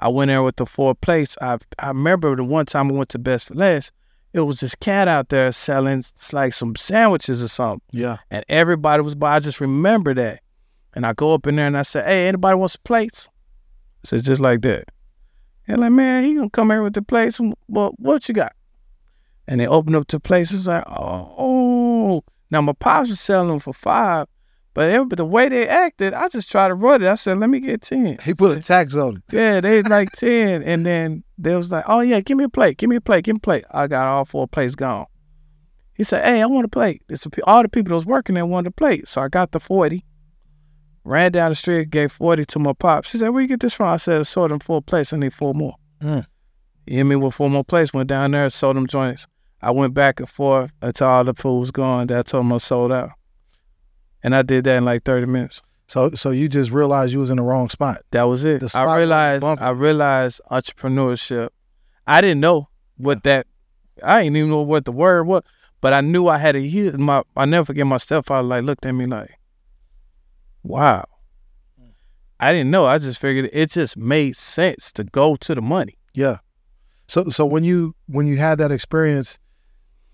I 0.00 0.08
went 0.08 0.28
there 0.30 0.42
with 0.42 0.56
the 0.56 0.66
four 0.66 0.94
plates. 0.94 1.36
I 1.40 1.58
I 1.78 1.88
remember 1.88 2.34
the 2.34 2.44
one 2.44 2.66
time 2.66 2.90
I 2.90 2.94
went 2.94 3.10
to 3.10 3.18
Best 3.18 3.46
for 3.48 3.54
Less, 3.54 3.92
it 4.32 4.40
was 4.40 4.60
this 4.60 4.74
cat 4.74 5.08
out 5.08 5.28
there 5.28 5.50
selling 5.52 6.02
like 6.32 6.54
some 6.54 6.74
sandwiches 6.76 7.42
or 7.42 7.48
something 7.48 7.80
Yeah. 7.92 8.18
and 8.30 8.44
everybody 8.48 9.02
was 9.02 9.14
by. 9.14 9.36
I 9.36 9.40
just 9.40 9.60
remember 9.60 10.14
that. 10.14 10.40
And 10.94 11.06
I 11.06 11.12
go 11.12 11.34
up 11.34 11.46
in 11.46 11.56
there 11.56 11.66
and 11.66 11.78
I 11.78 11.82
say, 11.82 12.02
Hey, 12.02 12.28
anybody 12.28 12.56
want 12.56 12.72
some 12.72 12.80
plates? 12.84 13.28
I 14.04 14.08
said, 14.08 14.24
just 14.24 14.40
like 14.40 14.62
that. 14.62 14.84
And 15.68 15.80
like, 15.80 15.92
man, 15.92 16.24
he 16.24 16.34
gonna 16.34 16.50
come 16.50 16.70
here 16.70 16.82
with 16.82 16.94
the 16.94 17.02
plates. 17.02 17.38
Well, 17.68 17.92
what 17.98 18.28
you 18.28 18.34
got? 18.34 18.52
And 19.46 19.60
they 19.60 19.66
open 19.66 19.94
up 19.94 20.06
the 20.08 20.18
plates. 20.20 20.52
It's 20.52 20.66
like, 20.66 20.84
oh. 20.88 21.34
Now 22.50 22.60
my 22.60 22.72
pops 22.72 23.10
was 23.10 23.20
selling 23.20 23.48
them 23.48 23.60
for 23.60 23.72
five, 23.72 24.26
but, 24.72 24.90
it, 24.90 25.08
but 25.08 25.16
the 25.16 25.24
way 25.24 25.48
they 25.48 25.66
acted, 25.66 26.14
I 26.14 26.28
just 26.28 26.50
tried 26.50 26.68
to 26.68 26.74
run 26.74 27.02
it. 27.02 27.08
I 27.08 27.14
said, 27.16 27.38
let 27.38 27.50
me 27.50 27.60
get 27.60 27.82
ten. 27.82 28.18
He 28.24 28.34
put 28.34 28.56
a 28.56 28.60
tax 28.60 28.94
on 28.94 29.16
it. 29.16 29.22
Yeah, 29.32 29.60
they 29.60 29.82
like 29.84 30.12
ten, 30.12 30.62
and 30.62 30.86
then 30.86 31.24
they 31.38 31.56
was 31.56 31.72
like, 31.72 31.84
"Oh 31.88 32.00
yeah, 32.00 32.20
give 32.20 32.38
me 32.38 32.44
a 32.44 32.48
plate, 32.48 32.76
give 32.76 32.90
me 32.90 32.96
a 32.96 33.00
plate, 33.00 33.24
give 33.24 33.34
me 33.34 33.38
a 33.38 33.40
plate." 33.40 33.64
I 33.70 33.86
got 33.86 34.06
all 34.06 34.24
four 34.24 34.46
plates 34.46 34.74
gone. 34.74 35.06
He 35.94 36.04
said, 36.04 36.24
"Hey, 36.24 36.40
I 36.40 36.46
want 36.46 36.66
a 36.66 36.68
plate." 36.68 37.02
It's 37.08 37.26
a, 37.26 37.30
all 37.44 37.62
the 37.62 37.68
people 37.68 37.90
that 37.90 37.96
was 37.96 38.06
working 38.06 38.34
there 38.34 38.46
wanted 38.46 38.68
a 38.68 38.72
plate, 38.72 39.08
so 39.08 39.22
I 39.22 39.28
got 39.28 39.52
the 39.52 39.60
forty. 39.60 40.04
Ran 41.02 41.32
down 41.32 41.50
the 41.50 41.54
street, 41.54 41.90
gave 41.90 42.12
forty 42.12 42.44
to 42.44 42.58
my 42.58 42.72
pops. 42.72 43.08
She 43.08 43.18
said, 43.18 43.30
"Where 43.30 43.42
you 43.42 43.48
get 43.48 43.60
this 43.60 43.74
from?" 43.74 43.88
I 43.88 43.96
said, 43.96 44.20
"I 44.20 44.22
sold 44.22 44.50
them 44.50 44.60
four 44.60 44.82
plates. 44.82 45.12
I 45.12 45.16
need 45.16 45.32
four 45.32 45.54
more." 45.54 45.74
Mm. 46.02 46.26
You 46.86 46.96
hear 46.96 47.04
me? 47.04 47.16
With 47.16 47.34
four 47.34 47.50
more 47.50 47.64
plates, 47.64 47.92
went 47.92 48.08
down 48.08 48.32
there, 48.32 48.48
sold 48.50 48.76
them 48.76 48.86
joints. 48.86 49.26
I 49.62 49.70
went 49.70 49.94
back 49.94 50.20
and 50.20 50.28
forth 50.28 50.72
until 50.80 51.06
all 51.06 51.24
the 51.24 51.34
food 51.34 51.58
was 51.58 51.70
gone. 51.70 52.06
That 52.08 52.18
I 52.18 52.22
told 52.22 52.44
them 52.44 52.52
I 52.52 52.58
sold 52.58 52.92
out, 52.92 53.10
and 54.22 54.34
I 54.34 54.42
did 54.42 54.64
that 54.64 54.76
in 54.76 54.84
like 54.84 55.04
thirty 55.04 55.26
minutes. 55.26 55.62
So 55.86 56.10
so 56.12 56.30
you 56.30 56.48
just 56.48 56.70
realized 56.70 57.12
you 57.12 57.18
was 57.18 57.30
in 57.30 57.36
the 57.36 57.42
wrong 57.42 57.68
spot. 57.68 58.02
That 58.12 58.22
was 58.22 58.44
it. 58.44 58.62
I 58.74 58.96
realized. 58.96 59.44
I 59.44 59.70
realized 59.70 60.40
entrepreneurship. 60.50 61.48
I 62.06 62.20
didn't 62.20 62.40
know 62.40 62.68
what 62.96 63.22
that 63.24 63.46
I 64.02 64.22
didn't 64.22 64.36
even 64.36 64.50
know 64.50 64.62
what 64.62 64.84
the 64.84 64.92
word 64.92 65.24
was, 65.24 65.42
but 65.80 65.92
I 65.92 66.00
knew 66.00 66.28
I 66.28 66.38
had 66.38 66.56
a 66.56 66.60
huge 66.60 66.94
my 66.94 67.22
I 67.36 67.44
never 67.44 67.66
forget 67.66 67.86
my 67.86 67.96
stepfather 67.96 68.46
like 68.46 68.64
looked 68.64 68.86
at 68.86 68.92
me 68.92 69.06
like, 69.06 69.38
Wow. 70.62 71.06
I 72.38 72.52
didn't 72.52 72.70
know. 72.70 72.86
I 72.86 72.96
just 72.98 73.20
figured 73.20 73.50
it 73.52 73.70
just 73.70 73.96
made 73.96 74.34
sense 74.34 74.92
to 74.92 75.04
go 75.04 75.36
to 75.36 75.54
the 75.54 75.60
money. 75.60 75.98
Yeah. 76.14 76.38
So 77.06 77.28
so 77.28 77.44
when 77.44 77.64
you 77.64 77.94
when 78.06 78.26
you 78.26 78.38
had 78.38 78.58
that 78.58 78.72
experience, 78.72 79.38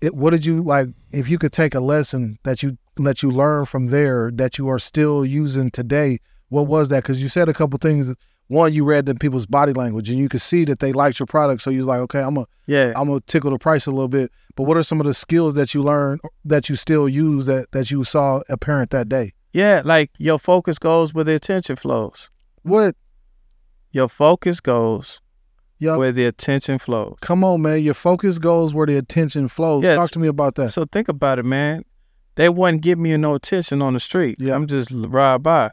it 0.01 0.15
what 0.15 0.31
did 0.31 0.45
you 0.45 0.61
like 0.61 0.89
if 1.11 1.29
you 1.29 1.37
could 1.37 1.51
take 1.51 1.75
a 1.75 1.79
lesson 1.79 2.37
that 2.43 2.61
you 2.61 2.77
that 2.97 3.23
you 3.23 3.31
learn 3.31 3.65
from 3.65 3.87
there 3.87 4.31
that 4.33 4.57
you 4.57 4.69
are 4.69 4.79
still 4.79 5.25
using 5.25 5.71
today, 5.71 6.19
what 6.49 6.67
was 6.67 6.89
that? 6.89 7.03
Because 7.03 7.21
you 7.21 7.29
said 7.29 7.49
a 7.49 7.53
couple 7.53 7.77
things. 7.79 8.13
One, 8.49 8.73
you 8.73 8.85
read 8.85 9.09
in 9.09 9.17
people's 9.17 9.45
body 9.45 9.73
language 9.73 10.09
and 10.09 10.17
you 10.17 10.29
could 10.29 10.41
see 10.41 10.63
that 10.65 10.79
they 10.79 10.93
liked 10.93 11.19
your 11.19 11.27
product. 11.27 11.61
So 11.61 11.69
you 11.69 11.79
was 11.79 11.87
like, 11.87 11.99
okay, 12.01 12.21
I'm 12.21 12.35
gonna 12.35 12.47
Yeah. 12.65 12.93
I'm 12.95 13.07
gonna 13.07 13.19
tickle 13.21 13.51
the 13.51 13.59
price 13.59 13.87
a 13.87 13.91
little 13.91 14.07
bit. 14.07 14.31
But 14.55 14.63
what 14.63 14.77
are 14.77 14.83
some 14.83 15.01
of 15.01 15.05
the 15.05 15.13
skills 15.13 15.53
that 15.55 15.73
you 15.73 15.83
learned 15.83 16.21
that 16.45 16.69
you 16.69 16.75
still 16.75 17.09
use 17.09 17.45
that 17.45 17.71
that 17.71 17.91
you 17.91 18.03
saw 18.03 18.41
apparent 18.49 18.91
that 18.91 19.09
day? 19.09 19.33
Yeah, 19.53 19.81
like 19.83 20.11
your 20.17 20.39
focus 20.39 20.77
goes 20.77 21.13
where 21.13 21.23
the 21.23 21.33
attention 21.33 21.75
flows. 21.75 22.29
What? 22.63 22.95
Your 23.91 24.07
focus 24.07 24.59
goes 24.59 25.21
Yo, 25.79 25.97
where 25.97 26.11
the 26.11 26.25
attention 26.25 26.79
flows. 26.79 27.15
come 27.21 27.43
on, 27.43 27.61
man. 27.61 27.81
Your 27.83 27.93
focus 27.93 28.39
goes 28.39 28.73
where 28.73 28.87
the 28.87 28.97
attention 28.97 29.47
flows. 29.47 29.83
Yes. 29.83 29.95
Talk 29.95 30.09
to 30.11 30.19
me 30.19 30.27
about 30.27 30.55
that. 30.55 30.69
So 30.69 30.85
think 30.85 31.07
about 31.07 31.37
it, 31.39 31.45
man. 31.45 31.83
They 32.35 32.49
wouldn't 32.49 32.81
give 32.81 32.97
me 32.99 33.15
no 33.17 33.35
attention 33.35 33.81
on 33.81 33.93
the 33.93 33.99
street. 33.99 34.37
Yeah. 34.39 34.55
I'm 34.55 34.65
just 34.67 34.89
ride 34.91 35.43
by, 35.43 35.71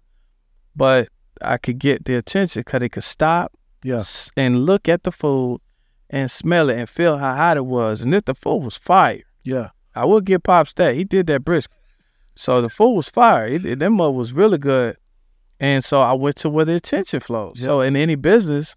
but 0.76 1.08
I 1.42 1.56
could 1.58 1.78
get 1.78 2.04
the 2.04 2.14
attention 2.16 2.60
because 2.60 2.80
they 2.80 2.88
could 2.88 3.04
stop 3.04 3.52
Yeah. 3.82 3.96
s- 4.00 4.30
and 4.36 4.64
look 4.66 4.88
at 4.88 5.02
the 5.04 5.12
food 5.12 5.60
and 6.10 6.30
smell 6.30 6.68
it 6.70 6.78
and 6.78 6.88
feel 6.88 7.18
how 7.18 7.34
hot 7.34 7.56
it 7.56 7.66
was. 7.66 8.00
And 8.00 8.14
if 8.14 8.24
the 8.26 8.34
food 8.34 8.58
was 8.64 8.76
fire, 8.76 9.22
Yeah. 9.42 9.70
I 9.94 10.04
would 10.04 10.24
give 10.24 10.42
Pops 10.42 10.74
that. 10.74 10.96
He 10.96 11.04
did 11.04 11.26
that 11.28 11.44
brisk. 11.44 11.70
So 12.34 12.60
the 12.60 12.68
food 12.68 12.94
was 12.94 13.08
fire. 13.08 13.46
It, 13.46 13.64
it, 13.64 13.78
that 13.78 13.90
mug 13.90 14.14
was 14.14 14.32
really 14.32 14.58
good. 14.58 14.96
And 15.60 15.84
so 15.84 16.00
I 16.00 16.12
went 16.14 16.36
to 16.36 16.50
where 16.50 16.64
the 16.64 16.74
attention 16.74 17.20
flows. 17.20 17.60
So 17.60 17.80
in 17.80 17.94
any 17.94 18.16
business, 18.16 18.74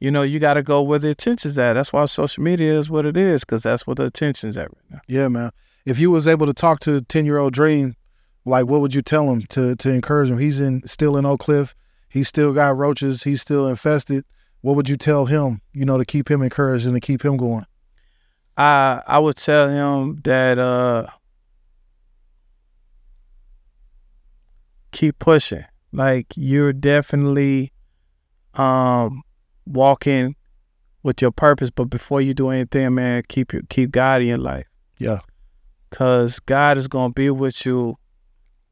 you 0.00 0.10
know, 0.10 0.22
you 0.22 0.38
got 0.38 0.54
to 0.54 0.62
go 0.62 0.82
where 0.82 0.98
the 0.98 1.10
attention's 1.10 1.58
at. 1.58 1.74
That's 1.74 1.92
why 1.92 2.04
social 2.04 2.42
media 2.42 2.78
is 2.78 2.90
what 2.90 3.06
it 3.06 3.16
is 3.16 3.44
because 3.44 3.62
that's 3.62 3.86
where 3.86 3.94
the 3.94 4.04
attention's 4.04 4.56
at 4.56 4.68
right 4.68 4.90
now. 4.90 5.00
Yeah, 5.06 5.28
man. 5.28 5.52
If 5.84 5.98
you 5.98 6.10
was 6.10 6.26
able 6.26 6.46
to 6.46 6.52
talk 6.52 6.80
to 6.80 7.00
ten 7.02 7.24
year 7.24 7.38
old 7.38 7.52
Dream, 7.52 7.96
like 8.44 8.66
what 8.66 8.80
would 8.80 8.94
you 8.94 9.02
tell 9.02 9.30
him 9.30 9.42
to 9.50 9.76
to 9.76 9.90
encourage 9.90 10.30
him? 10.30 10.38
He's 10.38 10.60
in 10.60 10.86
still 10.86 11.16
in 11.16 11.24
Oak 11.24 11.40
Cliff. 11.40 11.74
He's 12.08 12.28
still 12.28 12.52
got 12.52 12.76
roaches. 12.76 13.22
He's 13.22 13.40
still 13.40 13.68
infested. 13.68 14.24
What 14.60 14.76
would 14.76 14.88
you 14.88 14.96
tell 14.96 15.26
him? 15.26 15.60
You 15.72 15.84
know, 15.84 15.98
to 15.98 16.04
keep 16.04 16.30
him 16.30 16.42
encouraged 16.42 16.86
and 16.86 16.94
to 16.94 17.00
keep 17.00 17.24
him 17.24 17.36
going. 17.36 17.66
I 18.56 19.02
I 19.06 19.18
would 19.18 19.36
tell 19.36 19.68
him 19.68 20.20
that 20.24 20.58
uh 20.58 21.06
keep 24.92 25.18
pushing. 25.18 25.64
Like 25.92 26.26
you're 26.36 26.72
definitely 26.72 27.72
um 28.54 29.22
walking 29.66 30.36
with 31.02 31.22
your 31.22 31.30
purpose, 31.30 31.70
but 31.70 31.84
before 31.84 32.20
you 32.20 32.34
do 32.34 32.48
anything, 32.50 32.94
man, 32.94 33.22
keep 33.28 33.52
your 33.52 33.62
keep 33.68 33.90
God 33.90 34.22
in 34.22 34.28
your 34.28 34.38
life. 34.38 34.66
Yeah. 34.98 35.20
Cause 35.90 36.40
God 36.40 36.78
is 36.78 36.88
gonna 36.88 37.12
be 37.12 37.30
with 37.30 37.64
you 37.64 37.96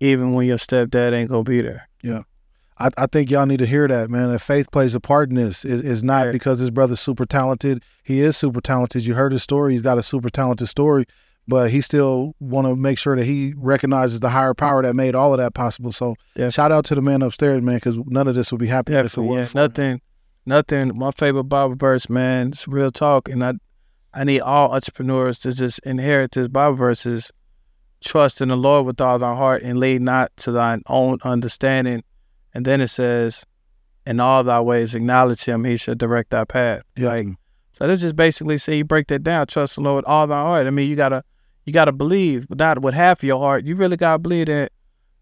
even 0.00 0.32
when 0.32 0.46
your 0.46 0.58
stepdad 0.58 1.12
ain't 1.12 1.30
gonna 1.30 1.44
be 1.44 1.60
there. 1.62 1.88
Yeah. 2.02 2.22
I, 2.78 2.90
I 2.98 3.06
think 3.06 3.30
y'all 3.30 3.46
need 3.46 3.60
to 3.60 3.66
hear 3.66 3.86
that, 3.86 4.10
man. 4.10 4.32
That 4.32 4.40
faith 4.40 4.70
plays 4.72 4.94
a 4.96 5.00
part 5.00 5.30
in 5.30 5.36
this. 5.36 5.64
Is 5.64 5.80
is 5.80 6.02
not 6.02 6.32
because 6.32 6.58
his 6.58 6.70
brother's 6.70 6.98
super 7.00 7.24
talented. 7.24 7.84
He 8.02 8.20
is 8.20 8.36
super 8.36 8.60
talented. 8.60 9.04
You 9.04 9.14
heard 9.14 9.30
his 9.32 9.42
story. 9.44 9.72
He's 9.72 9.82
got 9.82 9.96
a 9.96 10.02
super 10.02 10.28
talented 10.28 10.68
story, 10.68 11.06
but 11.46 11.70
he 11.70 11.80
still 11.80 12.34
want 12.40 12.66
to 12.66 12.74
make 12.74 12.98
sure 12.98 13.14
that 13.14 13.24
he 13.24 13.54
recognizes 13.56 14.18
the 14.18 14.28
higher 14.28 14.54
power 14.54 14.82
that 14.82 14.94
made 14.96 15.14
all 15.14 15.32
of 15.32 15.38
that 15.38 15.54
possible. 15.54 15.92
So 15.92 16.16
Yeah. 16.34 16.48
shout 16.48 16.72
out 16.72 16.84
to 16.86 16.96
the 16.96 17.02
man 17.02 17.22
upstairs, 17.22 17.62
man, 17.62 17.76
because 17.76 17.96
none 18.06 18.26
of 18.26 18.34
this 18.34 18.50
would 18.50 18.60
be 18.60 18.66
happening 18.66 18.98
if 19.04 19.16
it 19.16 19.20
yeah. 19.20 19.26
wasn't. 19.28 19.48
for 19.76 19.82
him. 19.82 20.00
Nothing. 20.46 20.92
My 20.96 21.10
favorite 21.10 21.44
Bible 21.44 21.74
verse, 21.74 22.08
man. 22.10 22.48
It's 22.48 22.68
real 22.68 22.90
talk, 22.90 23.28
and 23.28 23.44
I, 23.44 23.54
I 24.12 24.24
need 24.24 24.40
all 24.40 24.74
entrepreneurs 24.74 25.38
to 25.40 25.52
just 25.52 25.78
inherit 25.80 26.32
this 26.32 26.48
Bible 26.48 26.76
verses. 26.76 27.30
Trust 28.02 28.42
in 28.42 28.48
the 28.48 28.56
Lord 28.56 28.84
with 28.84 29.00
all 29.00 29.18
thy 29.18 29.34
heart, 29.34 29.62
and 29.62 29.78
lead 29.78 30.02
not 30.02 30.36
to 30.38 30.52
thine 30.52 30.82
own 30.86 31.18
understanding. 31.24 32.04
And 32.52 32.66
then 32.66 32.82
it 32.82 32.88
says, 32.88 33.44
"In 34.06 34.20
all 34.20 34.44
thy 34.44 34.60
ways 34.60 34.94
acknowledge 34.94 35.44
Him; 35.44 35.64
He 35.64 35.78
shall 35.78 35.94
direct 35.94 36.30
thy 36.30 36.44
path." 36.44 36.82
Yeah. 36.96 37.08
Like, 37.08 37.28
so 37.72 37.88
that's 37.88 38.02
just 38.02 38.14
basically 38.14 38.58
say 38.58 38.76
you 38.76 38.84
break 38.84 39.08
that 39.08 39.22
down. 39.22 39.46
Trust 39.46 39.76
the 39.76 39.80
Lord 39.80 39.96
with 39.96 40.04
all 40.04 40.26
thy 40.26 40.42
heart. 40.42 40.66
I 40.66 40.70
mean, 40.70 40.88
you 40.90 40.94
gotta, 40.94 41.24
you 41.64 41.72
gotta 41.72 41.92
believe, 41.92 42.46
but 42.48 42.58
not 42.58 42.82
with 42.82 42.94
half 42.94 43.20
of 43.20 43.24
your 43.24 43.40
heart. 43.40 43.64
You 43.64 43.74
really 43.74 43.96
gotta 43.96 44.18
believe 44.18 44.46
that 44.46 44.70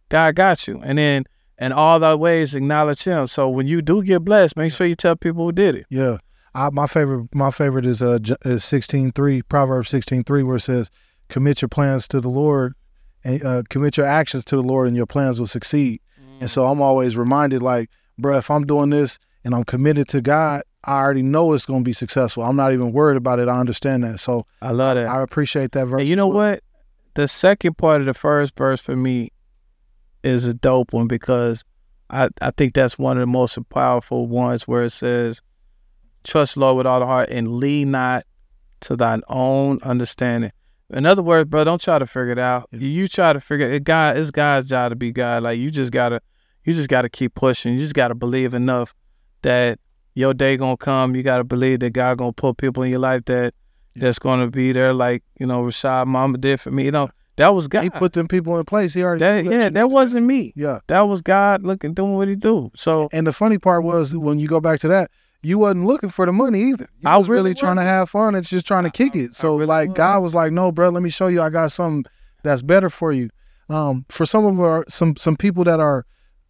God 0.08 0.34
got 0.34 0.66
you, 0.66 0.80
and 0.82 0.98
then 0.98 1.24
in 1.58 1.72
all 1.72 1.98
thy 2.00 2.14
ways 2.14 2.54
acknowledge 2.54 3.04
him. 3.04 3.26
So 3.26 3.48
when 3.48 3.66
you 3.66 3.82
do 3.82 4.02
get 4.02 4.24
blessed, 4.24 4.56
make 4.56 4.72
sure 4.72 4.86
you 4.86 4.94
tell 4.94 5.16
people 5.16 5.44
who 5.44 5.52
did 5.52 5.76
it. 5.76 5.86
Yeah. 5.90 6.18
I, 6.54 6.68
my 6.70 6.86
favorite 6.86 7.34
my 7.34 7.50
favorite 7.50 7.86
is 7.86 8.02
uh 8.02 8.18
is 8.44 8.62
sixteen 8.62 9.10
three 9.12 9.40
Proverbs 9.40 9.88
sixteen 9.88 10.22
three 10.22 10.42
where 10.42 10.56
it 10.56 10.60
says 10.60 10.90
commit 11.28 11.62
your 11.62 11.70
plans 11.70 12.06
to 12.08 12.20
the 12.20 12.28
Lord 12.28 12.74
and 13.24 13.42
uh, 13.42 13.62
commit 13.70 13.96
your 13.96 14.06
actions 14.06 14.44
to 14.46 14.56
the 14.56 14.62
Lord 14.62 14.86
and 14.86 14.96
your 14.96 15.06
plans 15.06 15.38
will 15.40 15.46
succeed. 15.46 16.00
And 16.40 16.50
so 16.50 16.66
I'm 16.66 16.82
always 16.82 17.16
reminded 17.16 17.62
like, 17.62 17.88
bruh, 18.20 18.38
if 18.38 18.50
I'm 18.50 18.66
doing 18.66 18.90
this 18.90 19.18
and 19.44 19.54
I'm 19.54 19.64
committed 19.64 20.08
to 20.08 20.20
God, 20.20 20.62
I 20.84 20.96
already 20.98 21.22
know 21.22 21.52
it's 21.52 21.64
going 21.64 21.80
to 21.80 21.84
be 21.84 21.92
successful. 21.92 22.42
I'm 22.42 22.56
not 22.56 22.72
even 22.72 22.92
worried 22.92 23.16
about 23.16 23.38
it. 23.38 23.48
I 23.48 23.58
understand 23.58 24.02
that. 24.02 24.18
So 24.18 24.46
I 24.60 24.72
love 24.72 24.96
that. 24.96 25.06
I 25.06 25.22
appreciate 25.22 25.72
that 25.72 25.86
verse. 25.86 26.00
and 26.00 26.08
you 26.08 26.16
know 26.16 26.26
what? 26.26 26.62
The 27.14 27.28
second 27.28 27.78
part 27.78 28.00
of 28.00 28.06
the 28.06 28.14
first 28.14 28.56
verse 28.56 28.80
for 28.80 28.96
me 28.96 29.31
is 30.22 30.46
a 30.46 30.54
dope 30.54 30.92
one 30.92 31.06
because 31.06 31.64
I, 32.10 32.28
I 32.40 32.50
think 32.50 32.74
that's 32.74 32.98
one 32.98 33.16
of 33.16 33.22
the 33.22 33.26
most 33.26 33.58
powerful 33.70 34.26
ones 34.26 34.68
where 34.68 34.84
it 34.84 34.90
says, 34.90 35.40
Trust 36.24 36.56
Lord 36.56 36.76
with 36.76 36.86
all 36.86 37.00
the 37.00 37.06
heart 37.06 37.30
and 37.30 37.56
lean 37.56 37.90
not 37.90 38.24
to 38.82 38.96
thine 38.96 39.22
own 39.28 39.80
understanding. 39.82 40.52
In 40.90 41.06
other 41.06 41.22
words, 41.22 41.48
bro, 41.48 41.64
don't 41.64 41.80
try 41.80 41.98
to 41.98 42.06
figure 42.06 42.32
it 42.32 42.38
out. 42.38 42.68
You, 42.70 42.86
you 42.86 43.08
try 43.08 43.32
to 43.32 43.40
figure 43.40 43.68
it. 43.70 43.84
God, 43.84 44.16
it's 44.16 44.30
God's 44.30 44.68
job 44.68 44.90
to 44.90 44.96
be 44.96 45.10
God. 45.10 45.42
Like 45.42 45.58
you 45.58 45.70
just 45.70 45.90
gotta, 45.90 46.20
you 46.64 46.74
just 46.74 46.88
gotta 46.88 47.08
keep 47.08 47.34
pushing. 47.34 47.72
You 47.72 47.78
just 47.78 47.94
gotta 47.94 48.14
believe 48.14 48.52
enough 48.54 48.94
that 49.40 49.80
your 50.14 50.34
day 50.34 50.56
gonna 50.56 50.76
come. 50.76 51.16
You 51.16 51.22
gotta 51.22 51.44
believe 51.44 51.80
that 51.80 51.90
God 51.90 52.18
gonna 52.18 52.32
put 52.32 52.58
people 52.58 52.82
in 52.82 52.90
your 52.90 53.00
life 53.00 53.24
that 53.24 53.54
that's 53.96 54.18
gonna 54.18 54.48
be 54.48 54.72
there. 54.72 54.92
Like 54.92 55.22
you 55.40 55.46
know, 55.46 55.62
Rashad 55.62 56.06
Mama 56.06 56.38
did 56.38 56.60
for 56.60 56.70
me. 56.70 56.84
You 56.84 56.92
know, 56.92 57.08
that 57.36 57.48
was 57.48 57.68
God. 57.68 57.82
he 57.82 57.90
put 57.90 58.12
them 58.12 58.28
people 58.28 58.58
in 58.58 58.64
place. 58.64 58.94
He 58.94 59.02
already 59.02 59.20
that, 59.20 59.44
yeah, 59.44 59.64
you- 59.64 59.70
that 59.70 59.90
wasn't 59.90 60.26
me. 60.26 60.52
yeah. 60.56 60.80
That 60.86 61.02
was 61.02 61.20
God 61.20 61.62
looking 61.62 61.94
doing 61.94 62.14
what 62.16 62.28
He 62.28 62.36
do. 62.36 62.70
So 62.76 63.08
And 63.12 63.26
the 63.26 63.32
funny 63.32 63.58
part 63.58 63.84
was 63.84 64.16
when 64.16 64.38
you 64.38 64.48
go 64.48 64.60
back 64.60 64.80
to 64.80 64.88
that, 64.88 65.10
you 65.42 65.58
wasn't 65.58 65.86
looking 65.86 66.08
for 66.10 66.24
the 66.26 66.32
money 66.32 66.70
either. 66.70 66.88
You 67.00 67.08
I 67.10 67.16
was 67.16 67.28
really, 67.28 67.50
really 67.50 67.54
trying 67.54 67.76
to 67.76 67.82
have 67.82 68.10
fun 68.10 68.34
and 68.34 68.46
just 68.46 68.66
trying 68.66 68.84
to 68.84 68.90
kick 68.90 69.16
it. 69.16 69.34
So 69.34 69.54
really 69.54 69.66
like 69.66 69.88
was. 69.88 69.96
God 69.96 70.22
was 70.22 70.34
like, 70.34 70.52
"No, 70.52 70.70
bro, 70.70 70.90
let 70.90 71.02
me 71.02 71.10
show 71.10 71.26
you. 71.26 71.42
I 71.42 71.50
got 71.50 71.72
something 71.72 72.04
that's 72.44 72.62
better 72.62 72.88
for 72.88 73.12
you." 73.12 73.28
Um, 73.68 74.04
for 74.08 74.24
some 74.26 74.44
of 74.44 74.60
our 74.60 74.84
some 74.88 75.16
some 75.16 75.36
people 75.36 75.64
that 75.64 75.80
are 75.80 76.04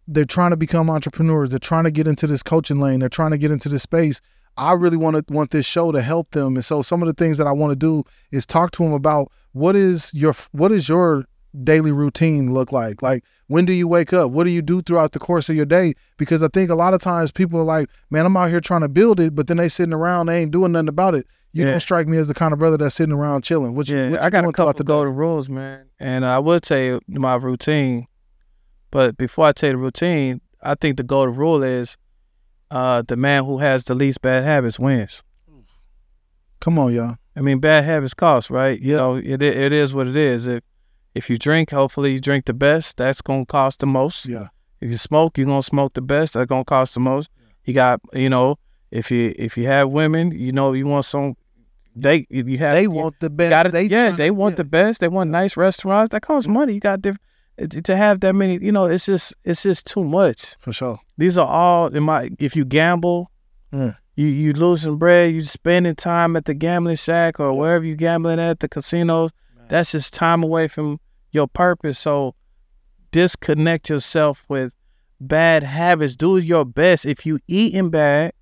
they're 0.09 0.25
trying 0.25 0.51
to 0.51 0.57
become 0.57 0.91
entrepreneurs. 0.91 1.51
They're 1.51 1.59
trying 1.59 1.85
to 1.85 1.91
get 1.91 2.07
into 2.09 2.27
this 2.27 2.43
coaching 2.43 2.81
lane. 2.81 3.01
They're 3.01 3.09
trying 3.09 3.31
to 3.31 3.39
get 3.39 3.51
into 3.51 3.69
this 3.69 3.83
space. 3.83 4.21
I 4.57 4.73
really 4.75 4.97
want 4.97 5.17
to 5.27 5.33
want 5.33 5.51
this 5.51 5.67
show 5.67 5.93
to 5.93 6.03
help 6.03 6.31
them. 6.33 6.57
And 6.57 6.65
so 6.65 6.83
some 6.83 7.03
of 7.03 7.09
the 7.09 7.15
things 7.15 7.39
that 7.39 7.47
I 7.47 7.53
want 7.53 7.73
to 7.73 7.77
do 7.77 8.05
is 8.31 8.45
talk 8.47 8.71
to 8.73 8.83
them 8.83 8.93
about 8.93 9.31
what 9.53 9.77
is 9.77 10.13
your 10.15 10.35
what 10.53 10.73
is 10.73 10.89
your 10.89 11.25
daily 11.65 11.93
routine 11.93 12.53
look 12.55 12.73
like? 12.73 13.03
Like 13.03 13.25
when 13.49 13.65
do 13.65 13.73
you 13.73 13.87
wake 13.89 14.13
up? 14.13 14.31
What 14.31 14.45
do 14.45 14.51
you 14.51 14.63
do 14.63 14.81
throughout 14.81 15.13
the 15.13 15.19
course 15.19 15.49
of 15.49 15.57
your 15.57 15.67
day? 15.67 15.95
Because 16.17 16.43
I 16.43 16.49
think 16.49 16.71
a 16.71 16.75
lot 16.75 16.95
of 16.95 17.01
times 17.01 17.31
people 17.31 17.61
are 17.61 17.65
like, 17.65 17.89
"Man, 18.11 18.25
I'm 18.27 18.37
out 18.37 18.51
here 18.51 18.61
trying 18.61 18.81
to 18.83 18.89
build 18.89 19.21
it," 19.21 19.35
but 19.35 19.47
then 19.47 19.57
they 19.59 19.69
sitting 19.69 19.93
around, 19.93 20.27
they 20.27 20.41
ain't 20.41 20.51
doing 20.51 20.73
nothing 20.73 20.89
about 20.89 21.15
it. 21.15 21.27
You 21.53 21.65
Yeah. 21.65 21.73
don't 21.73 21.81
strike 21.81 22.09
me 22.09 22.17
as 22.17 22.29
the 22.29 22.35
kind 22.35 22.53
of 22.55 22.59
brother 22.59 22.79
that's 22.79 22.95
sitting 22.95 23.15
around 23.15 23.43
chilling. 23.43 23.75
What 23.75 23.89
you, 23.89 23.97
yeah, 23.99 24.25
I 24.25 24.31
got 24.31 24.45
a 24.45 24.53
couple 24.53 24.73
the 24.73 24.85
go 24.85 25.05
to 25.05 25.11
rules, 25.11 25.49
man. 25.51 25.85
And 26.01 26.25
I 26.25 26.39
will 26.39 26.61
tell 26.61 26.79
you 26.81 27.01
my 27.09 27.35
routine. 27.35 28.07
But 28.91 29.17
before 29.19 29.47
I 29.47 29.53
tell 29.53 29.71
you 29.71 29.77
the 29.77 29.83
routine, 29.83 30.41
I 30.63 30.75
think 30.75 30.97
the 30.97 31.03
golden 31.03 31.35
rule 31.35 31.63
is 31.63 31.97
uh, 32.73 33.03
the 33.03 33.17
man 33.17 33.45
who 33.45 33.59
has 33.59 33.85
the 33.85 33.95
least 33.95 34.23
bad 34.23 34.45
habits 34.45 34.79
wins. 34.79 35.23
Come 36.61 36.79
on, 36.79 36.93
y'all. 36.93 37.17
I 37.37 37.41
mean, 37.41 37.59
bad 37.59 37.85
habits 37.85 38.15
cost, 38.15 38.51
right? 38.51 38.81
You 38.81 38.97
know, 38.97 39.17
it 39.17 39.43
it 39.43 39.73
is 39.73 39.95
what 39.95 40.07
it 40.07 40.17
is. 40.17 40.47
If 40.47 40.63
if 41.15 41.29
you 41.29 41.37
drink, 41.37 41.71
hopefully 41.71 42.13
you 42.13 42.21
drink 42.21 42.47
the 42.47 42.55
best. 42.55 42.97
That's 42.97 43.21
gonna 43.21 43.47
cost 43.47 43.81
the 43.81 43.87
most. 43.87 44.27
Yeah, 44.27 44.49
If 44.81 44.91
you 44.91 44.97
smoke, 44.97 45.37
you're 45.37 45.47
gonna 45.47 45.63
smoke 45.63 45.95
the 45.95 46.01
best. 46.03 46.35
That's 46.35 46.49
gonna 46.49 46.65
cost 46.65 46.95
the 46.95 47.01
most. 47.01 47.29
You 47.65 47.75
got, 47.75 48.01
you 48.13 48.31
know, 48.31 48.59
if 48.91 49.11
you 49.11 49.35
if 49.37 49.57
you 49.57 49.67
have 49.67 49.91
women, 49.91 50.33
you 50.33 50.53
know, 50.53 50.73
you 50.73 50.87
want 50.87 51.05
some. 51.05 51.37
They 51.95 52.27
you 52.31 52.57
have 52.59 52.73
they 52.73 52.87
want 52.87 53.21
the 53.21 53.29
best. 53.29 53.51
got 53.51 53.67
it. 53.67 53.73
They 53.73 53.85
yeah, 53.85 54.13
they 54.13 54.31
want 54.31 54.53
yeah. 54.53 54.57
the 54.59 54.65
best. 54.65 55.01
They 55.01 55.09
want 55.09 55.31
nice 55.31 55.57
restaurants. 55.57 56.11
That 56.13 56.23
costs 56.23 56.49
money. 56.49 56.73
You 56.73 56.81
got 56.81 57.03
diff- 57.03 57.19
to 57.69 57.97
have 57.97 58.21
that 58.21 58.35
many. 58.35 58.59
You 58.63 58.73
know, 58.73 58.87
it's 58.87 59.07
just 59.07 59.35
it's 59.45 59.63
just 59.63 59.87
too 59.87 60.05
much. 60.05 60.57
for 60.61 60.73
sure. 60.73 60.99
These 61.19 61.37
are 61.39 61.47
all 61.47 61.87
in 61.89 62.03
my. 62.03 62.31
If 62.39 62.57
you 62.57 62.65
gamble, 62.65 63.31
Mm. 63.73 63.97
you 64.17 64.27
you 64.27 64.53
losing 64.53 64.97
bread. 64.99 65.33
You 65.35 65.43
spending 65.43 65.95
time 65.95 66.37
at 66.37 66.45
the 66.45 66.55
gambling 66.55 66.97
shack 66.97 67.41
or 67.41 67.53
wherever 67.55 67.85
you 67.85 67.97
gambling 67.97 68.39
at 68.41 68.61
the 68.61 68.69
casinos. 68.69 69.31
That's 69.69 69.93
just 69.93 70.13
time 70.13 70.43
away 70.43 70.69
from 70.69 71.01
your 71.31 71.47
purpose. 71.49 71.99
So 71.99 72.35
disconnect 73.11 73.89
yourself 73.89 74.45
with 74.49 74.75
bad 75.21 75.63
habits. 75.63 76.17
Do 76.17 76.37
your 76.39 76.65
best. 76.65 77.07
If 77.07 77.25
you 77.25 77.39
eating 77.49 77.89
bad, 77.91 78.33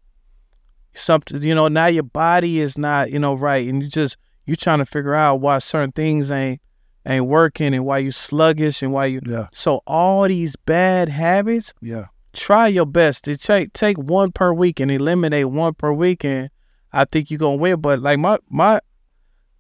something 0.95 1.41
you 1.43 1.55
know 1.55 1.69
now 1.69 1.87
your 1.87 2.03
body 2.03 2.59
is 2.61 2.77
not 2.77 3.11
you 3.13 3.19
know 3.19 3.35
right, 3.35 3.69
and 3.69 3.83
you 3.83 3.89
just 3.89 4.17
you 4.47 4.57
trying 4.57 4.79
to 4.79 4.85
figure 4.87 5.15
out 5.15 5.37
why 5.41 5.59
certain 5.59 5.93
things 5.93 6.31
ain't 6.33 6.61
ain't 7.07 7.27
working 7.27 7.75
and 7.75 7.85
why 7.85 7.99
you 7.99 8.11
sluggish 8.11 8.83
and 8.83 8.93
why 8.93 9.07
you. 9.07 9.21
Yeah, 9.25 9.49
So 9.53 9.83
all 9.87 10.29
these 10.29 10.57
bad 10.57 11.09
habits 11.09 11.73
yeah, 11.81 12.07
try 12.33 12.69
your 12.69 12.87
best 12.87 13.25
to 13.25 13.37
take 13.37 13.73
take 13.73 13.99
one 13.99 14.33
per 14.33 14.53
week 14.53 14.81
and 14.81 14.91
eliminate 14.91 15.49
one 15.51 15.75
per 15.75 15.93
week 15.93 16.25
and 16.25 16.51
I 16.93 17.05
think 17.05 17.31
you're 17.31 17.39
gonna 17.39 17.57
win. 17.57 17.81
But 17.81 18.01
like 18.01 18.19
my 18.19 18.39
my 18.49 18.81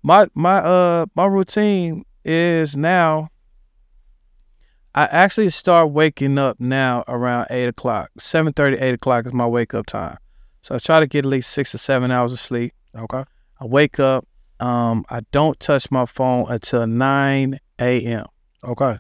my 0.03 0.26
my 0.34 0.59
uh 0.59 1.07
my 1.14 1.26
routine 1.26 2.05
is 2.24 2.76
now. 2.76 3.28
I 4.93 5.05
actually 5.05 5.51
start 5.51 5.93
waking 5.93 6.36
up 6.36 6.59
now 6.59 7.05
around 7.07 7.47
eight 7.51 7.68
o'clock. 7.68 8.11
Seven 8.18 8.53
thirty, 8.53 8.76
eight 8.78 8.95
o'clock 8.95 9.24
is 9.26 9.32
my 9.32 9.47
wake 9.47 9.72
up 9.72 9.86
time. 9.86 10.18
So 10.62 10.74
I 10.74 10.78
try 10.78 10.99
to 11.01 11.07
get 11.07 11.24
at 11.24 11.30
least 11.30 11.51
six 11.51 11.74
or 11.74 11.78
seven 11.78 12.11
hours 12.11 12.32
of 12.32 12.41
sleep. 12.41 12.74
okay, 12.95 13.24
I 13.61 13.66
wake 13.66 14.01
up. 14.01 14.26
Um, 14.61 15.04
I 15.08 15.20
don't 15.32 15.58
touch 15.58 15.90
my 15.90 16.04
phone 16.06 16.46
until 16.50 16.86
nine 16.86 17.58
a.m. 17.78 18.26
okay. 18.64 18.98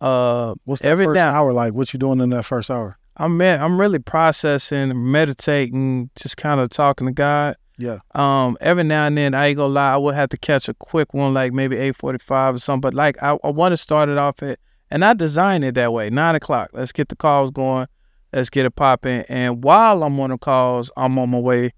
Uh, 0.00 0.54
What's 0.64 0.82
Every 0.82 1.04
first 1.04 1.14
now- 1.14 1.32
hour 1.32 1.52
like? 1.52 1.74
What 1.74 1.92
you 1.92 1.98
doing 1.98 2.20
in 2.20 2.30
that 2.30 2.44
first 2.44 2.70
hour? 2.70 2.98
I'm 3.18 3.36
man, 3.36 3.62
I'm 3.62 3.78
really 3.80 3.98
processing, 3.98 5.12
meditating, 5.12 6.10
just 6.16 6.36
kind 6.38 6.60
of 6.60 6.70
talking 6.70 7.06
to 7.06 7.12
God. 7.12 7.56
Yeah, 7.78 7.98
Um, 8.14 8.56
every 8.60 8.84
now 8.84 9.06
and 9.06 9.16
then, 9.18 9.34
I 9.34 9.46
ain't 9.46 9.56
gonna 9.56 9.72
lie, 9.72 9.92
I 9.94 9.96
would 9.96 10.14
have 10.14 10.28
to 10.30 10.36
catch 10.38 10.68
a 10.68 10.74
quick 10.74 11.14
one, 11.14 11.34
like 11.34 11.52
maybe 11.52 11.76
eight 11.76 11.96
forty-five 11.96 12.54
or 12.54 12.58
something. 12.58 12.80
But 12.80 12.94
like, 12.94 13.20
I, 13.22 13.36
I 13.44 13.48
want 13.50 13.72
to 13.72 13.76
start 13.76 14.08
it 14.08 14.18
off 14.18 14.42
at, 14.42 14.58
and 14.90 15.04
I 15.04 15.14
designed 15.14 15.64
it 15.64 15.74
that 15.74 15.92
way, 15.92 16.08
nine 16.10 16.34
o'clock. 16.34 16.70
Let's 16.72 16.92
get 16.92 17.08
the 17.08 17.16
calls 17.16 17.50
going, 17.50 17.86
let's 18.32 18.50
get 18.50 18.66
it 18.66 18.76
popping. 18.76 19.24
And 19.28 19.62
while 19.64 20.02
I'm 20.04 20.18
on 20.20 20.30
the 20.30 20.38
calls, 20.38 20.90
I'm 20.96 21.18
on 21.18 21.30
my 21.30 21.38
way 21.38 21.72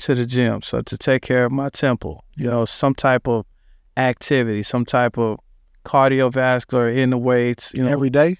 to 0.00 0.14
the 0.14 0.26
gym, 0.26 0.62
so 0.62 0.82
to 0.82 0.98
take 0.98 1.22
care 1.22 1.44
of 1.44 1.52
my 1.52 1.68
temple, 1.68 2.24
you 2.36 2.46
know, 2.46 2.64
some 2.64 2.94
type 2.94 3.28
of 3.28 3.46
activity, 3.96 4.62
some 4.62 4.84
type 4.84 5.18
of 5.18 5.38
cardiovascular 5.84 6.94
in 6.94 7.10
the 7.10 7.18
weights, 7.18 7.72
you 7.74 7.82
know, 7.82 7.88
every 7.90 8.10
day. 8.10 8.36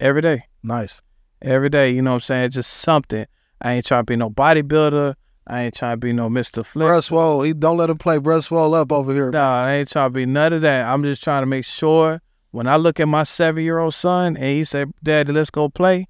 every 0.00 0.20
day 0.22 0.44
Nice. 0.62 1.02
every 1.40 1.68
day. 1.68 1.90
You 1.90 2.02
know 2.02 2.12
what 2.12 2.14
I'm 2.16 2.20
saying? 2.20 2.50
Just 2.50 2.70
something. 2.72 3.26
I 3.60 3.72
ain't 3.72 3.84
trying 3.86 4.02
to 4.02 4.04
be 4.04 4.16
no 4.16 4.30
bodybuilder. 4.30 5.14
I 5.46 5.62
ain't 5.62 5.74
trying 5.74 5.94
to 5.94 5.96
be 5.98 6.12
no 6.12 6.28
Mr. 6.28 6.64
Flip. 6.64 6.86
Bruh 6.88 7.02
Swole, 7.02 7.42
he 7.42 7.52
don't 7.52 7.76
let 7.76 7.90
him 7.90 7.98
play 7.98 8.18
Bruh 8.18 8.42
Swole 8.44 8.74
up 8.74 8.92
over 8.92 9.12
here. 9.12 9.30
No, 9.30 9.40
I 9.40 9.74
ain't 9.74 9.90
trying 9.90 10.06
to 10.10 10.14
be 10.14 10.24
none 10.26 10.52
of 10.52 10.62
that. 10.62 10.86
I'm 10.88 11.02
just 11.02 11.22
trying 11.22 11.42
to 11.42 11.46
make 11.46 11.64
sure 11.64 12.20
when 12.52 12.66
I 12.68 12.76
look 12.76 13.00
at 13.00 13.08
my 13.08 13.24
seven 13.24 13.64
year 13.64 13.78
old 13.78 13.94
son 13.94 14.36
and 14.36 14.46
he 14.46 14.62
said, 14.64 14.90
Daddy, 15.02 15.32
let's 15.32 15.50
go 15.50 15.68
play, 15.68 16.06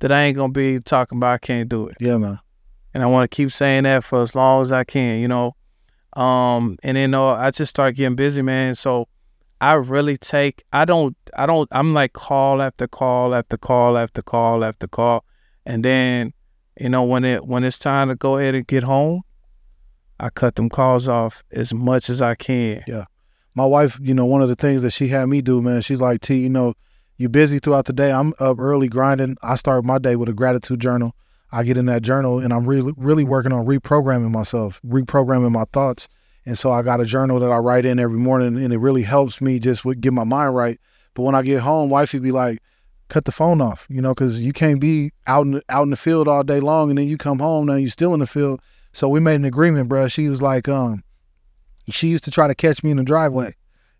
that 0.00 0.10
I 0.10 0.22
ain't 0.22 0.36
gonna 0.36 0.52
be 0.52 0.80
talking 0.80 1.18
about 1.18 1.34
I 1.34 1.38
can't 1.38 1.68
do 1.68 1.86
it. 1.88 1.96
Yeah, 2.00 2.16
man. 2.18 2.40
And 2.94 3.02
I 3.02 3.06
wanna 3.06 3.28
keep 3.28 3.52
saying 3.52 3.82
that 3.82 4.04
for 4.04 4.22
as 4.22 4.34
long 4.34 4.62
as 4.62 4.72
I 4.72 4.84
can, 4.84 5.20
you 5.20 5.28
know. 5.28 5.54
Um, 6.14 6.78
and 6.82 6.96
then 6.96 7.12
uh, 7.12 7.24
I 7.24 7.50
just 7.50 7.70
start 7.70 7.96
getting 7.96 8.14
busy, 8.14 8.40
man. 8.40 8.74
So 8.76 9.08
I 9.60 9.74
really 9.74 10.16
take 10.16 10.62
I 10.72 10.84
don't 10.84 11.16
I 11.36 11.46
don't 11.46 11.68
I'm 11.72 11.94
like 11.94 12.12
call 12.12 12.62
after 12.62 12.86
call 12.86 13.34
after 13.34 13.56
call 13.56 13.96
after 13.96 14.22
call 14.22 14.64
after 14.64 14.86
call. 14.86 15.24
And 15.66 15.84
then, 15.84 16.32
you 16.78 16.88
know, 16.88 17.04
when 17.04 17.24
it 17.24 17.46
when 17.46 17.64
it's 17.64 17.78
time 17.78 18.08
to 18.08 18.14
go 18.14 18.36
ahead 18.36 18.54
and 18.54 18.66
get 18.66 18.82
home, 18.82 19.22
I 20.20 20.30
cut 20.30 20.56
them 20.56 20.68
calls 20.68 21.08
off 21.08 21.42
as 21.50 21.74
much 21.74 22.10
as 22.10 22.22
I 22.22 22.34
can. 22.34 22.84
Yeah. 22.86 23.04
My 23.54 23.64
wife, 23.64 23.98
you 24.02 24.14
know, 24.14 24.26
one 24.26 24.42
of 24.42 24.48
the 24.48 24.56
things 24.56 24.82
that 24.82 24.90
she 24.90 25.08
had 25.08 25.26
me 25.26 25.40
do, 25.40 25.62
man, 25.62 25.80
she's 25.80 26.00
like, 26.00 26.20
T, 26.20 26.36
you 26.36 26.48
know, 26.48 26.74
you 27.16 27.28
busy 27.28 27.58
throughout 27.58 27.86
the 27.86 27.92
day. 27.92 28.12
I'm 28.12 28.34
up 28.40 28.58
early 28.58 28.88
grinding. 28.88 29.36
I 29.42 29.56
start 29.56 29.84
my 29.84 29.98
day 29.98 30.16
with 30.16 30.28
a 30.28 30.32
gratitude 30.32 30.80
journal. 30.80 31.14
I 31.52 31.62
get 31.62 31.76
in 31.76 31.86
that 31.86 32.02
journal 32.02 32.40
and 32.40 32.52
I'm 32.52 32.66
really 32.66 32.92
really 32.96 33.24
working 33.24 33.52
on 33.52 33.66
reprogramming 33.66 34.30
myself, 34.30 34.80
reprogramming 34.86 35.52
my 35.52 35.64
thoughts. 35.72 36.08
And 36.46 36.58
so 36.58 36.72
I 36.72 36.82
got 36.82 37.00
a 37.00 37.04
journal 37.04 37.40
that 37.40 37.50
I 37.50 37.58
write 37.58 37.86
in 37.86 37.98
every 37.98 38.18
morning 38.18 38.62
and 38.62 38.72
it 38.72 38.78
really 38.78 39.02
helps 39.02 39.40
me 39.40 39.58
just 39.58 39.84
with 39.84 40.00
get 40.00 40.12
my 40.12 40.24
mind 40.24 40.54
right. 40.54 40.80
But 41.14 41.22
when 41.22 41.34
I 41.34 41.42
get 41.42 41.60
home, 41.60 41.90
wifey 41.90 42.18
be 42.18 42.32
like, 42.32 42.60
cut 43.08 43.24
the 43.24 43.32
phone 43.32 43.60
off, 43.60 43.86
you 43.88 44.02
know, 44.02 44.14
because 44.14 44.40
you 44.40 44.52
can't 44.52 44.80
be 44.80 45.12
out 45.26 45.46
in 45.46 45.52
the, 45.52 45.62
out 45.68 45.84
in 45.84 45.90
the 45.90 45.96
field 45.96 46.26
all 46.26 46.42
day 46.42 46.60
long 46.60 46.90
and 46.90 46.98
then 46.98 47.08
you 47.08 47.16
come 47.16 47.38
home 47.38 47.66
now 47.66 47.74
you're 47.74 47.88
still 47.90 48.14
in 48.14 48.20
the 48.20 48.26
field. 48.26 48.60
So 48.92 49.08
we 49.08 49.20
made 49.20 49.36
an 49.36 49.44
agreement, 49.44 49.88
bro. 49.88 50.06
She 50.08 50.28
was 50.28 50.40
like, 50.40 50.68
um, 50.68 51.02
she 51.88 52.08
used 52.08 52.24
to 52.24 52.30
try 52.30 52.46
to 52.46 52.54
catch 52.54 52.82
me 52.82 52.90
in 52.90 52.96
the 52.96 53.04
driveway, 53.04 53.54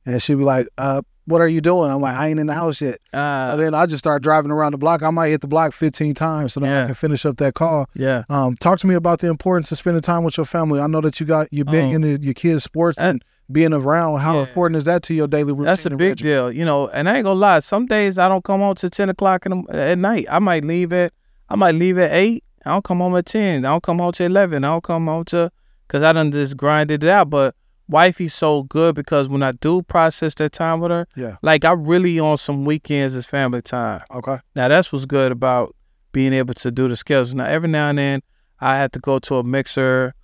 and 0.06 0.22
she'd 0.22 0.36
be 0.36 0.44
like, 0.44 0.68
uh, 0.78 1.02
what 1.26 1.40
are 1.40 1.48
you 1.48 1.60
doing? 1.60 1.90
I'm 1.90 2.00
like, 2.00 2.16
I 2.16 2.28
ain't 2.28 2.38
in 2.40 2.46
the 2.46 2.54
house 2.54 2.80
yet. 2.80 2.98
Uh, 3.12 3.46
so 3.48 3.56
then 3.56 3.74
I 3.74 3.86
just 3.86 4.00
start 4.00 4.22
driving 4.22 4.50
around 4.50 4.72
the 4.72 4.78
block. 4.78 5.02
I 5.02 5.10
might 5.10 5.28
hit 5.28 5.40
the 5.40 5.46
block 5.46 5.72
15 5.72 6.14
times 6.14 6.52
so 6.52 6.60
that 6.60 6.66
Yeah. 6.66 6.82
I 6.82 6.86
can 6.86 6.94
finish 6.94 7.24
up 7.24 7.36
that 7.38 7.54
call. 7.54 7.88
yeah. 7.94 8.24
Um, 8.28 8.56
talk 8.56 8.78
to 8.80 8.86
me 8.86 8.94
about 8.94 9.20
the 9.20 9.28
importance 9.28 9.72
of 9.72 9.78
spending 9.78 10.02
time 10.02 10.22
with 10.24 10.36
your 10.36 10.46
family. 10.46 10.80
I 10.80 10.86
know 10.86 11.00
that 11.00 11.20
you 11.20 11.26
got 11.26 11.48
you're 11.52 11.64
big 11.64 11.84
Um, 11.94 12.04
into 12.04 12.22
your 12.22 12.34
kids' 12.34 12.64
sports 12.64 12.98
and 12.98 13.22
being 13.50 13.72
around. 13.72 14.18
How 14.20 14.34
Yeah. 14.36 14.40
important 14.48 14.76
is 14.78 14.84
that 14.86 15.02
to 15.04 15.14
your 15.14 15.26
daily 15.26 15.52
routine? 15.52 15.64
That's 15.66 15.86
a 15.86 15.90
big 15.90 16.00
regimen? 16.00 16.32
deal, 16.32 16.52
you 16.52 16.64
know. 16.64 16.88
And 16.88 17.08
I 17.08 17.16
ain't 17.16 17.24
gonna 17.24 17.38
lie. 17.40 17.58
Some 17.60 17.86
days 17.86 18.18
I 18.18 18.28
don't 18.28 18.44
come 18.44 18.60
home 18.60 18.74
till 18.74 18.90
ten 18.90 19.08
o'clock 19.08 19.46
in 19.46 19.64
the, 19.68 19.76
at 19.76 19.98
night. 19.98 20.26
I 20.30 20.38
might 20.38 20.64
leave 20.64 20.92
at 20.92 21.12
I 21.48 21.56
might 21.56 21.74
leave 21.74 21.98
at 21.98 22.10
eight. 22.12 22.42
I 22.66 22.70
don't 22.70 22.84
come 22.84 22.98
home 23.00 23.14
at 23.16 23.26
ten. 23.26 23.64
I 23.66 23.68
don't 23.68 23.82
come 23.82 23.98
home 23.98 24.12
till 24.12 24.26
eleven. 24.26 24.64
I 24.64 24.68
don't 24.68 24.82
come 24.84 25.06
home 25.06 25.24
till 25.24 25.50
because 25.86 26.02
I 26.02 26.12
done 26.14 26.32
just 26.32 26.56
grinded 26.56 27.04
it 27.04 27.10
out. 27.10 27.28
But 27.28 27.54
wifey's 27.88 28.34
so 28.34 28.62
good 28.64 28.94
because 28.94 29.28
when 29.28 29.42
I 29.42 29.52
do 29.52 29.82
process 29.82 30.34
that 30.36 30.52
time 30.52 30.80
with 30.80 30.90
her, 30.90 31.06
Yeah. 31.16 31.36
like 31.42 31.64
I 31.64 31.72
really 31.72 32.18
on 32.18 32.38
some 32.38 32.64
weekends 32.64 33.14
is 33.14 33.26
family 33.26 33.62
time. 33.62 34.02
Okay. 34.10 34.38
Now 34.56 34.68
that's 34.68 34.92
what's 34.92 35.06
good 35.06 35.32
about 35.32 35.74
being 36.12 36.32
able 36.32 36.54
to 36.54 36.70
do 36.70 36.88
the 36.88 36.96
skills. 36.96 37.34
Now 37.34 37.44
every 37.46 37.68
now 37.68 37.88
and 37.90 37.98
then 37.98 38.22
I 38.60 38.76
have 38.76 38.92
to 38.92 39.00
go 39.00 39.18
to 39.20 39.36
a 39.36 39.44
mixer. 39.44 40.14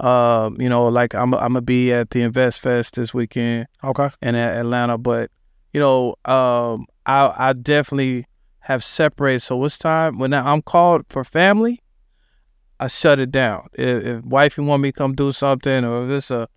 Um, 0.00 0.60
you 0.60 0.68
know, 0.68 0.88
like 0.88 1.14
I'm 1.14 1.32
I'm 1.34 1.52
gonna 1.52 1.60
be 1.62 1.92
at 1.92 2.10
the 2.10 2.22
Invest 2.22 2.60
Fest 2.60 2.96
this 2.96 3.14
weekend 3.14 3.66
Okay. 3.84 4.08
in 4.22 4.34
Atlanta, 4.34 4.98
but 4.98 5.30
you 5.72 5.80
know, 5.80 6.16
um, 6.24 6.86
I 7.06 7.32
I 7.36 7.52
definitely 7.52 8.26
have 8.60 8.82
separated. 8.82 9.40
So 9.40 9.62
it's 9.64 9.78
time 9.78 10.18
when 10.18 10.32
I'm 10.34 10.62
called 10.62 11.02
for 11.10 11.22
family, 11.22 11.80
I 12.80 12.88
shut 12.88 13.20
it 13.20 13.30
down. 13.30 13.68
If, 13.74 14.04
if 14.04 14.24
wifey 14.24 14.62
want 14.62 14.82
me 14.82 14.90
to 14.90 14.98
come 14.98 15.14
do 15.14 15.30
something, 15.30 15.84
or 15.84 16.04
if 16.04 16.10
it's 16.10 16.30
a 16.32 16.48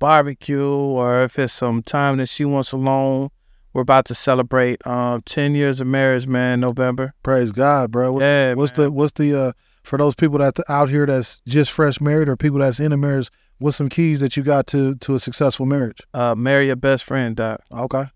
barbecue, 0.00 0.66
or 0.68 1.22
if 1.22 1.38
it's 1.38 1.52
some 1.52 1.82
time 1.84 2.16
that 2.16 2.26
she 2.28 2.44
wants 2.44 2.72
alone, 2.72 3.30
we're 3.72 3.82
about 3.82 4.06
to 4.06 4.14
celebrate 4.16 4.84
um 4.84 5.22
10 5.22 5.54
years 5.54 5.80
of 5.80 5.86
marriage, 5.86 6.26
man, 6.26 6.58
November. 6.58 7.14
Praise 7.22 7.52
God, 7.52 7.92
bro. 7.92 8.12
What's, 8.14 8.24
Yeah, 8.24 8.54
what's 8.54 8.76
man. 8.76 8.86
the 8.86 8.90
what's 8.90 9.12
the 9.12 9.40
uh 9.40 9.52
for 9.84 9.96
those 9.96 10.16
people 10.16 10.38
that 10.38 10.58
out 10.68 10.88
here 10.88 11.06
that's 11.06 11.40
just 11.46 11.70
fresh 11.70 12.00
married 12.00 12.28
or 12.28 12.36
people 12.36 12.58
that's 12.58 12.80
in 12.80 12.90
a 12.92 12.96
marriage? 12.96 13.30
What's 13.58 13.76
some 13.76 13.88
keys 13.88 14.18
that 14.20 14.36
you 14.36 14.42
got 14.42 14.66
to 14.68 14.96
to 14.96 15.14
a 15.14 15.18
successful 15.20 15.66
marriage? 15.66 16.00
Uh, 16.12 16.34
marry 16.34 16.66
your 16.66 16.76
best 16.76 17.04
friend, 17.04 17.36
Doc. 17.36 17.60
Okay. 17.70 18.06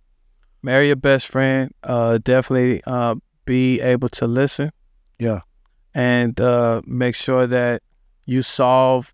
marry 0.63 0.89
your 0.89 0.97
best 0.97 1.29
friend. 1.29 1.71
Uh, 1.85 2.19
definitely 2.19 2.83
uh, 2.87 3.15
be 3.45 3.81
able 3.81 4.09
to 4.09 4.27
listen. 4.27 4.73
Yeah. 5.21 5.43
And 5.95 6.41
uh, 6.41 6.83
make 6.87 7.15
sure 7.15 7.47
that 7.47 7.83
you 8.27 8.43
solve. 8.43 9.14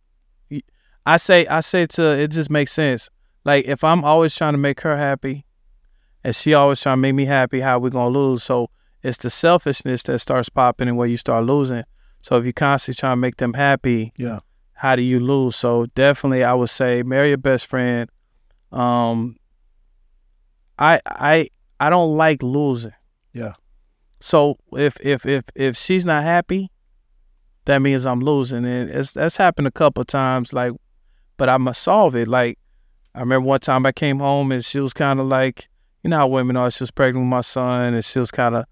I 1.15 1.17
say, 1.17 1.47
I 1.47 1.61
say 1.61 1.87
to 1.87 2.03
it 2.23 2.29
just 2.31 2.51
makes 2.51 2.73
sense. 2.73 3.09
Like 3.45 3.65
if 3.67 3.83
I'm 3.85 4.05
always 4.05 4.35
trying 4.35 4.53
to 4.55 4.59
make 4.59 4.81
her 4.83 4.97
happy, 4.97 5.45
and 6.25 6.35
she 6.35 6.55
always 6.55 6.81
trying 6.81 6.99
to 6.99 7.01
make 7.01 7.15
me 7.15 7.25
happy, 7.25 7.61
how 7.61 7.79
we 7.79 7.91
gonna 7.91 8.11
lose? 8.19 8.43
So 8.43 8.71
it's 9.03 9.19
the 9.19 9.31
selfishness 9.31 10.03
that 10.05 10.19
starts 10.19 10.49
popping 10.51 10.89
and 10.89 10.97
where 10.97 11.09
you 11.09 11.17
start 11.17 11.45
losing. 11.47 11.85
So 12.23 12.37
if 12.37 12.45
you 12.45 12.53
constantly 12.53 12.99
trying 13.01 13.13
to 13.13 13.21
make 13.27 13.37
them 13.37 13.55
happy, 13.55 14.13
Yeah. 14.19 14.41
how 14.75 14.95
do 14.97 15.03
you 15.03 15.19
lose? 15.21 15.57
So 15.57 15.87
definitely, 15.95 16.45
I 16.45 16.53
would 16.55 16.69
say 16.69 17.03
marry 17.03 17.29
your 17.31 17.39
best 17.39 17.67
friend. 17.67 18.11
Um, 18.73 19.37
I 20.79 21.01
I 21.07 21.49
I 21.81 21.91
don't 21.91 22.17
like 22.17 22.43
losing. 22.43 22.93
Yeah. 23.33 23.55
So 24.21 24.59
if 24.73 24.99
if 25.01 25.25
if 25.27 25.45
if 25.55 25.77
she's 25.77 26.05
not 26.05 26.23
happy, 26.23 26.71
that 27.65 27.79
means 27.81 28.05
I'm 28.07 28.21
losing, 28.21 28.65
and 28.67 28.91
it's 28.91 29.13
that's 29.15 29.39
happened 29.39 29.67
a 29.67 29.71
couple 29.73 30.03
of 30.03 30.07
times. 30.07 30.53
Like, 30.53 30.73
but 31.41 31.49
I 31.49 31.57
must 31.57 31.83
solve 31.83 32.15
it. 32.17 32.29
Like, 32.29 32.59
I 33.15 33.21
remember 33.21 33.47
one 33.47 33.61
time 33.61 33.87
I 33.87 33.93
came 33.93 34.19
home 34.19 34.53
and 34.53 34.63
she 34.63 34.79
was 34.79 34.93
kind 34.93 35.19
of 35.19 35.27
like, 35.27 35.71
you 36.03 36.11
know 36.11 36.19
how 36.19 36.27
women 36.27 36.55
are. 36.55 36.71
She 36.71 36.83
was 36.83 36.91
pregnant 36.91 37.25
with 37.25 37.31
my 37.31 37.41
son, 37.41 37.95
and 37.95 38.05
she 38.05 38.19
was 38.19 38.31
kind 38.31 38.55
of, 38.55 38.67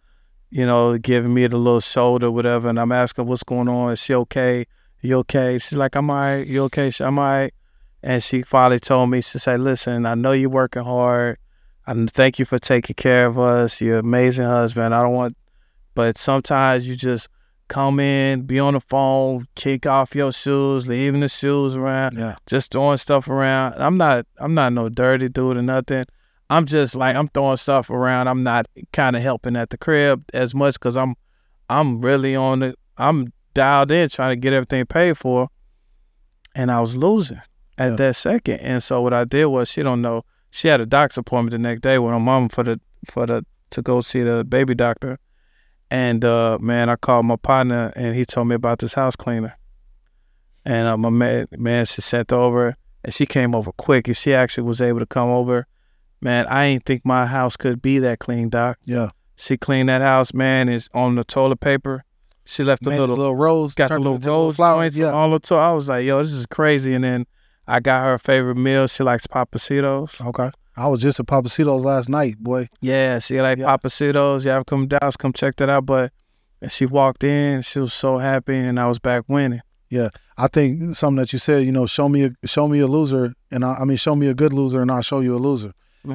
you 0.50 0.66
know, 0.66 0.98
giving 0.98 1.32
me 1.32 1.46
the 1.46 1.56
little 1.56 1.80
shoulder, 1.80 2.30
whatever. 2.30 2.68
And 2.68 2.78
I'm 2.78 2.92
asking 2.92 3.24
what's 3.24 3.42
going 3.42 3.70
on. 3.70 3.92
Is 3.92 4.02
she 4.02 4.12
okay? 4.14 4.66
You 5.00 5.16
okay? 5.20 5.56
She's 5.56 5.78
like, 5.78 5.96
I'm 5.96 6.10
all 6.10 6.16
right. 6.16 6.46
You 6.46 6.64
okay? 6.64 6.90
She, 6.90 7.02
I'm 7.02 7.18
all 7.18 7.24
right. 7.24 7.54
And 8.02 8.22
she 8.22 8.42
finally 8.42 8.80
told 8.80 9.08
me, 9.08 9.22
she 9.22 9.38
said, 9.38 9.60
listen, 9.60 10.04
I 10.04 10.14
know 10.14 10.32
you're 10.32 10.50
working 10.50 10.84
hard. 10.84 11.38
I 11.86 11.94
thank 12.10 12.38
you 12.38 12.44
for 12.44 12.58
taking 12.58 12.96
care 12.96 13.24
of 13.24 13.38
us. 13.38 13.80
You're 13.80 14.00
an 14.00 14.04
amazing 14.04 14.44
husband. 14.44 14.94
I 14.94 15.02
don't 15.02 15.14
want, 15.14 15.38
but 15.94 16.18
sometimes 16.18 16.86
you 16.86 16.96
just 16.96 17.30
come 17.68 18.00
in, 18.00 18.42
be 18.42 18.58
on 18.58 18.74
the 18.74 18.80
phone, 18.80 19.46
kick 19.54 19.86
off 19.86 20.14
your 20.14 20.32
shoes, 20.32 20.86
leaving 20.88 21.20
the 21.20 21.28
shoes 21.28 21.76
around, 21.76 22.16
Yeah. 22.16 22.36
just 22.46 22.72
throwing 22.72 22.96
stuff 22.96 23.28
around. 23.28 23.74
I'm 23.76 23.96
not, 23.96 24.26
I'm 24.38 24.54
not 24.54 24.72
no 24.72 24.88
dirty 24.88 25.28
dude 25.28 25.56
or 25.56 25.62
nothing. 25.62 26.04
I'm 26.50 26.64
just 26.66 26.94
like 26.94 27.14
I'm 27.14 27.28
throwing 27.28 27.58
stuff 27.58 27.90
around. 27.90 28.26
I'm 28.28 28.42
not 28.42 28.66
kind 28.92 29.14
of 29.16 29.22
helping 29.22 29.54
at 29.56 29.70
the 29.70 29.76
crib 29.78 30.24
as 30.32 30.54
much 30.54 30.74
because 30.74 30.96
I'm, 30.96 31.14
I'm 31.68 32.00
really 32.00 32.34
on 32.34 32.62
it. 32.62 32.76
I'm 32.96 33.32
dialed 33.54 33.90
in 33.90 34.08
trying 34.08 34.30
to 34.30 34.36
get 34.36 34.52
everything 34.54 34.86
paid 34.86 35.18
for, 35.18 35.48
and 36.54 36.70
I 36.70 36.80
was 36.80 36.96
losing 36.96 37.40
at 37.76 37.90
Yeah. 37.90 37.96
that 37.96 38.16
second. 38.16 38.60
And 38.60 38.82
so 38.82 39.02
what 39.02 39.12
I 39.12 39.24
did 39.24 39.46
was 39.46 39.68
she 39.70 39.82
don't 39.82 40.00
know. 40.02 40.24
She 40.50 40.68
had 40.68 40.80
a 40.80 40.86
doctor's 40.86 41.18
appointment 41.18 41.50
the 41.52 41.58
next 41.58 41.82
day 41.82 41.98
with 41.98 42.12
her 42.12 42.20
mom 42.20 42.48
for 42.48 42.64
the 42.64 42.80
for 43.06 43.26
the 43.26 43.44
to 43.70 43.82
go 43.82 44.00
see 44.00 44.22
the 44.22 44.44
baby 44.44 44.74
doctor. 44.74 45.18
And 45.90 46.24
uh 46.24 46.58
man, 46.60 46.88
I 46.90 46.96
called 46.96 47.24
my 47.26 47.36
partner 47.36 47.92
and 47.96 48.14
he 48.14 48.24
told 48.24 48.48
me 48.48 48.54
about 48.54 48.78
this 48.80 48.94
house 48.94 49.16
cleaner. 49.16 49.56
And 50.64 50.86
uh, 50.86 50.96
my 50.98 51.10
man, 51.10 51.46
man, 51.52 51.86
she 51.86 52.02
sent 52.02 52.32
over 52.32 52.76
and 53.04 53.14
she 53.14 53.24
came 53.24 53.54
over 53.54 53.72
quick. 53.72 54.06
And 54.06 54.16
she 54.16 54.34
actually 54.34 54.64
was 54.64 54.80
able 54.82 54.98
to 55.00 55.06
come 55.06 55.30
over. 55.30 55.66
Man, 56.20 56.46
I 56.48 56.64
ain't 56.64 56.84
think 56.84 57.06
my 57.06 57.26
house 57.26 57.56
could 57.56 57.80
be 57.80 57.98
that 58.00 58.18
clean, 58.18 58.48
doc. 58.50 58.78
Yeah. 58.84 59.10
She 59.36 59.56
cleaned 59.56 59.88
that 59.88 60.02
house, 60.02 60.34
man. 60.34 60.68
Is 60.68 60.88
on 60.92 61.14
the 61.14 61.24
toilet 61.24 61.60
paper. 61.60 62.04
She 62.44 62.64
left 62.64 62.82
the 62.82 62.90
Man, 62.90 63.00
little 63.00 63.16
little 63.16 63.36
rose. 63.36 63.74
got 63.74 63.88
the 63.90 63.98
little 63.98 64.18
rose 64.18 64.56
flowers. 64.56 64.96
Yeah. 64.96 65.12
all 65.12 65.30
the 65.30 65.38
time. 65.38 65.58
I 65.58 65.72
was 65.72 65.88
like, 65.88 66.04
yo, 66.04 66.22
this 66.22 66.32
is 66.32 66.46
crazy. 66.46 66.92
And 66.94 67.04
then 67.04 67.26
I 67.66 67.78
got 67.80 68.04
her 68.04 68.18
favorite 68.18 68.56
meal. 68.56 68.86
She 68.88 69.02
likes 69.04 69.26
Pappasito's. 69.26 70.20
Okay. 70.20 70.50
I 70.78 70.86
was 70.86 71.02
just 71.02 71.18
at 71.20 71.26
Pappasito's 71.26 71.84
last 71.84 72.08
night, 72.08 72.38
boy. 72.38 72.68
Yeah, 72.80 73.18
she 73.18 73.40
like 73.42 73.58
Yeah. 73.58 73.66
Pappasito's. 73.76 74.44
Yeah, 74.44 74.62
come 74.66 74.86
down, 74.86 75.10
come 75.18 75.32
check 75.32 75.56
that 75.56 75.68
out. 75.68 75.86
But 75.86 76.12
and 76.62 76.70
she 76.72 76.86
walked 76.86 77.24
in, 77.24 77.62
she 77.62 77.78
was 77.80 77.92
so 77.92 78.18
happy, 78.18 78.56
and 78.56 78.78
I 78.80 78.86
was 78.86 78.98
back 78.98 79.24
winning. 79.28 79.60
Yeah, 79.90 80.10
I 80.36 80.48
think 80.48 80.94
something 80.96 81.16
that 81.16 81.32
you 81.32 81.38
said, 81.38 81.64
you 81.64 81.72
know, 81.72 81.86
show 81.86 82.08
me 82.08 82.24
a 82.24 82.46
show 82.46 82.68
me 82.68 82.80
a 82.80 82.86
loser, 82.86 83.34
and 83.50 83.64
I, 83.64 83.74
I 83.80 83.84
mean, 83.84 83.96
show 83.96 84.14
me 84.14 84.26
a 84.28 84.34
good 84.34 84.52
loser, 84.52 84.80
and 84.82 84.90
I'll 84.90 85.02
show 85.02 85.20
you 85.20 85.34
a 85.34 85.38
loser. 85.38 85.72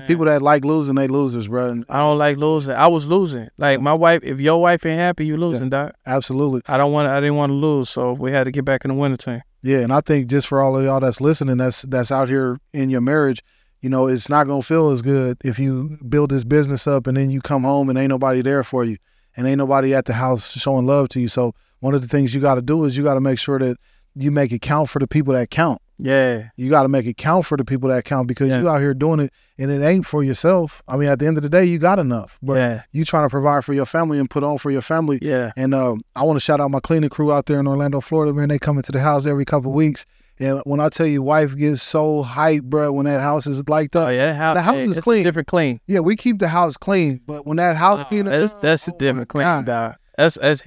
People 0.07 0.25
that 0.25 0.41
like 0.41 0.65
losing, 0.65 0.95
they 0.95 1.07
losers, 1.07 1.47
bro. 1.47 1.69
And 1.69 1.85
I 1.87 1.99
don't 1.99 2.17
like 2.17 2.37
losing. 2.37 2.73
I 2.73 2.87
was 2.87 3.05
losing. 3.07 3.49
Like 3.59 3.79
my 3.79 3.93
wife, 3.93 4.23
if 4.23 4.39
your 4.39 4.59
wife 4.59 4.85
ain't 4.87 4.97
happy, 4.99 5.25
you 5.25 5.37
losing, 5.37 5.69
doc. 5.69 5.93
absolutely, 6.07 6.61
I 6.67 6.77
don't 6.77 6.91
want. 6.91 7.09
I 7.09 7.19
didn't 7.19 7.35
want 7.35 7.51
to 7.51 7.55
lose, 7.55 7.89
so 7.89 8.13
we 8.13 8.31
had 8.31 8.45
to 8.45 8.51
get 8.51 8.65
back 8.65 8.85
in 8.85 8.89
the 8.89 8.95
winning 8.95 9.17
team. 9.17 9.41
yeah. 9.61 9.79
And 9.79 9.93
I 9.93 10.01
think 10.01 10.27
just 10.27 10.47
for 10.47 10.61
all 10.63 10.75
of 10.77 10.83
y'all 10.83 10.99
that's 10.99 11.21
listening, 11.21 11.57
that's 11.57 11.83
that's 11.83 12.11
out 12.11 12.27
here 12.29 12.57
in 12.73 12.89
your 12.89 13.01
marriage, 13.01 13.43
you 13.83 13.89
know, 13.89 14.07
it's 14.07 14.29
not 14.29 14.47
gonna 14.47 14.61
feel 14.63 14.89
as 14.89 15.01
good 15.03 15.37
if 15.43 15.59
you 15.59 15.99
build 16.09 16.31
this 16.31 16.43
business 16.43 16.87
up 16.87 17.05
and 17.05 17.15
then 17.17 17.29
you 17.29 17.41
come 17.41 17.63
home 17.63 17.89
and 17.89 17.99
ain't 17.99 18.09
nobody 18.09 18.41
there 18.41 18.63
for 18.63 18.83
you, 18.83 18.97
and 19.37 19.45
ain't 19.45 19.59
nobody 19.59 19.93
at 19.93 20.05
the 20.05 20.13
house 20.13 20.51
showing 20.53 20.87
love 20.87 21.09
to 21.09 21.19
you. 21.19 21.27
So 21.27 21.53
one 21.81 21.93
of 21.93 22.01
the 22.01 22.07
things 22.07 22.33
you 22.33 22.41
got 22.41 22.55
to 22.55 22.61
do 22.61 22.85
is 22.85 22.97
you 22.97 23.03
got 23.03 23.15
to 23.15 23.19
make 23.21 23.37
sure 23.37 23.59
that 23.59 23.77
you 24.15 24.31
make 24.31 24.51
it 24.51 24.61
count 24.61 24.89
for 24.89 24.99
the 24.99 25.07
people 25.07 25.33
that 25.33 25.49
count. 25.51 25.79
Yeah, 25.99 26.49
You 26.57 26.69
got 26.69 26.83
to 26.83 26.87
make 26.89 27.05
it 27.05 27.17
count 27.17 27.45
for 27.45 27.55
the 27.55 27.63
people 27.63 27.87
that 27.89 28.03
count 28.03 28.27
because 28.27 28.49
Yeah. 28.49 28.59
you 28.59 28.69
out 28.69 28.81
here 28.81 28.93
doing 28.93 29.19
it 29.19 29.31
and 29.57 29.69
it 29.71 29.81
ain't 29.85 30.05
for 30.05 30.23
yourself. 30.23 30.81
I 30.87 30.97
mean, 30.97 31.07
at 31.07 31.19
the 31.19 31.27
end 31.27 31.37
of 31.37 31.43
the 31.43 31.49
day, 31.49 31.65
you 31.65 31.77
got 31.77 31.99
enough, 31.99 32.37
but 32.41 32.55
yeah, 32.55 32.81
you 32.91 33.05
trying 33.05 33.25
to 33.25 33.29
provide 33.29 33.63
for 33.63 33.73
your 33.73 33.85
family 33.85 34.17
and 34.19 34.29
put 34.29 34.43
on 34.43 34.57
for 34.57 34.71
your 34.71 34.81
family. 34.81 35.19
yeah. 35.21 35.51
And 35.55 35.73
um, 35.73 36.01
I 36.15 36.23
want 36.23 36.35
to 36.37 36.39
shout 36.41 36.59
out 36.59 36.71
my 36.71 36.79
cleaning 36.79 37.09
crew 37.09 37.31
out 37.31 37.45
there 37.45 37.59
in 37.59 37.67
Orlando, 37.67 38.01
Florida. 38.01 38.33
Man, 38.33 38.49
they 38.49 38.59
come 38.59 38.77
into 38.77 38.91
the 38.91 38.99
house 39.01 39.25
every 39.25 39.45
couple 39.45 39.71
of 39.71 39.75
weeks. 39.75 40.05
And 40.39 40.61
when 40.65 40.79
I 40.79 40.89
tell 40.89 41.05
you, 41.05 41.21
wife 41.21 41.55
gets 41.55 41.83
so 41.83 42.23
hyped, 42.23 42.63
bro, 42.63 42.91
when 42.91 43.05
that 43.05 43.21
house 43.21 43.45
is 43.45 43.67
like 43.69 43.95
Oh 43.95 44.05
that. 44.05 44.11
yeah, 44.11 44.33
house, 44.33 44.55
The 44.55 44.61
house 44.61 44.75
hey, 44.75 44.85
is 44.89 44.99
clean. 44.99 45.23
different 45.23 45.47
clean. 45.47 45.79
Yeah, 45.87 45.99
we 45.99 46.15
keep 46.15 46.39
the 46.39 46.47
house 46.47 46.75
clean, 46.75 47.21
but 47.27 47.45
when 47.45 47.57
that 47.57 47.75
house 47.77 48.01
Oh, 48.01 48.05
cleaner, 48.05 48.31
that's 48.39 48.53
that's 48.55 48.87
a 48.87 48.91
oh 48.91 48.93
my 48.93 48.97
different 48.97 49.29
clean, 49.29 49.43
God. 49.43 49.65
dog. 49.65 49.95
That's 50.17 50.35
that's 50.41 50.63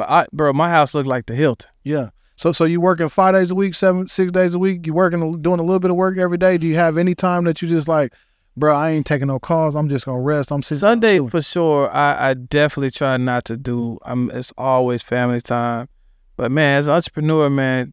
I, 0.00 0.26
bro, 0.32 0.52
my 0.52 0.70
house 0.70 0.94
looked 0.94 1.08
like 1.08 1.26
the 1.26 1.34
Hilton. 1.34 1.70
Yeah. 1.84 2.10
So 2.36 2.52
so 2.52 2.64
you 2.64 2.80
working 2.80 3.08
five 3.08 3.34
days 3.34 3.50
a 3.50 3.54
week, 3.56 3.74
seven 3.74 4.06
six 4.06 4.30
days 4.30 4.54
a 4.54 4.58
week. 4.58 4.86
You 4.86 4.94
working 4.94 5.42
doing 5.42 5.58
a 5.58 5.62
little 5.64 5.80
bit 5.80 5.90
of 5.90 5.96
work 5.96 6.18
every 6.18 6.38
day. 6.38 6.56
Do 6.56 6.66
you 6.68 6.76
have 6.76 6.96
any 6.96 7.14
time 7.16 7.42
that 7.44 7.60
you 7.60 7.66
just 7.68 7.88
like, 7.88 8.12
bro? 8.56 8.72
I 8.76 8.90
ain't 8.90 9.06
taking 9.06 9.26
no 9.26 9.40
calls. 9.40 9.74
I'm 9.74 9.88
just 9.88 10.04
gonna 10.06 10.20
rest. 10.20 10.52
I'm 10.52 10.62
sitting 10.62 10.78
Sunday 10.78 11.16
chilling." 11.16 11.30
for 11.30 11.42
sure. 11.42 11.90
I, 11.90 12.30
I 12.30 12.34
definitely 12.34 12.90
try 12.90 13.16
not 13.16 13.44
to 13.46 13.56
do. 13.56 13.98
I'm. 14.02 14.30
It's 14.30 14.52
always 14.56 15.02
family 15.02 15.40
time. 15.40 15.88
But 16.36 16.52
man, 16.52 16.78
as 16.78 16.86
an 16.86 16.94
entrepreneur, 16.94 17.50
man, 17.50 17.92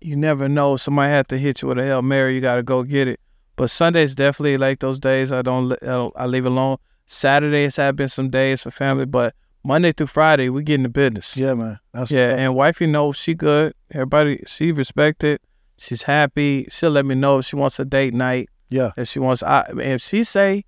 you 0.00 0.16
never 0.16 0.48
know. 0.48 0.76
Somebody 0.76 1.10
had 1.10 1.28
to 1.28 1.38
hit 1.38 1.62
you 1.62 1.68
with 1.68 1.78
a 1.78 1.82
hail 1.84 2.02
mary. 2.02 2.34
You 2.34 2.40
got 2.40 2.56
to 2.56 2.62
go 2.62 2.82
get 2.82 3.08
it. 3.08 3.20
But 3.56 3.70
Sundays 3.70 4.14
definitely 4.14 4.56
like 4.58 4.78
those 4.80 4.98
days. 4.98 5.32
I 5.32 5.42
don't. 5.42 5.72
I 5.72 5.76
don't- 5.86 6.14
I 6.16 6.26
leave 6.26 6.46
alone. 6.46 6.78
Saturdays 7.06 7.76
have 7.76 7.96
been 7.96 8.08
some 8.08 8.30
days 8.30 8.62
for 8.62 8.70
family, 8.70 9.04
but 9.04 9.34
Monday 9.64 9.92
through 9.92 10.06
Friday 10.06 10.48
we 10.48 10.62
get 10.62 10.76
in 10.76 10.84
the 10.84 10.88
business. 10.88 11.36
Yeah, 11.36 11.54
man. 11.54 11.78
That's 11.92 12.10
Yeah, 12.10 12.28
and 12.36 12.54
wifey 12.54 12.86
knows 12.86 13.16
she 13.16 13.34
good. 13.34 13.74
Everybody, 13.92 14.42
she 14.46 14.72
respected. 14.72 15.40
She's 15.76 16.02
happy. 16.04 16.66
She'll 16.70 16.90
let 16.90 17.04
me 17.04 17.14
know 17.14 17.38
if 17.38 17.46
she 17.46 17.56
wants 17.56 17.78
a 17.80 17.84
date 17.84 18.14
night. 18.14 18.48
yeah. 18.70 18.92
If 18.96 19.08
she 19.08 19.18
wants, 19.18 19.42
I 19.42 19.64
if 19.78 20.00
she 20.00 20.22
say, 20.24 20.64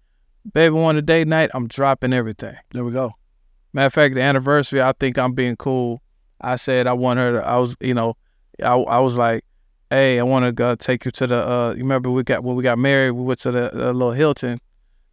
"Baby, 0.52 0.74
want 0.74 0.98
a 0.98 1.02
date 1.02 1.28
night," 1.28 1.50
I'm 1.54 1.68
dropping 1.68 2.12
everything. 2.12 2.56
There 2.72 2.84
we 2.84 2.90
go. 2.92 3.12
Matter 3.72 3.86
of 3.86 3.92
fact, 3.94 4.14
the 4.16 4.20
anniversary, 4.22 4.82
I 4.82 4.92
think 4.92 5.16
I'm 5.18 5.32
being 5.34 5.56
cool. 5.56 6.02
I 6.40 6.56
said 6.56 6.86
I 6.88 6.92
want 6.94 7.18
her 7.20 7.32
to. 7.40 7.46
I 7.46 7.56
was, 7.58 7.76
you 7.80 7.94
know, 7.94 8.16
I 8.62 8.74
I 8.74 8.98
was 9.00 9.16
like, 9.18 9.44
"Hey, 9.90 10.18
I 10.18 10.22
want 10.22 10.44
to 10.44 10.52
go 10.52 10.74
take 10.74 11.04
you 11.04 11.10
to 11.12 11.26
the." 11.26 11.36
uh 11.48 11.70
You 11.72 11.78
remember 11.82 12.10
we 12.10 12.22
got 12.22 12.42
when 12.44 12.56
we 12.56 12.62
got 12.62 12.78
married, 12.78 13.12
we 13.12 13.22
went 13.22 13.38
to 13.40 13.50
the, 13.50 13.70
the 13.72 13.92
little 13.92 14.12
Hilton 14.12 14.58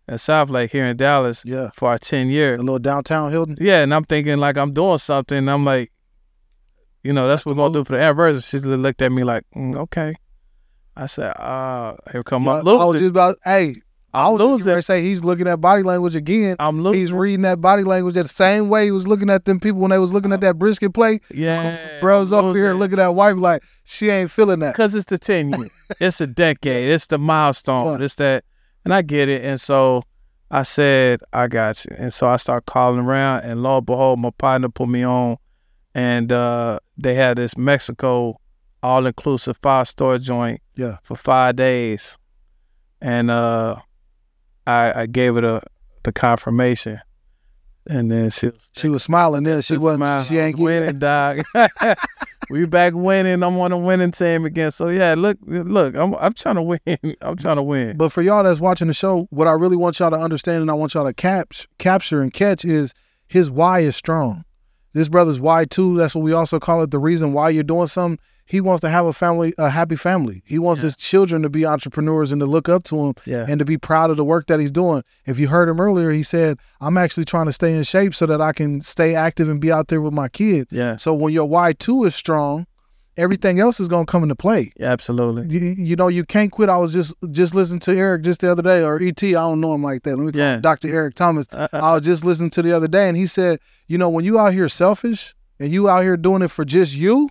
at 0.07 0.19
Southlake 0.19 0.71
here 0.71 0.85
in 0.85 0.97
Dallas 0.97 1.43
Yeah. 1.45 1.69
for 1.75 1.89
our 1.89 1.97
10 1.97 2.29
year. 2.29 2.55
A 2.55 2.57
little 2.57 2.79
downtown 2.79 3.31
Hilton. 3.31 3.57
Yeah, 3.59 3.83
and 3.83 3.93
I'm 3.93 4.03
thinking 4.05 4.37
like 4.39 4.57
I'm 4.57 4.73
doing 4.73 4.97
something. 4.97 5.37
And 5.37 5.51
I'm 5.51 5.65
like, 5.65 5.91
you 7.03 7.13
know, 7.13 7.27
that's 7.27 7.45
what 7.45 7.55
we're 7.55 7.63
gonna 7.63 7.73
do 7.73 7.83
for 7.83 7.95
the 7.95 8.01
anniversary. 8.03 8.41
She 8.41 8.59
looked 8.65 9.01
at 9.01 9.11
me 9.11 9.23
like, 9.23 9.43
mm, 9.55 9.75
okay. 9.77 10.15
I 10.97 11.05
said, 11.05 11.29
uh, 11.37 11.95
here 12.11 12.23
come 12.23 12.43
Yeah, 12.43 12.61
my 12.63 12.71
I 12.71 12.85
was 12.85 12.99
just 12.99 13.09
about. 13.11 13.37
Hey, 13.45 13.75
I 14.13 14.27
was 14.29 14.65
gonna 14.65 14.81
say 14.81 15.01
he's 15.03 15.23
looking 15.23 15.47
at 15.47 15.61
body 15.61 15.83
language 15.83 16.15
again. 16.15 16.55
I'm 16.59 16.81
losing. 16.83 16.99
He's 17.01 17.11
reading 17.13 17.43
that 17.43 17.61
body 17.61 17.83
language 17.83 18.15
the 18.15 18.27
same 18.27 18.67
way 18.69 18.85
he 18.85 18.91
was 18.91 19.05
looking 19.07 19.29
at 19.29 19.45
them 19.45 19.59
people 19.59 19.79
when 19.81 19.91
they 19.91 19.99
was 19.99 20.11
looking 20.11 20.33
at 20.33 20.41
that 20.41 20.57
brisket 20.57 20.93
plate. 20.93 21.21
yeah, 21.33 21.99
Bro's 22.01 22.31
over 22.33 22.57
here 22.57 22.73
looking 22.73 22.99
at 22.99 23.09
wife 23.09 23.35
like 23.37 23.61
she 23.83 24.09
ain't 24.09 24.31
feeling 24.31 24.59
that. 24.59 24.73
Because 24.73 24.95
it's 24.95 25.05
the 25.05 25.17
10 25.19 25.49
year. 25.51 25.69
it's 25.99 26.21
a 26.21 26.27
decade. 26.27 26.89
It's 26.89 27.07
the 27.07 27.19
milestone. 27.19 28.01
It's 28.01 28.15
that. 28.15 28.43
And 28.83 28.93
I 28.93 29.01
get 29.03 29.29
it. 29.29 29.43
And 29.45 29.59
so 29.61 30.03
I 30.49 30.63
said, 30.63 31.19
I 31.33 31.47
got 31.47 31.85
you. 31.85 31.95
And 31.97 32.11
so 32.13 32.27
I 32.29 32.37
start 32.37 32.65
calling 32.65 32.99
around. 33.01 33.43
And 33.43 33.61
lo 33.61 33.77
and 33.77 33.85
behold, 33.85 34.19
my 34.19 34.31
partner 34.31 34.69
put 34.69 34.89
me 34.89 35.03
on. 35.03 35.37
And 35.93 36.31
uh, 36.31 36.79
they 36.97 37.13
had 37.15 37.37
this 37.37 37.57
Mexico 37.57 38.39
all 38.81 39.05
inclusive 39.05 39.57
five 39.61 39.87
star 39.87 40.17
joint 40.17 40.61
Yeah. 40.75 40.97
for 41.03 41.15
five 41.15 41.55
days. 41.57 42.17
And 43.01 43.29
uh, 43.29 43.77
I, 44.69 45.01
I 45.01 45.05
gave 45.05 45.37
it 45.37 45.43
a 45.43 45.61
the 46.03 46.11
confirmation. 46.11 47.01
And 47.87 48.11
then 48.11 48.29
she 48.29 48.47
was 48.47 48.69
She 48.75 48.87
was 48.87 49.03
smiling 49.03 49.43
then. 49.43 49.61
She 49.61 49.77
wasn't. 49.77 49.99
smile. 49.99 50.23
She 50.23 50.37
ain't 50.37 50.59
winning, 50.59 50.99
dog. 50.99 51.41
we 52.49 52.65
back 52.65 52.93
winning. 52.93 53.41
I'm 53.41 53.59
on 53.59 53.71
a 53.71 53.77
winning 53.77 54.11
team 54.11 54.45
again. 54.45 54.69
So 54.71 54.89
yeah, 54.89 55.15
look, 55.17 55.37
look, 55.47 55.95
I'm 55.95 56.13
I'm 56.15 56.33
trying 56.33 56.55
to 56.55 56.61
win. 56.61 56.79
I'm 57.21 57.35
trying 57.35 57.55
to 57.55 57.63
win. 57.63 57.97
But 57.97 58.11
for 58.11 58.21
y'all 58.21 58.43
that's 58.43 58.59
watching 58.59 58.87
the 58.87 58.93
show, 58.93 59.27
what 59.31 59.47
I 59.47 59.53
really 59.53 59.75
want 59.77 59.99
y'all 59.99 60.11
to 60.11 60.17
understand 60.17 60.61
and 60.61 60.69
I 60.69 60.75
want 60.75 60.93
y'all 60.93 61.05
to 61.05 61.13
cap- 61.13 61.51
capture 61.79 62.21
and 62.21 62.31
catch 62.31 62.63
is 62.63 62.93
his 63.27 63.49
why 63.49 63.79
is 63.79 63.95
strong. 63.95 64.45
This 64.93 65.09
brother's 65.09 65.39
why 65.39 65.65
too. 65.65 65.97
That's 65.97 66.13
what 66.13 66.23
we 66.23 66.33
also 66.33 66.59
call 66.59 66.81
it. 66.83 66.91
The 66.91 66.99
reason 66.99 67.33
why 67.33 67.49
you're 67.49 67.63
doing 67.63 67.87
something. 67.87 68.19
He 68.49 68.61
wants 68.61 68.81
to 68.81 68.89
have 68.89 69.05
a 69.05 69.13
family, 69.13 69.53
a 69.59 69.69
happy 69.69 69.95
family. 69.95 70.41
He 70.45 70.57
wants 70.57 70.81
Yeah. 70.81 70.87
his 70.87 70.95
children 70.95 71.43
to 71.43 71.49
be 71.49 71.65
entrepreneurs 71.67 72.31
and 72.31 72.39
to 72.41 72.45
look 72.47 72.67
up 72.67 72.83
to 72.85 72.97
him 72.99 73.13
Yeah. 73.25 73.45
and 73.47 73.59
to 73.59 73.65
be 73.65 73.77
proud 73.77 74.09
of 74.09 74.17
the 74.17 74.25
work 74.25 74.47
that 74.47 74.59
he's 74.59 74.71
doing. 74.71 75.03
If 75.27 75.39
you 75.39 75.47
heard 75.49 75.69
him 75.69 75.79
earlier, 75.79 76.11
he 76.11 76.23
said, 76.23 76.57
"I'm 76.81 76.97
actually 76.97 77.25
trying 77.25 77.45
to 77.45 77.53
stay 77.53 77.75
in 77.75 77.83
shape 77.83 78.15
so 78.15 78.25
that 78.25 78.41
I 78.41 78.51
can 78.51 78.81
stay 78.81 79.13
active 79.15 79.47
and 79.49 79.59
be 79.61 79.71
out 79.71 79.87
there 79.89 80.01
with 80.01 80.13
my 80.13 80.29
kid." 80.29 80.67
Yeah. 80.71 80.95
So 80.95 81.13
when 81.13 81.31
your 81.31 81.45
why 81.45 81.73
two 81.73 82.03
is 82.05 82.15
strong, 82.15 82.65
everything 83.17 83.59
else 83.59 83.79
is 83.79 83.87
gonna 83.87 84.05
come 84.05 84.23
into 84.23 84.35
play. 84.35 84.71
Yeah, 84.79 84.91
absolutely. 84.91 85.45
You, 85.53 85.75
you 85.77 85.95
know, 85.95 86.07
you 86.07 86.23
can't 86.23 86.51
quit. 86.51 86.69
I 86.69 86.77
was 86.77 86.93
just 86.93 87.13
just 87.31 87.53
listening 87.53 87.79
to 87.81 87.91
Eric 87.93 88.23
just 88.23 88.41
the 88.41 88.51
other 88.51 88.63
day, 88.63 88.81
or 88.83 88.99
ET. 89.01 89.21
I 89.21 89.31
don't 89.31 89.59
know 89.61 89.73
him 89.75 89.83
like 89.83 90.03
that. 90.03 90.17
Let 90.17 90.25
me 90.25 90.31
call 90.31 90.41
Yeah. 90.41 90.55
him 90.55 90.61
Dr. 90.61 90.87
Eric 90.87 91.15
Thomas. 91.15 91.45
Uh, 91.51 91.67
uh, 91.73 91.77
I 91.77 91.93
was 91.95 92.03
just 92.03 92.23
listening 92.25 92.49
to 92.51 92.61
the 92.61 92.71
other 92.71 92.87
day, 92.87 93.07
and 93.07 93.15
he 93.17 93.25
said, 93.27 93.59
you 93.87 93.97
know, 93.97 94.09
when 94.09 94.25
you 94.25 94.39
out 94.39 94.53
here 94.53 94.69
selfish 94.69 95.35
and 95.59 95.71
you 95.71 95.87
out 95.89 96.01
here 96.03 96.17
doing 96.17 96.41
it 96.41 96.49
for 96.49 96.63
just 96.65 96.95
you, 96.95 97.29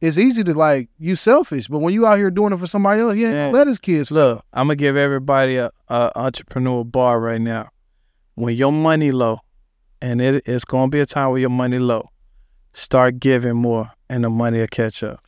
it's 0.00 0.18
easy 0.18 0.44
to 0.44 0.54
like 0.54 0.88
you 0.98 1.16
selfish. 1.16 1.68
But 1.68 1.78
when 1.78 1.94
you 1.94 2.06
out 2.06 2.18
here 2.18 2.30
doing 2.30 2.52
it 2.52 2.58
for 2.58 2.66
somebody 2.66 3.00
else, 3.00 3.14
he 3.14 3.24
ain't 3.24 3.34
Yeah. 3.34 3.46
gonna 3.46 3.58
let 3.58 3.66
his 3.66 3.78
kids. 3.78 4.10
look, 4.10 4.44
I'm 4.52 4.66
gonna 4.66 4.76
give 4.76 4.96
everybody 4.96 5.56
a, 5.56 5.70
a 5.88 6.12
entrepreneur 6.16 6.84
bar 6.84 7.18
right 7.20 7.40
now. 7.40 7.68
When 8.34 8.54
your 8.54 8.72
money 8.72 9.10
low, 9.12 9.40
and 10.02 10.20
it, 10.20 10.42
it's 10.46 10.64
gonna 10.64 10.88
be 10.90 11.00
a 11.00 11.06
time 11.06 11.30
where 11.30 11.40
your 11.40 11.50
money 11.50 11.78
low, 11.78 12.10
start 12.74 13.18
giving 13.20 13.56
more, 13.56 13.90
and 14.10 14.24
the 14.24 14.30
money 14.30 14.58
will 14.60 14.66
catch 14.66 15.02
up. 15.02 15.20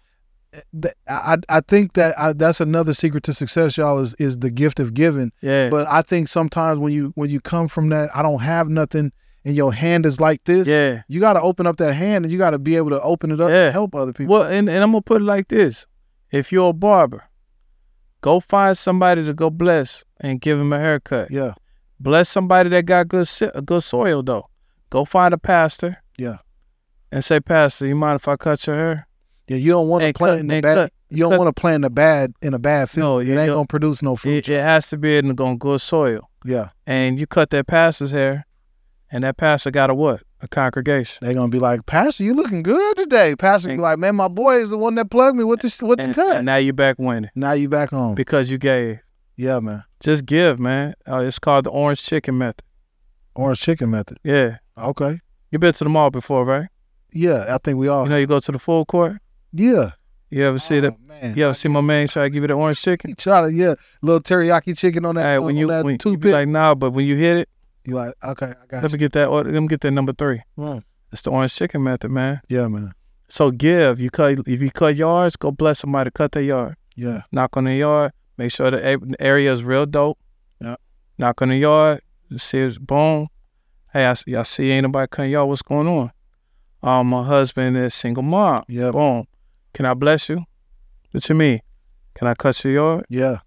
Eh, 0.52 0.90
I 1.08 1.36
I 1.48 1.60
think 1.60 1.94
that 1.94 2.18
I, 2.18 2.32
that's 2.34 2.60
another 2.60 2.92
secret 2.94 3.22
to 3.24 3.32
success, 3.34 3.76
y'all. 3.76 3.98
Is 3.98 4.14
is 4.18 4.38
the 4.38 4.50
gift 4.50 4.80
of 4.80 4.92
giving. 4.94 5.32
Yeah. 5.40 5.70
But 5.70 5.86
I 5.88 6.02
think 6.02 6.28
sometimes 6.28 6.78
when 6.78 6.92
you 6.92 7.12
when 7.14 7.30
you 7.30 7.40
come 7.40 7.68
from 7.68 7.88
that, 7.90 8.10
I 8.14 8.22
don't 8.22 8.40
have 8.40 8.68
nothing, 8.68 9.12
and 9.48 9.56
your 9.56 9.72
hand 9.72 10.04
is 10.04 10.20
like 10.20 10.44
this. 10.44 10.68
yeah. 10.68 11.02
You 11.08 11.20
got 11.20 11.32
to 11.32 11.40
open 11.40 11.66
up 11.66 11.78
that 11.78 11.94
hand, 11.94 12.24
and 12.24 12.30
you 12.30 12.36
got 12.38 12.50
to 12.50 12.58
be 12.58 12.76
able 12.76 12.90
to 12.90 13.00
open 13.00 13.30
it 13.30 13.40
up 13.40 13.48
Yeah. 13.50 13.64
and 13.64 13.72
help 13.72 13.94
other 13.94 14.12
people. 14.12 14.34
Well, 14.34 14.42
and, 14.42 14.68
and 14.68 14.84
I'm 14.84 14.92
gonna 14.92 15.00
put 15.02 15.22
it 15.22 15.24
like 15.24 15.48
this: 15.48 15.86
if 16.30 16.52
you're 16.52 16.70
a 16.70 16.72
barber, 16.74 17.24
go 18.20 18.40
find 18.40 18.76
somebody 18.76 19.24
to 19.24 19.32
go 19.34 19.50
bless 19.50 20.04
and 20.20 20.40
give 20.40 20.58
him 20.60 20.72
a 20.72 20.78
haircut. 20.78 21.30
Yeah. 21.30 21.54
Bless 22.00 22.28
somebody 22.28 22.68
that 22.70 22.84
got 22.86 23.08
good 23.08 23.28
good 23.64 23.82
soil 23.82 24.22
though. 24.22 24.48
Go 24.90 25.04
find 25.04 25.34
a 25.34 25.38
pastor. 25.38 25.98
Yeah. 26.16 26.38
And 27.10 27.24
say, 27.24 27.40
Pastor, 27.40 27.86
you 27.86 27.94
mind 27.96 28.16
if 28.20 28.28
I 28.28 28.36
cut 28.36 28.66
your 28.66 28.76
hair? 28.76 29.08
Yeah, 29.48 29.56
you 29.56 29.72
don't 29.72 29.88
want 29.88 30.04
to 30.04 30.12
play 30.12 30.38
in 30.38 30.46
the 30.46 30.60
bad. 30.60 30.74
cut- 30.74 30.92
you 31.10 31.18
don't 31.24 31.38
want 31.38 31.48
to 31.54 31.58
play 31.58 31.74
in 31.74 31.80
the 31.80 31.88
bad 31.90 32.34
in 32.42 32.52
a 32.52 32.58
bad 32.58 32.90
field. 32.90 33.04
No, 33.04 33.18
it 33.20 33.28
you 33.28 33.38
ain't 33.38 33.50
gonna 33.50 33.66
produce 33.66 34.02
no 34.02 34.14
fruit. 34.14 34.46
It, 34.46 34.50
it 34.50 34.60
has 34.60 34.90
to 34.90 34.98
be 34.98 35.16
in 35.16 35.28
the 35.28 35.34
good 35.58 35.80
soil. 35.80 36.28
yeah, 36.44 36.68
And 36.86 37.18
you 37.18 37.26
cut 37.26 37.48
that 37.50 37.66
pastor's 37.66 38.10
hair, 38.10 38.44
and 39.10 39.24
that 39.24 39.36
pastor 39.36 39.70
got 39.70 39.90
a 39.90 39.94
what? 39.94 40.22
A 40.40 40.48
congregation. 40.48 41.18
They're 41.22 41.34
gonna 41.34 41.48
be 41.48 41.58
like, 41.58 41.84
Pastor, 41.86 42.22
you 42.22 42.32
looking 42.34 42.62
good 42.62 42.96
today. 42.96 43.34
Pastor 43.34 43.68
be 43.68 43.76
like, 43.76 43.98
Man, 43.98 44.14
my 44.16 44.28
boy 44.28 44.62
is 44.62 44.70
the 44.70 44.78
one 44.78 44.94
that 44.96 45.10
plugged 45.10 45.36
me 45.36 45.44
with 45.44 45.60
the 45.60 45.84
with 45.86 45.98
the 45.98 46.04
And, 46.04 46.14
cut. 46.14 46.36
and 46.36 46.46
now 46.46 46.56
you 46.56 46.72
back 46.72 46.96
winning 46.98 47.30
now 47.34 47.52
you 47.52 47.68
back 47.68 47.90
home. 47.90 48.14
because 48.14 48.50
you 48.50 48.58
gave. 48.58 49.00
yeah, 49.36 49.58
man. 49.60 49.82
Just 50.00 50.26
give, 50.26 50.60
man. 50.60 50.94
Uh, 51.10 51.18
it's 51.24 51.38
called 51.40 51.64
the 51.64 51.70
orange 51.70 52.02
chicken 52.02 52.38
method. 52.38 52.62
Orange 53.34 53.60
chicken 53.60 53.90
method. 53.90 54.18
Yeah. 54.22 54.58
Okay. 54.76 55.20
You 55.50 55.58
been 55.58 55.72
to 55.72 55.84
the 55.84 55.90
mall 55.90 56.10
before, 56.10 56.44
right? 56.44 56.68
Yeah, 57.12 57.46
I 57.52 57.58
think 57.58 57.78
we 57.78 57.88
all. 57.88 58.04
You 58.04 58.10
know, 58.10 58.16
you 58.18 58.26
go 58.26 58.38
to 58.38 58.52
the 58.52 58.58
food 58.58 58.86
court. 58.86 59.16
yeah. 59.52 59.92
You 60.30 60.44
ever 60.44 60.58
see 60.58 60.78
the? 60.80 60.92
Oh, 60.92 60.96
man. 61.06 61.34
You 61.38 61.46
ever 61.46 61.54
see 61.54 61.68
my 61.70 61.80
man 61.80 62.06
try 62.06 62.24
to 62.24 62.30
give 62.30 62.42
you 62.42 62.48
the 62.48 62.52
orange 62.52 62.82
chicken? 62.82 63.08
He 63.12 63.14
try 63.14 63.40
to 63.40 63.50
yeah, 63.50 63.74
little 64.02 64.20
teriyaki 64.20 64.76
chicken 64.76 65.06
on 65.06 65.14
that. 65.14 65.22
Hey, 65.22 65.38
when 65.38 65.54
on 65.54 65.56
you 65.56 65.66
that 65.68 65.84
when 65.86 65.96
you 66.04 66.18
be 66.18 66.30
like, 66.30 66.46
nah, 66.48 66.74
but 66.74 66.90
when 66.90 67.06
you 67.06 67.16
hit 67.16 67.38
it, 67.38 67.48
you 67.88 67.94
like, 67.94 68.14
okay, 68.22 68.46
I 68.62 68.66
got 68.68 68.82
let 68.82 68.90
you. 68.92 68.96
me 68.96 68.98
get 68.98 69.12
that. 69.12 69.28
order. 69.28 69.50
Let 69.50 69.60
me 69.60 69.68
get 69.68 69.80
that 69.80 69.90
number 69.92 70.12
three. 70.12 70.42
Mm. 70.58 70.82
It's 71.10 71.22
the 71.22 71.30
orange 71.30 71.54
chicken 71.54 71.82
method, 71.82 72.10
man. 72.10 72.40
Yeah, 72.48 72.68
man. 72.68 72.92
So 73.28 73.50
give. 73.50 73.98
You 73.98 74.10
cut. 74.10 74.38
If 74.46 74.60
you 74.60 74.70
cut 74.70 74.94
yards, 74.96 75.36
go 75.36 75.50
bless 75.50 75.78
somebody. 75.80 76.10
Cut 76.10 76.32
their 76.32 76.42
yard. 76.42 76.76
Yeah. 76.96 77.22
Knock 77.32 77.56
on 77.56 77.64
the 77.64 77.74
yard. 77.74 78.12
Make 78.36 78.52
sure 78.52 78.70
the 78.70 79.16
area 79.18 79.52
is 79.52 79.64
real 79.64 79.86
dope. 79.86 80.18
Yeah. 80.60 80.76
Knock 81.16 81.40
on 81.42 81.48
the 81.48 81.56
yard. 81.56 82.02
See 82.36 82.58
it's 82.58 82.76
boom. 82.78 83.28
Hey, 83.92 84.04
I, 84.04 84.12
see- 84.12 84.36
I 84.36 84.42
see 84.42 84.70
ain't 84.70 84.82
nobody 84.84 85.08
cutting 85.10 85.32
yard. 85.32 85.48
What's 85.48 85.62
going 85.62 85.88
on? 85.88 86.12
Um, 86.82 87.06
my 87.08 87.24
husband 87.24 87.76
is 87.78 87.94
single 87.94 88.22
mom. 88.22 88.64
Yeah. 88.68 88.90
Boom. 88.90 89.24
Can 89.72 89.86
I 89.86 89.94
bless 89.94 90.28
you? 90.28 90.44
What 91.12 91.26
you 91.28 91.34
mean? 91.34 91.60
Can 92.14 92.28
I 92.28 92.34
cut 92.34 92.62
your 92.64 92.72
yard? 92.74 93.06
Yeah. 93.08 93.38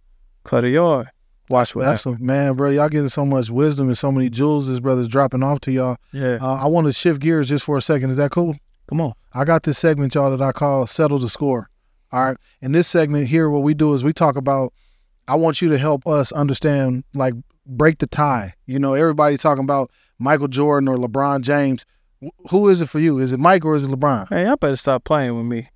Cut 0.44 0.64
a 0.64 0.70
yard. 0.70 1.10
Watch 1.52 1.76
what 1.76 1.84
That's 1.84 2.06
a 2.06 2.18
man, 2.18 2.54
bro. 2.54 2.70
Y'all 2.70 2.90
getting 2.90 3.10
so 3.10 3.26
much 3.26 3.50
wisdom 3.50 3.88
and 3.88 3.98
so 3.98 4.12
many 4.12 4.30
jewels 4.30 4.68
this 4.68 4.80
brother's 4.80 5.08
dropping 5.08 5.44
off 5.44 5.60
to 5.62 5.72
y'all. 5.72 5.98
Yeah. 6.14 6.38
Uh, 6.42 6.56
I 6.56 6.68
want 6.68 6.88
to 6.88 6.94
shift 6.94 7.20
gears 7.20 7.50
just 7.50 7.66
for 7.66 7.78
a 7.78 7.82
second. 7.82 8.10
Is 8.10 8.18
that 8.18 8.32
cool? 8.32 8.56
Come 8.88 9.02
on. 9.02 9.14
I 9.34 9.44
got 9.44 9.64
this 9.64 9.78
segment, 9.78 10.16
y'all, 10.16 10.32
that 10.36 10.42
I 10.42 10.52
call 10.52 10.88
Settle 10.88 11.20
the 11.20 11.30
Score. 11.30 11.70
All 12.12 12.26
right. 12.26 12.38
In 12.62 12.72
this 12.72 12.88
segment 12.88 13.28
here, 13.28 13.50
what 13.50 13.64
we 13.64 13.74
do 13.74 13.94
is 13.94 14.04
we 14.04 14.14
talk 14.14 14.36
about, 14.36 14.74
I 15.28 15.36
want 15.36 15.62
you 15.62 15.70
to 15.70 15.78
help 15.78 16.08
us 16.08 16.32
understand, 16.32 17.04
like, 17.14 17.34
break 17.66 18.00
the 18.00 18.08
tie. 18.08 18.54
You 18.66 18.80
know, 18.80 18.94
everybody 18.94 19.38
talking 19.38 19.64
about 19.64 19.92
Michael 20.20 20.48
Jordan 20.48 20.88
or 20.88 20.98
LeBron 20.98 21.42
James. 21.42 21.86
Who 22.50 22.70
is 22.70 22.82
it 22.82 22.88
for 22.88 23.00
you? 23.00 23.18
Is 23.18 23.32
it 23.32 23.40
Mike 23.40 23.66
or 23.66 23.76
is 23.76 23.84
it 23.84 23.90
LeBron? 23.90 24.30
Hey, 24.30 24.46
y'all 24.46 24.56
better 24.56 24.76
stop 24.76 25.04
playing 25.04 25.36
with 25.36 25.46
me. 25.46 25.70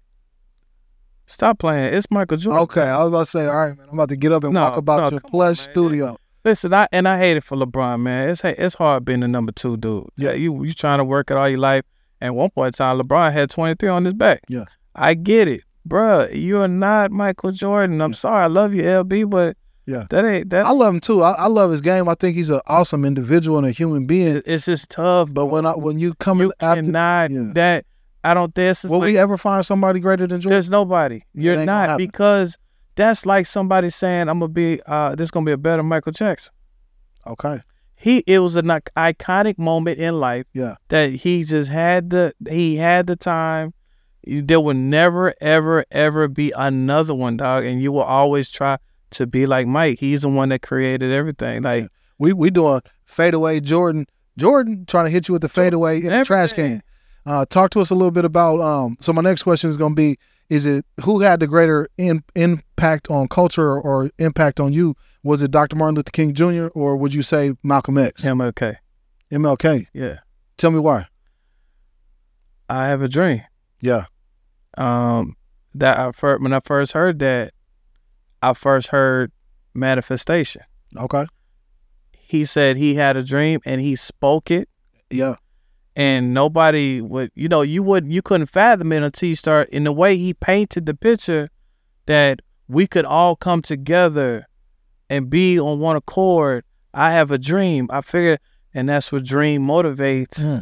Stop 1.27 1.59
playing. 1.59 1.93
It's 1.93 2.07
Michael 2.11 2.37
Jordan. 2.37 2.61
Okay. 2.63 2.81
I 2.83 2.99
was 2.99 3.07
about 3.09 3.19
to 3.25 3.25
say, 3.25 3.45
all 3.47 3.55
right, 3.55 3.77
man, 3.77 3.87
I'm 3.89 3.95
about 3.95 4.09
to 4.09 4.15
get 4.15 4.31
up 4.31 4.43
and 4.43 4.53
No, 4.53 4.61
walk 4.61 4.77
about 4.77 4.97
no, 4.97 5.09
your 5.11 5.19
come 5.21 5.27
on, 5.27 5.31
plush 5.31 5.59
studio. 5.59 6.17
Listen, 6.43 6.73
I 6.73 6.87
and 6.91 7.07
I 7.07 7.17
hate 7.17 7.37
it 7.37 7.43
for 7.43 7.57
LeBron, 7.57 8.01
man. 8.01 8.29
It's 8.29 8.43
it's 8.43 8.75
hard 8.75 9.03
being 9.05 9.21
the 9.21 9.27
number 9.27 9.51
two 9.51 9.77
dude. 9.77 10.07
Yeah. 10.17 10.29
Yeah, 10.29 10.35
you 10.35 10.63
you 10.63 10.73
trying 10.73 10.99
to 10.99 11.03
work 11.03 11.31
it 11.31 11.37
all 11.37 11.49
your 11.49 11.57
life. 11.59 11.83
And 12.21 12.35
one 12.35 12.51
point 12.51 12.67
in 12.67 12.73
time, 12.73 12.99
LeBron 12.99 13.33
had 13.33 13.49
23 13.49 13.89
on 13.89 14.05
his 14.05 14.13
back. 14.13 14.41
Yeah. 14.47 14.65
I 14.93 15.15
get 15.15 15.47
it. 15.47 15.61
Bruh, 15.87 16.29
you're 16.33 16.67
not 16.67 17.11
Michael 17.11 17.51
Jordan. 17.51 18.01
I'm 18.01 18.13
sorry. 18.13 18.43
I 18.43 18.47
love 18.47 18.73
you, 18.73 18.83
LB, 18.83 19.29
but 19.29 19.57
Yeah. 19.85 20.05
that 20.11 20.23
ain't 20.25 20.49
that 20.51 20.65
I 20.65 20.71
love 20.71 20.93
him 20.93 20.99
too. 20.99 21.21
I, 21.23 21.31
I 21.31 21.47
love 21.47 21.71
his 21.71 21.81
game. 21.81 22.07
I 22.07 22.15
think 22.15 22.35
he's 22.35 22.49
an 22.51 22.61
awesome 22.67 23.05
individual 23.05 23.57
and 23.57 23.67
a 23.67 23.71
human 23.71 24.05
being. 24.05 24.41
it's 24.45 24.65
just 24.65 24.89
tough. 24.91 25.33
But 25.33 25.47
when 25.47 25.65
I 25.65 25.71
when 25.71 25.97
you 25.99 26.13
come 26.15 26.39
you 26.39 26.53
after, 26.59 26.81
cannot 26.83 27.31
yeah. 27.31 27.51
that 27.53 27.85
I 28.25 28.33
don't 28.33 28.53
this 28.55 28.83
is 28.83 28.91
will 28.91 28.99
like, 28.99 29.07
we 29.07 29.17
ever 29.17 29.37
find 29.37 29.65
somebody 29.65 29.99
greater 29.99 30.27
than 30.27 30.41
Jordan? 30.41 30.55
there's 30.55 30.69
nobody. 30.69 31.21
You're 31.33 31.63
not 31.65 31.97
because 31.97 32.57
that's 32.95 33.25
like 33.25 33.45
somebody 33.45 33.89
saying 33.89 34.27
I'm 34.29 34.39
gonna 34.39 34.47
be 34.49 34.81
uh 34.85 35.15
this 35.15 35.31
gonna 35.31 35.45
be 35.45 35.51
a 35.51 35.57
better 35.57 35.83
Michael 35.83 36.11
Jackson. 36.11 36.53
Okay. 37.27 37.61
He 37.95 38.23
it 38.27 38.39
was 38.39 38.55
an 38.55 38.65
iconic 38.67 39.57
moment 39.57 39.99
in 39.99 40.19
life 40.19 40.45
Yeah. 40.53 40.75
that 40.89 41.11
he 41.13 41.43
just 41.43 41.69
had 41.69 42.09
the 42.09 42.33
he 42.49 42.75
had 42.75 43.07
the 43.07 43.15
time. 43.15 43.73
There 44.27 44.59
will 44.59 44.73
never 44.73 45.33
ever 45.39 45.85
ever 45.91 46.27
be 46.27 46.51
another 46.55 47.13
one, 47.13 47.37
dog, 47.37 47.63
and 47.63 47.81
you 47.81 47.91
will 47.91 48.01
always 48.03 48.49
try 48.49 48.77
to 49.11 49.27
be 49.27 49.45
like 49.45 49.67
Mike. 49.67 49.99
He's 49.99 50.23
the 50.23 50.29
one 50.29 50.49
that 50.49 50.61
created 50.61 51.11
everything. 51.11 51.61
Like 51.63 51.87
We 52.17 52.33
we 52.33 52.49
doing 52.49 52.81
fadeaway 53.05 53.59
Jordan. 53.59 54.07
Jordan 54.37 54.85
trying 54.87 55.05
to 55.05 55.11
hit 55.11 55.27
you 55.27 55.33
with 55.33 55.41
the 55.41 55.49
fadeaway 55.49 56.01
in 56.01 56.09
the 56.09 56.25
trash 56.25 56.51
can. 56.53 56.81
Uh, 57.25 57.45
talk 57.49 57.71
to 57.71 57.79
us 57.79 57.89
a 57.89 57.95
little 57.95 58.11
bit 58.11 58.25
about. 58.25 58.61
Um, 58.61 58.97
so 58.99 59.11
my 59.13 59.21
next 59.21 59.43
question 59.43 59.69
is 59.69 59.77
going 59.77 59.93
to 59.93 59.95
be: 59.95 60.17
Is 60.49 60.65
it 60.65 60.85
who 61.03 61.21
had 61.21 61.39
the 61.39 61.47
greater 61.47 61.87
in, 61.97 62.23
impact 62.35 63.09
on 63.09 63.27
culture 63.27 63.79
or, 63.79 64.09
impact 64.19 64.59
on 64.59 64.73
you? 64.73 64.95
Was 65.23 65.41
it 65.41 65.49
Dr. 65.51 65.75
Martin 65.75 65.95
Luther 65.95 66.11
King 66.11 66.33
Jr. 66.33 66.67
or 66.75 66.97
would 66.97 67.13
you 67.13 67.23
say 67.23 67.53
Malcolm 67.63 67.97
X? 67.97 68.21
MLK. 68.21 68.75
MLK. 69.31 69.87
Yeah, 69.93 70.19
Tell 70.57 70.69
me 70.69 70.77
why. 70.79 71.07
I 72.69 72.87
have 72.87 73.01
a 73.01 73.07
dream. 73.07 73.41
Yeah. 73.81 74.05
um 74.77 75.35
that 75.73 75.99
I 75.99 76.11
first 76.11 76.41
when 76.41 76.53
I 76.53 76.59
first 76.59 76.93
heard 76.93 77.19
that, 77.19 77.53
I 78.41 78.53
first 78.53 78.87
heard 78.89 79.31
manifestation. 79.73 80.61
Okay. 80.97 81.25
He 82.13 82.45
said 82.45 82.77
he 82.77 82.95
had 82.95 83.17
a 83.17 83.23
dream 83.23 83.59
and 83.65 83.81
he 83.81 83.95
spoke 83.95 84.49
it, 84.51 84.69
Yeah. 85.09 85.35
And 85.95 86.33
nobody 86.33 87.01
would, 87.01 87.31
you 87.35 87.47
know, 87.47 87.61
you 87.61 87.81
wouldn't, 87.83 88.11
you 88.11 88.21
couldn't 88.21 88.47
fathom 88.47 88.91
it 88.91 89.03
until 89.03 89.29
you 89.29 89.35
start. 89.35 89.69
In 89.69 89.85
the 89.85 89.91
way 89.91 90.17
he 90.17 90.33
painted 90.33 90.85
the 90.85 90.93
picture, 90.93 91.49
that 92.05 92.41
we 92.67 92.87
could 92.87 93.05
all 93.05 93.35
come 93.35 93.61
together 93.61 94.47
and 95.09 95.29
be 95.29 95.59
on 95.59 95.79
one 95.79 95.95
accord. 95.95 96.63
I 96.93 97.11
have 97.11 97.31
a 97.31 97.37
dream. 97.37 97.87
I 97.91 98.01
figured, 98.01 98.39
and 98.73 98.89
that's 98.89 99.11
what 99.11 99.23
dream 99.23 99.65
motivates. 99.65 100.35
Hmm. 100.37 100.59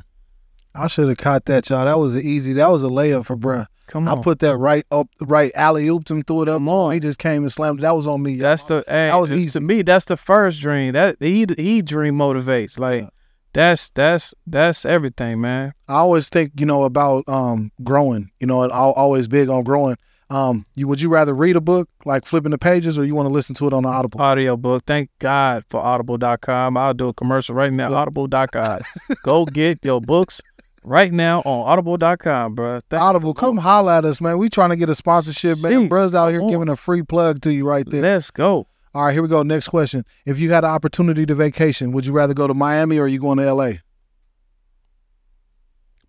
I 0.76 0.88
should 0.88 1.08
have 1.08 1.18
caught 1.18 1.46
that, 1.46 1.70
y'all. 1.70 1.86
That 1.86 2.00
was 2.00 2.16
an 2.16 2.22
easy. 2.22 2.54
That 2.54 2.72
was 2.72 2.84
a 2.84 2.88
layup 2.88 3.26
for 3.26 3.38
bruh. 3.38 3.68
Come 3.88 4.08
on. 4.08 4.18
I 4.18 4.22
put 4.22 4.40
that 4.40 4.58
right 4.58 4.86
up, 4.92 5.08
right 5.22 5.52
alley 5.54 5.86
ooped 5.86 6.10
him, 6.10 6.24
threw 6.24 6.44
it 6.44 6.50
up. 6.50 6.56
Come 6.56 6.70
on. 6.70 6.94
He 6.94 7.00
just 7.00 7.20
came 7.20 7.44
and 7.44 7.52
slammed. 7.52 7.80
it. 7.80 7.84
That 7.84 7.96
was 7.96 8.08
on 8.08 8.24
me. 8.24 8.32
y'all. 8.32 8.42
That's 8.44 8.66
the 8.66 8.84
hey, 8.88 9.08
That 9.08 9.16
was 9.16 9.54
to 9.54 9.62
me. 9.62 9.82
That's 9.84 10.06
the 10.06 10.18
first 10.18 10.62
dream. 10.62 10.94
That 10.94 11.18
he 11.20 11.46
he 11.58 11.82
dream 11.82 12.16
motivates. 12.16 12.80
Like 12.80 13.02
Yeah. 13.02 13.10
That's 13.54 13.90
that's 13.92 14.34
that's 14.48 14.86
everything, 14.86 15.42
man. 15.42 15.74
I 15.88 15.96
always 15.96 16.30
think, 16.30 16.54
you 16.60 16.66
know, 16.66 16.84
about 16.84 17.28
um 17.28 17.72
growing. 17.84 18.32
You 18.40 18.48
know, 18.48 18.64
I'm 18.64 18.72
always 18.72 19.28
big 19.28 19.50
on 19.50 19.64
growing. 19.64 19.98
Um, 20.30 20.66
you 20.74 20.88
would 20.88 21.00
you 21.00 21.10
rather 21.10 21.34
read 21.34 21.56
a 21.56 21.62
book 21.62 21.88
like 22.06 22.26
flipping 22.26 22.52
the 22.52 22.58
pages, 22.58 22.98
or 22.98 23.06
you 23.06 23.14
want 23.14 23.28
to 23.28 23.34
listen 23.34 23.54
to 23.56 23.68
it 23.68 23.74
on 23.74 23.84
the 23.84 23.90
Audible? 23.90 24.20
Audio 24.20 24.58
book. 24.58 24.84
Thank 24.88 25.12
God 25.20 25.64
for 25.70 25.80
Audible.com. 25.80 26.76
I'll 26.76 26.94
do 26.94 27.10
a 27.10 27.14
commercial 27.14 27.56
right 27.56 27.72
now. 27.72 27.94
Audible.com. 27.94 28.80
Go 29.24 29.46
get 29.46 29.80
your 29.84 30.02
books 30.02 30.42
right 30.84 31.14
now 31.14 31.42
on 31.42 31.70
Audible.com, 31.70 32.56
bro. 32.56 32.80
Thank 32.90 33.02
Audible, 33.02 33.34
come 33.34 33.58
holla 33.58 34.00
at 34.00 34.06
us, 34.06 34.20
man. 34.20 34.38
We 34.38 34.50
trying 34.50 34.72
to 34.72 34.76
get 34.76 34.90
a 34.90 34.96
sponsorship, 34.96 35.60
man. 35.60 35.88
Brothers 35.88 36.16
out 36.16 36.30
here 36.30 36.42
giving 36.50 36.70
a 36.70 36.76
free 36.76 37.04
plug 37.04 37.42
to 37.44 37.54
you 37.54 37.66
right 37.66 37.88
there. 37.88 38.02
Let's 38.02 38.32
go. 38.32 38.68
All 38.94 39.06
right, 39.06 39.14
here 39.14 39.24
we 39.24 39.28
go. 39.28 39.42
Next 39.42 39.70
question. 39.70 40.06
If 40.26 40.40
you 40.40 40.52
had 40.52 40.64
an 40.64 40.70
opportunity 40.70 41.26
to 41.26 41.34
vacation, 41.34 41.92
would 41.94 42.06
you 42.06 42.14
rather 42.14 42.34
go 42.34 42.46
to 42.46 42.54
Miami 42.54 43.00
or 43.00 43.06
are 43.06 43.08
you 43.08 43.20
going 43.20 43.40
to 43.40 43.54
LA? 43.54 43.74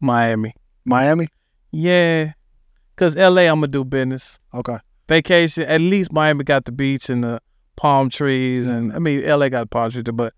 Miami. 0.01 0.55
Miami? 0.85 1.28
Yeah. 1.70 2.32
Cause 2.97 3.16
LA 3.16 3.43
I'm 3.43 3.57
gonna 3.57 3.68
do 3.68 3.85
business. 3.85 4.39
Okay. 4.53 4.78
Vacation. 5.09 5.64
At 5.64 5.80
least 5.80 6.12
Miami 6.12 6.45
got 6.45 6.64
the 6.66 6.72
beach 6.72 7.09
and 7.11 7.24
the 7.24 7.41
palm 7.76 8.09
trees 8.09 8.68
and 8.68 8.93
I 8.93 8.99
mean 8.99 9.26
LA 9.26 9.49
got 9.49 9.70
palm 9.70 9.91
trees, 9.91 10.05
but 10.12 10.35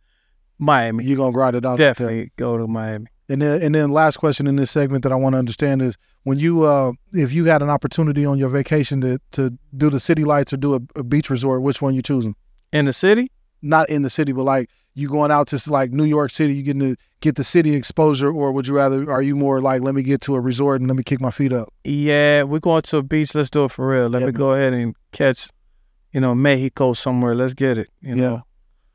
Miami. 0.59 1.05
You're 1.05 1.19
gonna 1.19 1.33
grind 1.33 1.57
it 1.57 1.67
out. 1.67 1.79
Definitely 1.79 2.33
go 2.37 2.57
to 2.57 2.67
Miami. 2.67 3.09
And 3.29 3.43
then 3.43 3.61
and 3.63 3.75
then 3.75 3.91
last 3.91 4.19
question 4.19 4.47
in 4.47 4.57
this 4.57 4.71
segment 4.71 5.03
that 5.03 5.13
I 5.13 5.17
want 5.17 5.35
to 5.35 5.39
understand 5.39 5.83
is 5.83 5.97
when 6.23 6.39
you 6.39 6.63
uh 6.65 6.93
if 7.13 7.33
you 7.33 7.45
had 7.47 7.61
an 7.63 7.71
opportunity 7.71 8.25
on 8.25 8.39
your 8.39 8.49
vacation 8.49 9.01
to 9.01 9.19
to 9.33 9.51
do 9.77 9.91
the 9.91 9.99
city 10.01 10.25
lights 10.25 10.53
or 10.53 10.57
do 10.59 10.75
a, 10.75 10.81
a 10.97 11.03
beach 11.03 11.29
resort, 11.31 11.63
which 11.63 11.83
one 11.83 11.95
you 11.95 12.03
choosing? 12.03 12.37
In 12.73 12.85
the 12.87 12.93
city? 12.93 13.31
Not 13.63 13.89
in 13.91 14.03
the 14.03 14.11
city, 14.11 14.33
but 14.33 14.45
like 14.45 14.71
you 14.95 15.09
going 15.09 15.31
out 15.31 15.49
to 15.49 15.61
like 15.71 15.91
New 15.91 16.05
York 16.05 16.31
City, 16.31 16.55
you 16.55 16.63
getting 16.63 16.81
to 16.81 16.97
get 17.21 17.35
the 17.35 17.45
city 17.45 17.75
exposure, 17.75 18.31
or 18.31 18.51
would 18.53 18.67
you 18.67 18.75
rather? 18.75 19.11
Are 19.11 19.23
you 19.23 19.35
more 19.35 19.61
like 19.61 19.83
let 19.83 19.95
me 19.95 20.03
get 20.03 20.21
to 20.23 20.35
a 20.37 20.41
resort 20.41 20.81
and 20.81 20.89
let 20.89 20.97
me 20.97 21.03
kick 21.03 21.21
my 21.21 21.31
feet 21.31 21.53
up? 21.53 21.73
Yeah, 21.85 22.45
we're 22.45 22.61
going 22.61 22.83
to 22.83 22.99
a 22.99 23.03
beach. 23.03 23.35
Let's 23.35 23.51
do 23.51 23.65
it 23.65 23.73
for 23.73 23.89
real. 23.89 24.09
Let 24.09 24.21
Yeah, 24.21 24.27
me 24.27 24.33
man. 24.33 24.39
go 24.39 24.53
ahead 24.53 24.73
and 24.73 24.95
catch, 25.13 25.49
you 26.13 26.21
know, 26.21 26.35
Mexico 26.35 26.93
somewhere. 26.93 27.35
Let's 27.35 27.55
get 27.55 27.77
it. 27.77 27.89
You 28.01 28.15
know, 28.15 28.23
Yeah. 28.35 28.41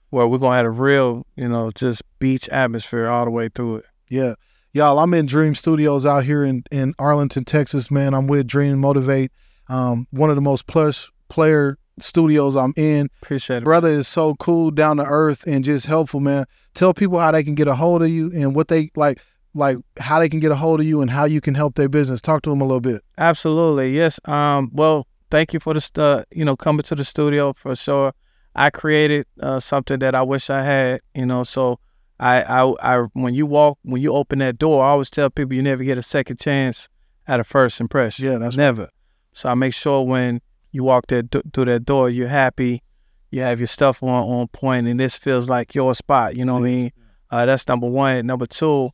where 0.10 0.28
we're 0.28 0.38
gonna 0.40 0.56
have 0.56 0.66
a 0.66 0.70
real, 0.72 1.26
you 1.36 1.48
know, 1.50 1.70
just 1.72 2.02
beach 2.20 2.48
atmosphere 2.50 3.08
all 3.08 3.26
the 3.26 3.32
way 3.32 3.50
through 3.54 3.78
it. 3.78 3.86
Yeah. 4.12 4.34
Y'all, 4.74 4.99
I'm 4.99 5.14
in 5.14 5.26
Dream 5.26 5.55
Studios 5.55 6.05
out 6.05 6.26
here 6.26 6.43
in, 6.43 6.64
in 6.70 6.93
Arlington, 6.99 7.45
Texas, 7.45 7.89
man. 7.89 8.14
I'm 8.14 8.28
with 8.28 8.45
Dream 8.45 8.80
Motivate. 8.80 9.32
Um, 9.70 10.05
one 10.12 10.30
of 10.30 10.36
the 10.36 10.41
most 10.41 10.68
plus 10.68 11.09
player 11.30 11.78
studios 11.97 12.55
I'm 12.55 12.74
in. 12.76 13.09
Appreciate 13.22 13.57
it. 13.57 13.64
Brother 13.64 13.89
is 13.89 14.07
so 14.07 14.36
cool, 14.36 14.70
down 14.70 14.97
to 14.97 15.03
earth, 15.03 15.45
and 15.47 15.64
just 15.64 15.86
helpful, 15.86 16.20
man. 16.20 16.45
Tell 16.74 16.93
people 16.93 17.20
how 17.20 17.32
they 17.32 17.43
can 17.43 17.55
get 17.55 17.68
a 17.68 17.76
hold 17.76 18.01
of 18.03 18.09
you 18.09 18.32
and 18.34 18.53
what 18.53 18.68
they 18.68 18.91
like, 18.95 19.22
like 19.53 19.78
how 19.97 20.20
they 20.20 20.28
can 20.28 20.41
get 20.41 20.51
a 20.51 20.55
hold 20.55 20.82
of 20.82 20.86
you 20.86 21.01
and 21.01 21.09
how 21.09 21.24
you 21.24 21.39
can 21.39 21.55
help 21.55 21.76
their 21.76 21.89
business. 21.89 22.20
Talk 22.20 22.41
to 22.43 22.49
them 22.49 22.59
a 22.59 22.66
little 22.66 22.82
bit. 22.82 23.01
Absolutely, 23.18 23.95
yes. 23.95 24.20
Um, 24.26 24.72
well, 24.74 25.07
thank 25.30 25.53
you 25.53 25.62
for 25.62 25.74
the 25.74 25.82
stu- 25.82 26.24
you 26.32 26.43
know, 26.43 26.57
coming 26.57 26.84
to 26.84 26.95
the 26.95 27.05
studio 27.05 27.53
for 27.53 27.76
sure. 27.78 28.14
I 28.55 28.70
created 28.72 29.26
uh, 29.41 29.62
something 29.62 29.99
that 29.99 30.16
I 30.16 30.22
wish 30.22 30.49
I 30.49 30.64
had, 30.64 31.01
you 31.16 31.26
know. 31.26 31.43
So 31.43 31.80
I, 32.22 32.43
I, 32.43 32.74
I, 32.82 32.97
when 33.13 33.34
you 33.34 33.47
walk, 33.47 33.80
when 33.82 33.99
you 34.01 34.13
open 34.13 34.39
that 34.39 34.59
door, 34.59 34.86
I 34.86 34.89
always 34.89 35.09
tell 35.09 35.32
people 35.32 35.55
you 35.55 35.63
never 35.63 35.84
get 35.84 35.97
a 35.97 36.03
second 36.03 36.38
chance 36.38 36.88
at 37.28 37.39
a 37.39 37.43
first 37.43 37.82
impression. 37.82 38.26
Yeah, 38.26 38.38
that's 38.38 38.55
never. 38.55 38.89
So 39.34 39.49
I 39.49 39.55
make 39.55 39.74
sure 39.74 40.03
when 40.03 40.39
you 40.72 40.84
walk 40.84 41.07
that 41.07 41.32
do- 41.32 41.41
through 41.51 41.65
that 41.65 41.84
door, 41.84 42.11
you're 42.11 42.28
happy, 42.28 42.84
you 43.32 43.41
have 43.41 43.59
your 43.59 43.67
stuff 43.67 44.03
on 44.03 44.09
on 44.09 44.47
point, 44.49 44.88
and 44.88 44.99
this 44.99 45.17
feels 45.17 45.49
like 45.49 45.74
your 45.74 45.95
spot. 45.95 46.36
You 46.36 46.45
know 46.45 46.53
what 46.53 46.59
I 46.59 46.65
mean? 46.65 46.91
Uh, 47.32 47.45
that's 47.47 47.67
number 47.67 47.88
one. 47.88 48.28
Number 48.28 48.45
two, 48.45 48.91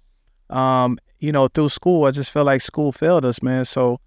um, 0.50 0.98
you 1.20 1.34
know, 1.34 1.48
through 1.50 1.70
school, 1.70 2.06
I 2.06 2.12
just 2.12 2.32
feel 2.32 2.46
like 2.46 2.62
school 2.62 2.94
failed 2.94 3.26
us, 3.26 3.44
man. 3.44 3.66
So 3.66 4.00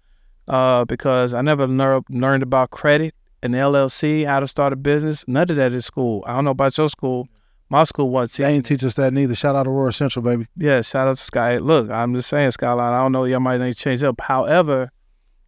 uh, 0.47 0.85
because 0.85 1.35
I 1.35 1.41
never 1.41 1.67
lear- 1.67 2.01
learned 2.09 2.41
about 2.41 2.71
credit 2.71 3.13
and 3.43 3.53
LLC, 3.53 4.25
how 4.25 4.39
to 4.39 4.47
start 4.47 4.73
a 4.73 4.75
business. 4.75 5.25
None 5.27 5.49
of 5.49 5.57
that 5.57 5.73
in 5.73 5.81
school. 5.81 6.23
I 6.25 6.33
don't 6.33 6.45
know 6.45 6.51
about 6.51 6.75
your 6.77 6.89
school. 6.89 7.27
My 7.71 7.85
school 7.85 8.09
wasn't 8.09 8.45
They 8.45 8.53
ain't 8.53 8.65
teach 8.65 8.83
us 8.83 8.95
that 8.95 9.13
neither. 9.13 9.33
Shout 9.33 9.55
out 9.55 9.63
to 9.63 9.69
Aurora 9.69 9.93
Central, 9.93 10.21
baby. 10.23 10.45
yeah, 10.57 10.81
shout 10.81 11.07
out 11.07 11.15
to 11.15 11.21
Sky. 11.21 11.57
Look, 11.57 11.89
I'm 11.89 12.13
just 12.13 12.27
saying, 12.27 12.51
Skyline. 12.51 12.91
I 12.91 12.97
don't 13.01 13.13
know, 13.13 13.23
y'all 13.23 13.39
might 13.39 13.61
need 13.61 13.73
to 13.73 13.79
change 13.79 14.03
up. 14.03 14.19
However, 14.19 14.91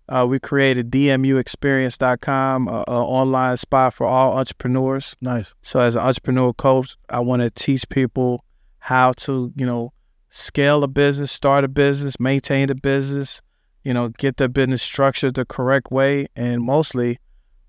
uh, 0.07 0.25
we 0.29 0.39
created 0.39 0.89
DMUExperience.com, 0.89 2.69
a, 2.69 2.85
a 2.87 3.03
online 3.03 3.57
spot 3.57 3.93
for 3.93 4.07
all 4.07 4.37
entrepreneurs. 4.37 5.17
Nice. 5.19 5.53
So, 5.63 5.81
as 5.81 5.97
an 5.97 6.03
entrepreneur 6.03 6.53
coach, 6.53 6.95
I 7.09 7.19
want 7.19 7.41
to 7.41 7.49
teach 7.49 7.89
people 7.89 8.45
how 8.79 9.11
to, 9.17 9.51
you 9.57 9.65
know, 9.65 9.91
scale 10.29 10.81
a 10.85 10.87
business, 10.87 11.29
start 11.29 11.65
a 11.65 11.67
business, 11.67 12.21
maintain 12.21 12.69
a 12.69 12.75
business, 12.75 13.41
you 13.83 13.93
know, 13.93 14.07
get 14.07 14.37
their 14.37 14.47
business 14.47 14.81
structured 14.81 15.35
the 15.35 15.43
correct 15.43 15.91
way, 15.91 16.27
and 16.37 16.61
mostly 16.63 17.19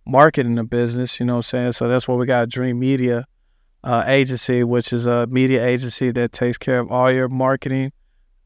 marketing 0.07 0.55
the 0.55 0.63
business. 0.63 1.19
You 1.19 1.27
know 1.27 1.35
what 1.35 1.39
I'm 1.39 1.43
saying? 1.43 1.73
So 1.73 1.89
that's 1.89 2.07
why 2.07 2.15
we 2.15 2.25
got 2.25 2.49
Dream 2.49 2.79
Media 2.79 3.27
uh, 3.85 4.03
Agency, 4.07 4.65
which 4.65 4.93
is 4.93 5.07
a 5.07 5.27
media 5.27 5.65
agency 5.65 6.11
that 6.11 6.33
takes 6.33 6.59
care 6.59 6.81
of 6.81 6.91
all 6.91 7.13
your 7.13 7.29
marketing, 7.29 7.93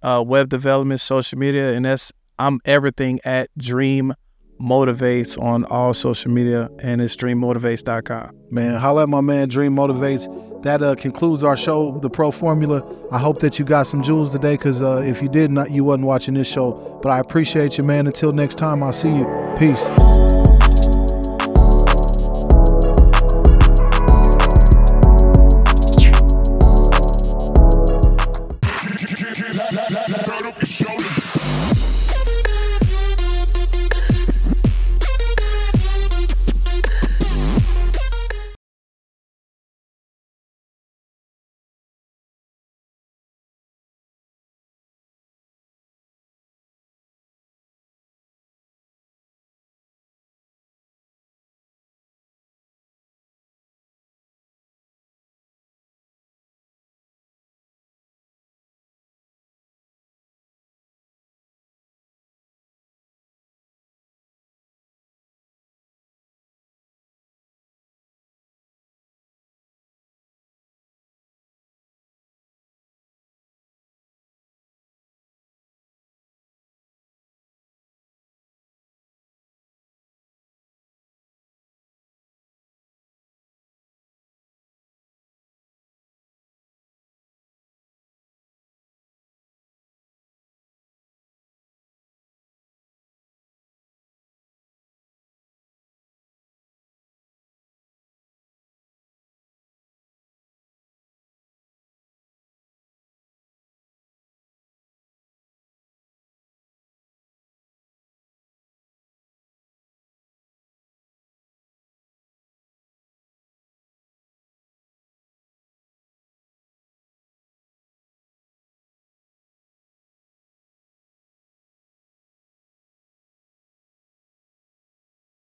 uh, 0.03 0.23
web 0.27 0.49
development, 0.49 1.01
social 1.01 1.39
media, 1.39 1.73
and 1.73 1.85
that's 1.85 2.13
I'm 2.39 2.61
everything 2.65 3.21
at 3.25 3.51
Dream 3.57 4.15
Motivates 4.61 5.41
on 5.41 5.65
all 5.65 5.95
social 5.95 6.31
media, 6.31 6.69
and 6.81 7.01
it's 7.01 7.17
dreammotivates.com. 7.17 8.31
Man, 8.51 8.75
holla 8.77 9.05
at 9.05 9.09
my 9.09 9.21
man 9.21 9.49
Dream 9.49 9.75
Motivates. 9.75 10.27
That 10.65 10.83
uh, 10.83 10.97
concludes 10.97 11.45
our 11.45 11.57
show, 11.57 11.99
The 11.99 12.11
Pro 12.11 12.33
Formula. 12.33 12.83
I 13.13 13.19
hope 13.19 13.39
that 13.41 13.61
you 13.61 13.65
got 13.65 13.85
some 13.85 14.03
jewels 14.03 14.33
today 14.33 14.55
because 14.55 14.83
uh, 14.83 14.97
if 14.97 15.23
you 15.23 15.29
did 15.29 15.53
not, 15.53 15.71
you 15.71 15.85
wasn't 15.85 16.07
watching 16.07 16.35
this 16.35 16.49
show. 16.49 16.99
But 17.01 17.11
I 17.11 17.21
appreciate 17.21 17.79
you, 17.79 17.85
man. 17.85 18.09
Until 18.09 18.33
next 18.33 18.59
time, 18.59 18.83
I'll 18.83 18.93
see 18.93 19.11
you. 19.11 19.55
Peace. 19.57 20.28